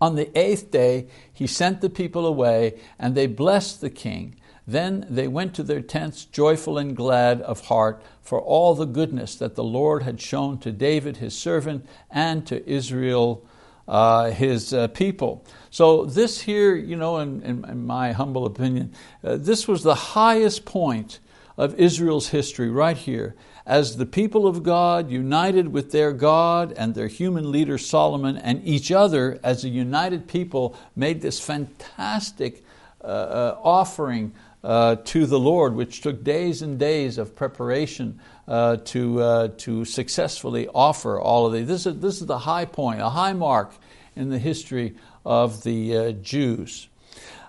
On 0.01 0.15
the 0.15 0.37
eighth 0.37 0.71
day, 0.71 1.07
he 1.31 1.45
sent 1.45 1.79
the 1.79 1.89
people 1.89 2.25
away, 2.25 2.79
and 2.99 3.15
they 3.15 3.27
blessed 3.27 3.79
the 3.79 3.91
king. 3.91 4.35
Then 4.65 5.05
they 5.09 5.27
went 5.27 5.53
to 5.55 5.63
their 5.63 5.81
tents 5.81 6.25
joyful 6.25 6.77
and 6.77 6.95
glad 6.95 7.41
of 7.41 7.65
heart 7.65 8.03
for 8.21 8.41
all 8.41 8.73
the 8.73 8.85
goodness 8.85 9.35
that 9.35 9.55
the 9.55 9.63
Lord 9.63 10.03
had 10.03 10.19
shown 10.19 10.57
to 10.59 10.71
David 10.71 11.17
his 11.17 11.37
servant 11.37 11.85
and 12.09 12.45
to 12.47 12.67
Israel 12.69 13.45
uh, 13.87 14.31
his 14.31 14.73
uh, 14.73 14.87
people. 14.87 15.45
So, 15.69 16.05
this 16.05 16.41
here, 16.41 16.75
you 16.75 16.95
know, 16.95 17.17
in, 17.17 17.43
in, 17.43 17.85
my 17.85 18.13
humble 18.13 18.45
opinion, 18.45 18.93
uh, 19.23 19.37
this 19.37 19.67
was 19.67 19.83
the 19.83 19.95
highest 19.95 20.65
point 20.65 21.19
of 21.57 21.75
Israel's 21.75 22.29
history 22.29 22.69
right 22.69 22.97
here. 22.97 23.35
As 23.65 23.97
the 23.97 24.05
people 24.05 24.47
of 24.47 24.63
God 24.63 25.11
united 25.11 25.71
with 25.71 25.91
their 25.91 26.13
God 26.13 26.73
and 26.75 26.95
their 26.95 27.07
human 27.07 27.51
leader 27.51 27.77
Solomon 27.77 28.37
and 28.37 28.61
each 28.65 28.91
other 28.91 29.39
as 29.43 29.63
a 29.63 29.69
united 29.69 30.27
people 30.27 30.75
made 30.95 31.21
this 31.21 31.39
fantastic 31.39 32.63
uh, 33.03 33.07
uh, 33.07 33.59
offering 33.63 34.33
uh, 34.63 34.95
to 35.03 35.25
the 35.25 35.39
Lord, 35.39 35.73
which 35.73 36.01
took 36.01 36.23
days 36.23 36.61
and 36.61 36.77
days 36.77 37.17
of 37.17 37.35
preparation 37.35 38.19
uh, 38.47 38.77
to, 38.77 39.21
uh, 39.21 39.47
to 39.57 39.85
successfully 39.85 40.67
offer 40.67 41.19
all 41.19 41.47
of 41.47 41.53
these. 41.53 41.67
This 41.67 41.85
is, 41.85 41.99
this 41.99 42.21
is 42.21 42.27
the 42.27 42.39
high 42.39 42.65
point, 42.65 43.01
a 43.01 43.09
high 43.09 43.33
mark 43.33 43.73
in 44.15 44.29
the 44.29 44.39
history 44.39 44.95
of 45.25 45.63
the 45.63 45.97
uh, 45.97 46.11
Jews. 46.11 46.87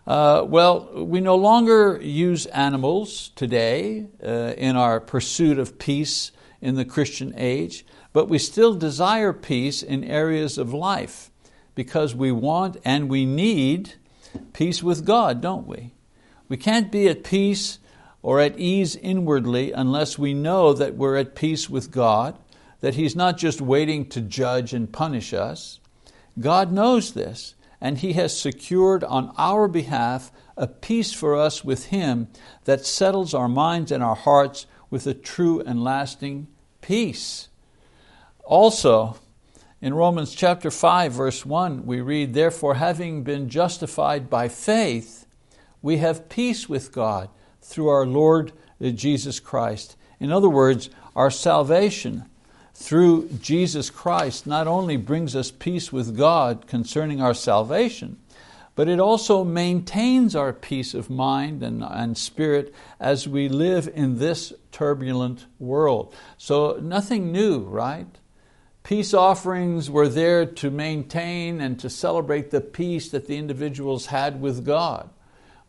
Uh, 0.06 0.44
well, 0.46 1.04
we 1.04 1.20
no 1.20 1.36
longer 1.36 2.00
use 2.02 2.46
animals 2.46 3.30
today 3.36 4.06
uh, 4.22 4.54
in 4.56 4.74
our 4.74 4.98
pursuit 4.98 5.58
of 5.58 5.78
peace 5.78 6.32
in 6.60 6.74
the 6.74 6.84
Christian 6.84 7.32
age, 7.36 7.86
but 8.12 8.28
we 8.28 8.38
still 8.38 8.74
desire 8.74 9.32
peace 9.32 9.82
in 9.82 10.02
areas 10.02 10.58
of 10.58 10.74
life 10.74 11.30
because 11.74 12.14
we 12.14 12.32
want 12.32 12.76
and 12.84 13.08
we 13.08 13.24
need 13.24 13.94
peace 14.52 14.82
with 14.82 15.04
God, 15.04 15.40
don't 15.40 15.66
we? 15.66 15.94
We 16.48 16.56
can't 16.56 16.90
be 16.90 17.08
at 17.08 17.22
peace 17.24 17.78
or 18.22 18.40
at 18.40 18.58
ease 18.58 18.96
inwardly 18.96 19.72
unless 19.72 20.18
we 20.18 20.34
know 20.34 20.72
that 20.72 20.96
we're 20.96 21.16
at 21.16 21.34
peace 21.36 21.70
with 21.70 21.90
God, 21.92 22.36
that 22.80 22.94
He's 22.96 23.14
not 23.14 23.38
just 23.38 23.60
waiting 23.60 24.08
to 24.10 24.20
judge 24.20 24.74
and 24.74 24.92
punish 24.92 25.32
us. 25.32 25.80
God 26.38 26.72
knows 26.72 27.14
this, 27.14 27.54
and 27.82 27.98
He 27.98 28.12
has 28.12 28.38
secured 28.38 29.02
on 29.02 29.34
our 29.36 29.66
behalf 29.66 30.30
a 30.56 30.68
peace 30.68 31.12
for 31.12 31.34
us 31.34 31.64
with 31.64 31.86
Him 31.86 32.28
that 32.64 32.86
settles 32.86 33.34
our 33.34 33.48
minds 33.48 33.90
and 33.90 34.04
our 34.04 34.14
hearts 34.14 34.66
with 34.88 35.04
a 35.08 35.12
true 35.12 35.60
and 35.60 35.82
lasting 35.82 36.46
peace. 36.80 37.48
Also, 38.44 39.16
in 39.80 39.94
Romans 39.94 40.32
chapter 40.32 40.70
5, 40.70 41.12
verse 41.12 41.44
1, 41.44 41.84
we 41.84 42.00
read, 42.00 42.34
Therefore, 42.34 42.76
having 42.76 43.24
been 43.24 43.48
justified 43.48 44.30
by 44.30 44.46
faith, 44.46 45.26
we 45.82 45.96
have 45.96 46.28
peace 46.28 46.68
with 46.68 46.92
God 46.92 47.30
through 47.60 47.88
our 47.88 48.06
Lord 48.06 48.52
Jesus 48.80 49.40
Christ. 49.40 49.96
In 50.20 50.30
other 50.30 50.48
words, 50.48 50.88
our 51.16 51.32
salvation 51.32 52.26
through 52.82 53.28
Jesus 53.40 53.90
Christ 53.90 54.44
not 54.46 54.66
only 54.66 54.96
brings 54.96 55.36
us 55.36 55.52
peace 55.52 55.92
with 55.92 56.16
God 56.16 56.66
concerning 56.66 57.22
our 57.22 57.32
salvation, 57.32 58.18
but 58.74 58.88
it 58.88 58.98
also 58.98 59.44
maintains 59.44 60.34
our 60.34 60.52
peace 60.52 60.92
of 60.92 61.08
mind 61.08 61.62
and, 61.62 61.84
and 61.84 62.18
spirit 62.18 62.74
as 62.98 63.28
we 63.28 63.48
live 63.48 63.88
in 63.94 64.18
this 64.18 64.52
turbulent 64.72 65.46
world. 65.60 66.12
So, 66.38 66.78
nothing 66.82 67.30
new, 67.30 67.60
right? 67.60 68.06
Peace 68.82 69.14
offerings 69.14 69.88
were 69.88 70.08
there 70.08 70.44
to 70.44 70.70
maintain 70.70 71.60
and 71.60 71.78
to 71.78 71.88
celebrate 71.88 72.50
the 72.50 72.60
peace 72.60 73.10
that 73.10 73.28
the 73.28 73.36
individuals 73.36 74.06
had 74.06 74.40
with 74.40 74.66
God. 74.66 75.08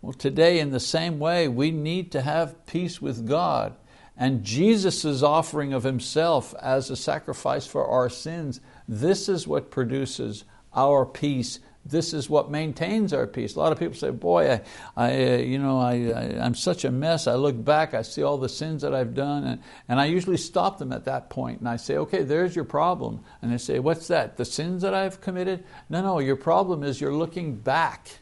Well, 0.01 0.13
today, 0.13 0.59
in 0.59 0.71
the 0.71 0.79
same 0.79 1.19
way, 1.19 1.47
we 1.47 1.69
need 1.69 2.11
to 2.13 2.21
have 2.21 2.65
peace 2.65 3.01
with 3.01 3.27
God. 3.27 3.75
And 4.15 4.43
Jesus' 4.43 5.23
offering 5.23 5.73
of 5.73 5.83
Himself 5.83 6.53
as 6.61 6.89
a 6.89 6.95
sacrifice 6.95 7.65
for 7.65 7.85
our 7.85 8.09
sins, 8.09 8.61
this 8.87 9.27
is 9.27 9.47
what 9.47 9.71
produces 9.71 10.45
our 10.73 11.05
peace. 11.05 11.59
This 11.85 12.13
is 12.13 12.29
what 12.29 12.49
maintains 12.49 13.11
our 13.11 13.27
peace. 13.27 13.55
A 13.55 13.59
lot 13.59 13.73
of 13.73 13.79
people 13.79 13.95
say, 13.95 14.11
"Boy, 14.11 14.51
I, 14.53 14.61
I 14.95 15.33
uh, 15.33 15.37
you 15.37 15.59
know, 15.59 15.79
I, 15.79 15.91
I, 15.91 16.45
am 16.45 16.55
such 16.55 16.85
a 16.85 16.91
mess. 16.91 17.27
I 17.27 17.33
look 17.33 17.61
back, 17.61 17.93
I 17.93 18.03
see 18.03 18.23
all 18.23 18.37
the 18.37 18.47
sins 18.47 18.83
that 18.83 18.95
I've 18.95 19.13
done, 19.13 19.43
and, 19.43 19.61
and 19.89 19.99
I 19.99 20.05
usually 20.05 20.37
stop 20.37 20.77
them 20.77 20.93
at 20.93 21.05
that 21.05 21.29
point, 21.29 21.59
and 21.59 21.67
I 21.67 21.75
say, 21.75 21.97
"Okay, 21.97 22.23
there's 22.23 22.55
your 22.55 22.63
problem." 22.63 23.19
And 23.41 23.51
they 23.51 23.57
say, 23.57 23.79
"What's 23.79 24.07
that? 24.07 24.37
The 24.37 24.45
sins 24.45 24.83
that 24.83 24.93
I've 24.93 25.19
committed?" 25.19 25.65
No, 25.89 26.01
no. 26.01 26.19
Your 26.19 26.37
problem 26.37 26.83
is 26.83 27.01
you're 27.01 27.13
looking 27.13 27.57
back 27.57 28.19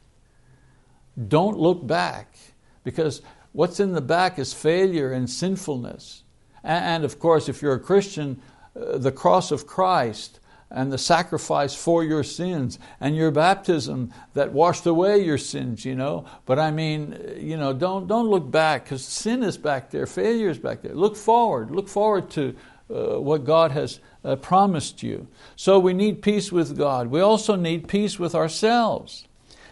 don't 1.27 1.57
look 1.57 1.85
back 1.85 2.37
because 2.83 3.21
what's 3.53 3.79
in 3.79 3.93
the 3.93 4.01
back 4.01 4.39
is 4.39 4.53
failure 4.53 5.11
and 5.11 5.29
sinfulness. 5.29 6.23
And 6.63 7.03
of 7.03 7.19
course, 7.19 7.49
if 7.49 7.61
you're 7.61 7.73
a 7.73 7.79
Christian, 7.79 8.41
uh, 8.75 8.97
the 8.97 9.11
cross 9.11 9.51
of 9.51 9.65
Christ 9.65 10.39
and 10.69 10.91
the 10.91 10.97
sacrifice 10.97 11.75
for 11.75 12.03
your 12.03 12.23
sins 12.23 12.79
and 12.99 13.15
your 13.15 13.31
baptism 13.31 14.13
that 14.33 14.53
washed 14.53 14.85
away 14.85 15.23
your 15.23 15.37
sins, 15.37 15.83
you 15.83 15.95
know. 15.95 16.25
But 16.45 16.59
I 16.59 16.71
mean, 16.71 17.35
you 17.37 17.57
know, 17.57 17.73
don't, 17.73 18.07
don't 18.07 18.29
look 18.29 18.49
back 18.49 18.85
because 18.85 19.03
sin 19.03 19.43
is 19.43 19.57
back 19.57 19.91
there, 19.91 20.05
failure 20.05 20.49
is 20.49 20.59
back 20.59 20.81
there. 20.81 20.95
Look 20.95 21.17
forward, 21.17 21.71
look 21.71 21.89
forward 21.89 22.29
to 22.31 22.55
uh, 22.89 23.19
what 23.19 23.43
God 23.43 23.71
has 23.71 23.99
uh, 24.23 24.35
promised 24.37 25.03
you. 25.03 25.27
So 25.55 25.79
we 25.79 25.93
need 25.93 26.21
peace 26.21 26.51
with 26.51 26.77
God. 26.77 27.07
We 27.07 27.19
also 27.19 27.55
need 27.55 27.87
peace 27.87 28.19
with 28.19 28.35
ourselves. 28.35 29.27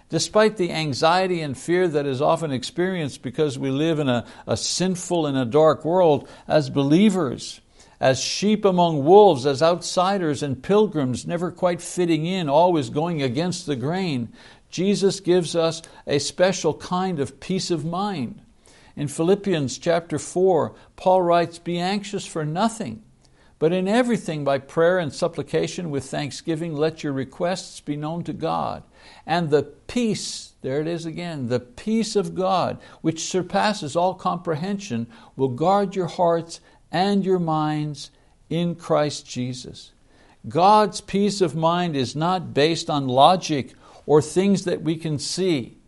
Despite 0.10 0.58
the 0.58 0.72
anxiety 0.72 1.40
and 1.42 1.56
fear 1.56 1.88
that 1.88 2.08
is 2.08 2.22
often 2.22 2.52
experienced 2.52 3.22
because 3.22 3.60
we 3.60 3.70
live 3.70 4.00
in 4.00 4.10
a, 4.10 4.26
a 4.48 4.58
sinful 4.58 5.28
and 5.28 5.38
a 5.38 5.46
dark 5.46 5.86
world, 5.86 6.28
as 6.48 6.72
believers, 6.72 7.62
as 8.00 8.20
sheep 8.20 8.66
among 8.66 9.04
wolves, 9.06 9.46
as 9.46 9.62
outsiders 9.62 10.42
and 10.42 10.64
pilgrims, 10.64 11.28
never 11.28 11.52
quite 11.52 11.82
fitting 11.82 12.26
in, 12.26 12.50
always 12.50 12.90
going 12.90 13.22
against 13.22 13.68
the 13.68 13.76
grain, 13.76 14.30
Jesus 14.72 15.20
gives 15.20 15.56
us 15.56 15.82
a 16.08 16.20
special 16.20 16.74
kind 16.74 17.20
of 17.20 17.40
peace 17.40 17.70
of 17.70 17.86
mind. 17.86 18.42
In 18.96 19.08
Philippians 19.08 19.78
chapter 19.78 20.18
4, 20.18 20.74
Paul 20.96 21.22
writes, 21.22 21.60
Be 21.60 21.78
anxious 21.78 22.26
for 22.26 22.46
nothing, 22.46 23.04
but 23.60 23.74
in 23.74 23.90
everything 23.90 24.46
by 24.46 24.58
prayer 24.58 24.98
and 25.00 25.14
supplication 25.14 25.92
with 25.92 26.06
thanksgiving, 26.06 26.74
let 26.74 27.04
your 27.04 27.12
requests 27.12 27.82
be 27.82 27.98
known 27.98 28.24
to 28.24 28.34
God. 28.34 28.84
And 29.26 29.50
the 29.50 29.64
peace, 29.64 30.54
there 30.62 30.80
it 30.80 30.88
is 30.88 31.06
again, 31.06 31.50
the 31.50 31.60
peace 31.60 32.16
of 32.16 32.36
God, 32.36 32.80
which 33.02 33.26
surpasses 33.26 33.98
all 33.98 34.14
comprehension, 34.14 35.08
will 35.36 35.50
guard 35.50 35.94
your 35.94 36.08
hearts 36.08 36.62
and 36.90 37.26
your 37.26 37.40
minds 37.40 38.12
in 38.50 38.76
Christ 38.76 39.28
Jesus. 39.28 39.92
God's 40.48 41.02
peace 41.02 41.42
of 41.42 41.54
mind 41.54 41.98
is 41.98 42.16
not 42.16 42.54
based 42.54 42.90
on 42.90 43.08
logic 43.10 43.74
or 44.06 44.22
things 44.22 44.64
that 44.64 44.82
we 44.82 44.96
can 44.96 45.20
see. 45.20 45.79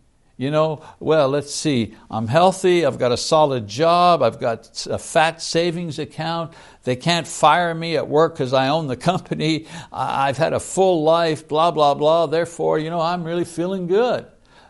You 0.42 0.50
know, 0.50 0.82
well, 0.98 1.28
let's 1.28 1.54
see, 1.54 1.94
I'm 2.10 2.26
healthy, 2.26 2.84
I've 2.84 2.98
got 2.98 3.12
a 3.12 3.16
solid 3.16 3.68
job, 3.68 4.24
I've 4.24 4.40
got 4.40 4.88
a 4.90 4.98
fat 4.98 5.40
savings 5.40 6.00
account, 6.00 6.52
they 6.82 6.96
can't 6.96 7.28
fire 7.28 7.72
me 7.76 7.96
at 7.96 8.08
work 8.08 8.34
because 8.34 8.52
I 8.52 8.66
own 8.66 8.88
the 8.88 8.96
company, 9.12 9.66
I've 9.92 10.38
had 10.38 10.52
a 10.52 10.58
full 10.58 11.04
life, 11.04 11.46
blah, 11.46 11.70
blah, 11.70 11.94
blah, 11.94 12.26
therefore, 12.26 12.80
you 12.80 12.90
know, 12.90 13.00
I'm 13.00 13.22
really 13.22 13.44
feeling 13.44 13.86
good. 13.86 14.26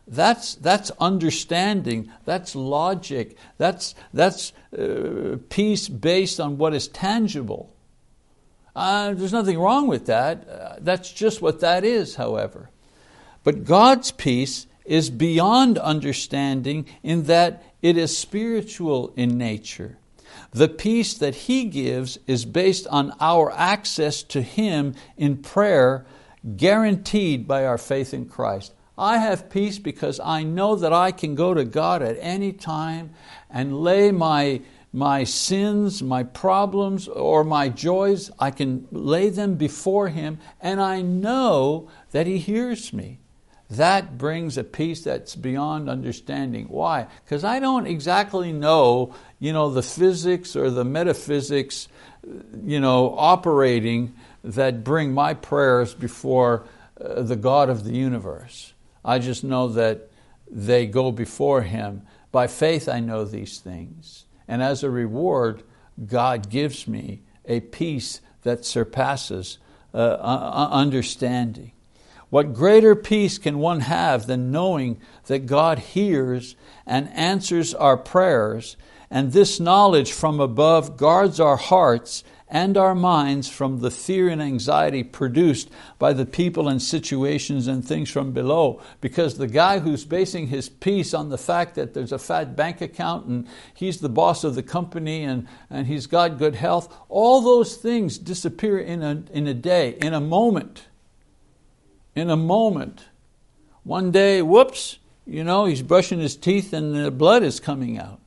That's, 0.06 0.56
that's 0.56 0.90
understanding, 1.00 2.12
that's 2.26 2.54
logic, 2.54 3.38
that's, 3.56 3.94
that's 4.12 4.52
uh, 4.78 5.38
peace 5.48 5.88
based 5.88 6.38
on 6.38 6.58
what 6.58 6.74
is 6.74 6.86
tangible. 6.86 7.74
Uh, 8.76 9.14
there's 9.14 9.32
nothing 9.32 9.58
wrong 9.58 9.86
with 9.86 10.04
that. 10.04 10.46
Uh, 10.46 10.74
that's 10.80 11.10
just 11.10 11.40
what 11.40 11.60
that 11.60 11.82
is, 11.82 12.16
however. 12.16 12.68
But 13.42 13.64
God's 13.64 14.12
peace 14.12 14.66
is 14.84 15.10
beyond 15.10 15.78
understanding 15.78 16.86
in 17.02 17.24
that 17.24 17.62
it 17.82 17.96
is 17.96 18.16
spiritual 18.16 19.12
in 19.16 19.36
nature. 19.38 19.98
The 20.52 20.68
peace 20.68 21.14
that 21.14 21.34
He 21.34 21.64
gives 21.64 22.18
is 22.26 22.44
based 22.44 22.86
on 22.88 23.14
our 23.20 23.50
access 23.52 24.22
to 24.24 24.42
Him 24.42 24.94
in 25.16 25.38
prayer, 25.38 26.04
guaranteed 26.56 27.48
by 27.48 27.64
our 27.64 27.78
faith 27.78 28.12
in 28.12 28.26
Christ. 28.26 28.74
I 28.96 29.18
have 29.18 29.48
peace 29.50 29.78
because 29.78 30.20
I 30.20 30.42
know 30.42 30.76
that 30.76 30.92
I 30.92 31.10
can 31.10 31.34
go 31.34 31.54
to 31.54 31.64
God 31.64 32.02
at 32.02 32.18
any 32.20 32.52
time 32.52 33.10
and 33.48 33.80
lay 33.80 34.10
my, 34.10 34.60
my 34.92 35.24
sins, 35.24 36.02
my 36.02 36.22
problems, 36.22 37.08
or 37.08 37.44
my 37.44 37.70
joys, 37.70 38.30
I 38.38 38.50
can 38.50 38.86
lay 38.90 39.30
them 39.30 39.54
before 39.54 40.08
Him, 40.08 40.38
and 40.60 40.80
I 40.82 41.00
know 41.00 41.88
that 42.10 42.26
He 42.26 42.38
hears 42.38 42.92
me. 42.92 43.21
That 43.76 44.18
brings 44.18 44.58
a 44.58 44.64
peace 44.64 45.04
that's 45.04 45.36
beyond 45.36 45.88
understanding. 45.88 46.66
Why? 46.66 47.06
Because 47.24 47.44
I 47.44 47.58
don't 47.58 47.86
exactly 47.86 48.52
know, 48.52 49.14
you 49.38 49.52
know 49.52 49.70
the 49.70 49.82
physics 49.82 50.56
or 50.56 50.70
the 50.70 50.84
metaphysics 50.84 51.88
you 52.64 52.80
know, 52.80 53.14
operating 53.16 54.14
that 54.44 54.84
bring 54.84 55.12
my 55.12 55.34
prayers 55.34 55.94
before 55.94 56.64
uh, 57.00 57.22
the 57.22 57.36
God 57.36 57.68
of 57.68 57.84
the 57.84 57.94
universe. 57.94 58.72
I 59.04 59.18
just 59.18 59.42
know 59.42 59.68
that 59.68 60.08
they 60.50 60.86
go 60.86 61.10
before 61.10 61.62
Him. 61.62 62.02
By 62.30 62.46
faith, 62.46 62.88
I 62.88 63.00
know 63.00 63.24
these 63.24 63.58
things. 63.58 64.24
And 64.46 64.62
as 64.62 64.82
a 64.82 64.90
reward, 64.90 65.62
God 66.06 66.48
gives 66.48 66.86
me 66.86 67.22
a 67.44 67.60
peace 67.60 68.20
that 68.42 68.64
surpasses 68.64 69.58
uh, 69.94 70.68
understanding. 70.72 71.72
What 72.32 72.54
greater 72.54 72.96
peace 72.96 73.36
can 73.36 73.58
one 73.58 73.80
have 73.80 74.26
than 74.26 74.50
knowing 74.50 74.98
that 75.26 75.44
God 75.44 75.78
hears 75.78 76.56
and 76.86 77.10
answers 77.10 77.74
our 77.74 77.98
prayers, 77.98 78.78
and 79.10 79.32
this 79.32 79.60
knowledge 79.60 80.12
from 80.12 80.40
above 80.40 80.96
guards 80.96 81.38
our 81.38 81.58
hearts 81.58 82.24
and 82.48 82.78
our 82.78 82.94
minds 82.94 83.50
from 83.50 83.80
the 83.80 83.90
fear 83.90 84.30
and 84.30 84.40
anxiety 84.40 85.02
produced 85.02 85.68
by 85.98 86.14
the 86.14 86.24
people 86.24 86.68
and 86.68 86.80
situations 86.80 87.66
and 87.66 87.86
things 87.86 88.10
from 88.10 88.32
below. 88.32 88.80
Because 89.02 89.36
the 89.36 89.46
guy 89.46 89.80
who's 89.80 90.06
basing 90.06 90.46
his 90.46 90.70
peace 90.70 91.12
on 91.12 91.28
the 91.28 91.36
fact 91.36 91.74
that 91.74 91.92
there's 91.92 92.12
a 92.12 92.18
fat 92.18 92.56
bank 92.56 92.80
account 92.80 93.26
and 93.26 93.46
he's 93.74 94.00
the 94.00 94.08
boss 94.08 94.42
of 94.42 94.54
the 94.54 94.62
company 94.62 95.22
and, 95.22 95.46
and 95.68 95.86
he's 95.86 96.06
got 96.06 96.38
good 96.38 96.54
health, 96.54 96.96
all 97.10 97.42
those 97.42 97.76
things 97.76 98.16
disappear 98.16 98.78
in 98.78 99.02
a, 99.02 99.22
in 99.34 99.46
a 99.46 99.52
day, 99.52 99.98
in 100.00 100.14
a 100.14 100.20
moment. 100.20 100.86
In 102.14 102.30
a 102.30 102.36
moment. 102.36 103.06
One 103.84 104.10
day, 104.10 104.42
whoops, 104.42 104.98
you 105.26 105.44
know, 105.44 105.64
he's 105.64 105.82
brushing 105.82 106.20
his 106.20 106.36
teeth 106.36 106.72
and 106.72 106.94
the 106.94 107.10
blood 107.10 107.42
is 107.42 107.60
coming 107.60 107.98
out. 107.98 108.20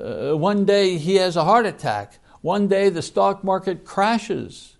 Uh, 0.00 0.36
one 0.36 0.64
day 0.64 0.96
he 0.98 1.16
has 1.16 1.36
a 1.36 1.44
heart 1.44 1.66
attack. 1.66 2.18
One 2.40 2.68
day 2.68 2.88
the 2.88 3.02
stock 3.02 3.42
market 3.42 3.84
crashes. 3.84 4.76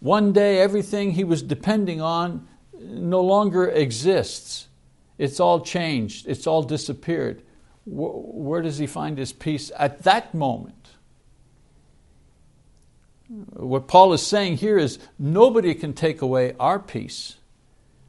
One 0.00 0.32
day 0.32 0.58
everything 0.60 1.12
he 1.12 1.24
was 1.24 1.42
depending 1.42 2.00
on 2.00 2.48
no 2.80 3.20
longer 3.20 3.68
exists. 3.68 4.68
It's 5.18 5.38
all 5.38 5.60
changed, 5.60 6.26
it's 6.26 6.46
all 6.46 6.62
disappeared. 6.62 7.42
Where 7.84 8.62
does 8.62 8.78
he 8.78 8.86
find 8.86 9.18
his 9.18 9.32
peace 9.32 9.70
at 9.78 10.02
that 10.02 10.34
moment? 10.34 10.81
What 13.32 13.88
Paul 13.88 14.12
is 14.12 14.26
saying 14.26 14.58
here 14.58 14.76
is 14.76 14.98
nobody 15.18 15.74
can 15.74 15.94
take 15.94 16.20
away 16.20 16.54
our 16.60 16.78
peace 16.78 17.36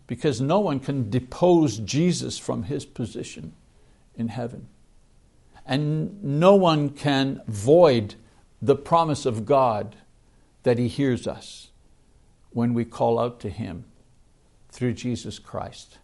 because 0.05 0.41
no 0.41 0.59
one 0.59 0.79
can 0.79 1.09
depose 1.09 1.77
Jesus 1.77 2.37
from 2.37 2.63
his 2.63 2.85
position 2.85 3.53
in 4.15 4.27
heaven. 4.27 4.67
And 5.65 6.21
no 6.23 6.55
one 6.55 6.89
can 6.89 7.41
void 7.47 8.15
the 8.61 8.75
promise 8.75 9.25
of 9.25 9.45
God 9.45 9.95
that 10.63 10.77
He 10.77 10.87
hears 10.87 11.27
us 11.27 11.69
when 12.51 12.73
we 12.73 12.85
call 12.85 13.19
out 13.19 13.39
to 13.41 13.49
Him 13.49 13.85
through 14.69 14.93
Jesus 14.93 15.39
Christ. 15.39 15.99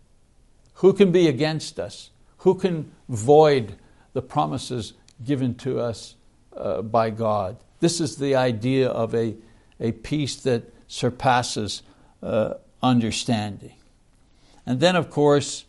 Who 0.76 0.93
can 0.93 1.11
be 1.11 1.28
against 1.28 1.80
us? 1.80 2.11
Who 2.39 2.55
can 2.55 2.91
void 3.07 3.76
the 4.13 4.22
promises 4.22 4.93
given 5.24 5.55
to 5.55 5.80
us 5.80 6.15
uh, 6.55 6.82
by 6.82 7.09
God? 7.09 7.57
This 7.80 8.02
is 8.02 8.18
the 8.18 8.36
idea 8.36 8.90
of 8.90 9.16
a, 9.16 9.36
a 9.80 9.92
peace 9.92 10.36
that 10.38 10.64
surpasses 10.88 11.84
uh, 12.22 12.56
understanding. 12.82 13.74
And 14.66 14.80
then, 14.80 14.96
of 14.96 15.10
course, 15.10 15.66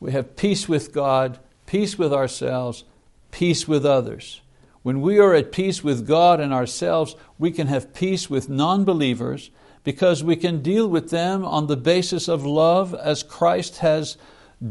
we 0.00 0.12
have 0.12 0.36
peace 0.36 0.68
with 0.68 0.92
God, 0.92 1.38
peace 1.66 1.98
with 1.98 2.12
ourselves, 2.12 2.84
peace 3.30 3.66
with 3.66 3.86
others. 3.86 4.40
When 4.82 5.00
we 5.00 5.18
are 5.18 5.34
at 5.34 5.50
peace 5.50 5.82
with 5.82 6.06
God 6.06 6.40
and 6.40 6.52
ourselves, 6.52 7.16
we 7.38 7.50
can 7.50 7.68
have 7.68 7.94
peace 7.94 8.28
with 8.28 8.50
non 8.50 8.84
believers 8.84 9.50
because 9.82 10.24
we 10.24 10.36
can 10.36 10.62
deal 10.62 10.88
with 10.88 11.10
them 11.10 11.44
on 11.44 11.66
the 11.66 11.76
basis 11.76 12.28
of 12.28 12.44
love 12.44 12.94
as 12.94 13.22
Christ 13.22 13.78
has 13.78 14.16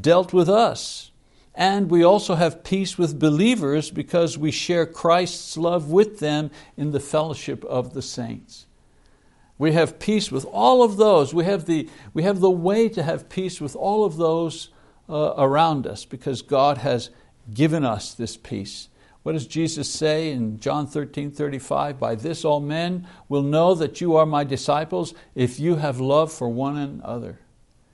dealt 0.02 0.34
with 0.34 0.50
us. 0.50 1.12
And 1.56 1.92
we 1.92 2.04
also 2.04 2.36
have 2.36 2.64
peace 2.64 2.98
with 2.98 3.20
believers 3.20 3.92
because 3.92 4.38
we 4.38 4.52
share 4.52 4.86
Christ's 4.86 5.56
love 5.56 5.92
with 5.92 6.20
them 6.20 6.50
in 6.76 6.92
the 6.92 7.00
fellowship 7.00 7.64
of 7.66 7.94
the 7.94 8.02
saints. 8.02 8.66
We 9.60 9.74
have 9.74 10.00
peace 10.00 10.32
with 10.32 10.46
all 10.46 10.82
of 10.82 10.98
those. 10.98 11.34
We 11.34 11.46
have 11.46 11.66
the, 11.66 11.88
we 12.14 12.24
have 12.24 12.40
the 12.40 12.50
way 12.50 12.90
to 12.90 13.04
have 13.04 13.30
peace 13.30 13.62
with 13.62 13.76
all 13.76 14.04
of 14.04 14.18
those 14.18 14.70
uh, 15.08 15.36
around 15.38 15.86
us 15.86 16.06
because 16.06 16.42
God 16.42 16.80
has 16.80 17.12
given 17.54 17.86
us 17.86 18.14
this 18.14 18.36
peace. 18.36 18.90
What 19.22 19.34
does 19.34 19.48
Jesus 19.48 19.90
say 19.90 20.32
in 20.32 20.60
John 20.60 20.88
13 20.88 21.32
35? 21.32 22.00
By 22.00 22.16
this 22.16 22.44
all 22.44 22.60
men 22.60 23.08
will 23.30 23.42
know 23.42 23.74
that 23.76 24.02
you 24.02 24.18
are 24.18 24.26
my 24.26 24.44
disciples 24.44 25.14
if 25.34 25.60
you 25.60 25.78
have 25.78 26.00
love 26.00 26.32
for 26.32 26.50
one 26.50 26.78
another. 26.78 27.40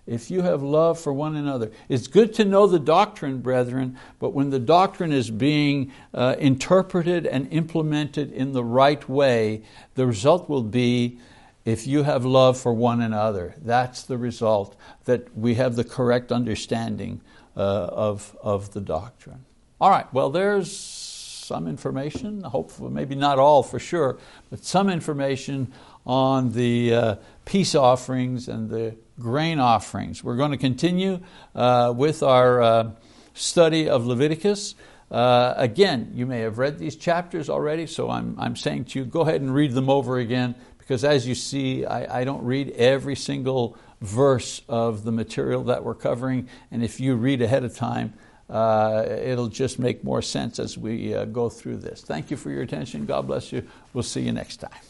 If 0.09 0.31
you 0.31 0.41
have 0.41 0.63
love 0.63 0.99
for 0.99 1.13
one 1.13 1.35
another. 1.35 1.71
It's 1.87 2.07
good 2.07 2.33
to 2.35 2.45
know 2.45 2.65
the 2.65 2.79
doctrine, 2.79 3.41
brethren, 3.41 3.97
but 4.17 4.33
when 4.33 4.49
the 4.49 4.59
doctrine 4.59 5.11
is 5.11 5.29
being 5.29 5.91
uh, 6.15 6.35
interpreted 6.39 7.27
and 7.27 7.47
implemented 7.53 8.31
in 8.31 8.53
the 8.53 8.63
right 8.63 9.07
way, 9.07 9.61
the 9.93 10.07
result 10.07 10.49
will 10.49 10.63
be 10.63 11.19
if 11.63 11.85
you 11.85 12.03
have 12.03 12.25
love 12.25 12.57
for 12.57 12.73
one 12.73 13.01
another. 13.01 13.53
That's 13.63 14.01
the 14.01 14.17
result, 14.17 14.75
that 15.05 15.37
we 15.37 15.55
have 15.55 15.75
the 15.75 15.83
correct 15.83 16.31
understanding 16.31 17.21
uh, 17.55 17.59
of, 17.59 18.35
of 18.41 18.73
the 18.73 18.81
doctrine. 18.81 19.45
All 19.79 19.91
right, 19.91 20.11
well, 20.11 20.31
there's 20.31 20.75
some 20.75 21.67
information, 21.67 22.41
hopefully, 22.41 22.91
maybe 22.91 23.15
not 23.15 23.37
all 23.37 23.63
for 23.63 23.79
sure, 23.79 24.17
but 24.49 24.63
some 24.63 24.89
information 24.89 25.71
on 26.05 26.51
the 26.51 26.93
uh, 26.93 27.15
peace 27.49 27.73
offerings 27.73 28.47
and 28.47 28.69
the 28.69 28.95
grain 29.19 29.59
offerings. 29.59 30.23
We're 30.23 30.35
going 30.35 30.51
to 30.51 30.57
continue 30.57 31.19
uh, 31.55 31.91
with 31.97 32.21
our 32.21 32.61
uh, 32.61 32.91
study 33.33 33.89
of 33.89 34.05
Leviticus. 34.05 34.75
Uh, 35.09 35.55
again, 35.57 36.11
you 36.13 36.27
may 36.27 36.41
have 36.41 36.59
read 36.59 36.77
these 36.77 36.95
chapters 36.95 37.49
already, 37.49 37.87
so 37.87 38.07
I'm, 38.07 38.35
I'm 38.37 38.55
saying 38.55 38.85
to 38.85 38.99
you, 38.99 39.05
go 39.05 39.21
ahead 39.21 39.41
and 39.41 39.51
read 39.51 39.71
them 39.71 39.89
over 39.89 40.19
again, 40.19 40.53
because 40.77 41.03
as 41.03 41.27
you 41.27 41.33
see, 41.33 41.87
I, 41.87 42.19
I 42.19 42.23
don't 42.23 42.43
read 42.43 42.69
every 42.73 43.15
single 43.15 43.75
verse 43.99 44.61
of 44.69 45.03
the 45.03 45.11
material 45.11 45.63
that 45.63 45.83
we're 45.83 45.95
covering, 45.95 46.47
and 46.69 46.83
if 46.83 46.99
you 46.99 47.15
read 47.15 47.41
ahead 47.41 47.63
of 47.63 47.75
time, 47.75 48.13
uh, 48.47 49.05
it'll 49.07 49.47
just 49.47 49.79
make 49.79 50.03
more 50.03 50.21
sense 50.21 50.59
as 50.59 50.77
we 50.77 51.15
uh, 51.15 51.25
go 51.25 51.49
through 51.49 51.77
this. 51.77 52.01
Thank 52.03 52.29
you 52.29 52.37
for 52.37 52.51
your 52.51 52.61
attention. 52.61 53.07
God 53.07 53.25
bless 53.25 53.51
you. 53.51 53.63
We'll 53.91 54.03
see 54.03 54.21
you 54.21 54.33
next 54.33 54.57
time. 54.57 54.88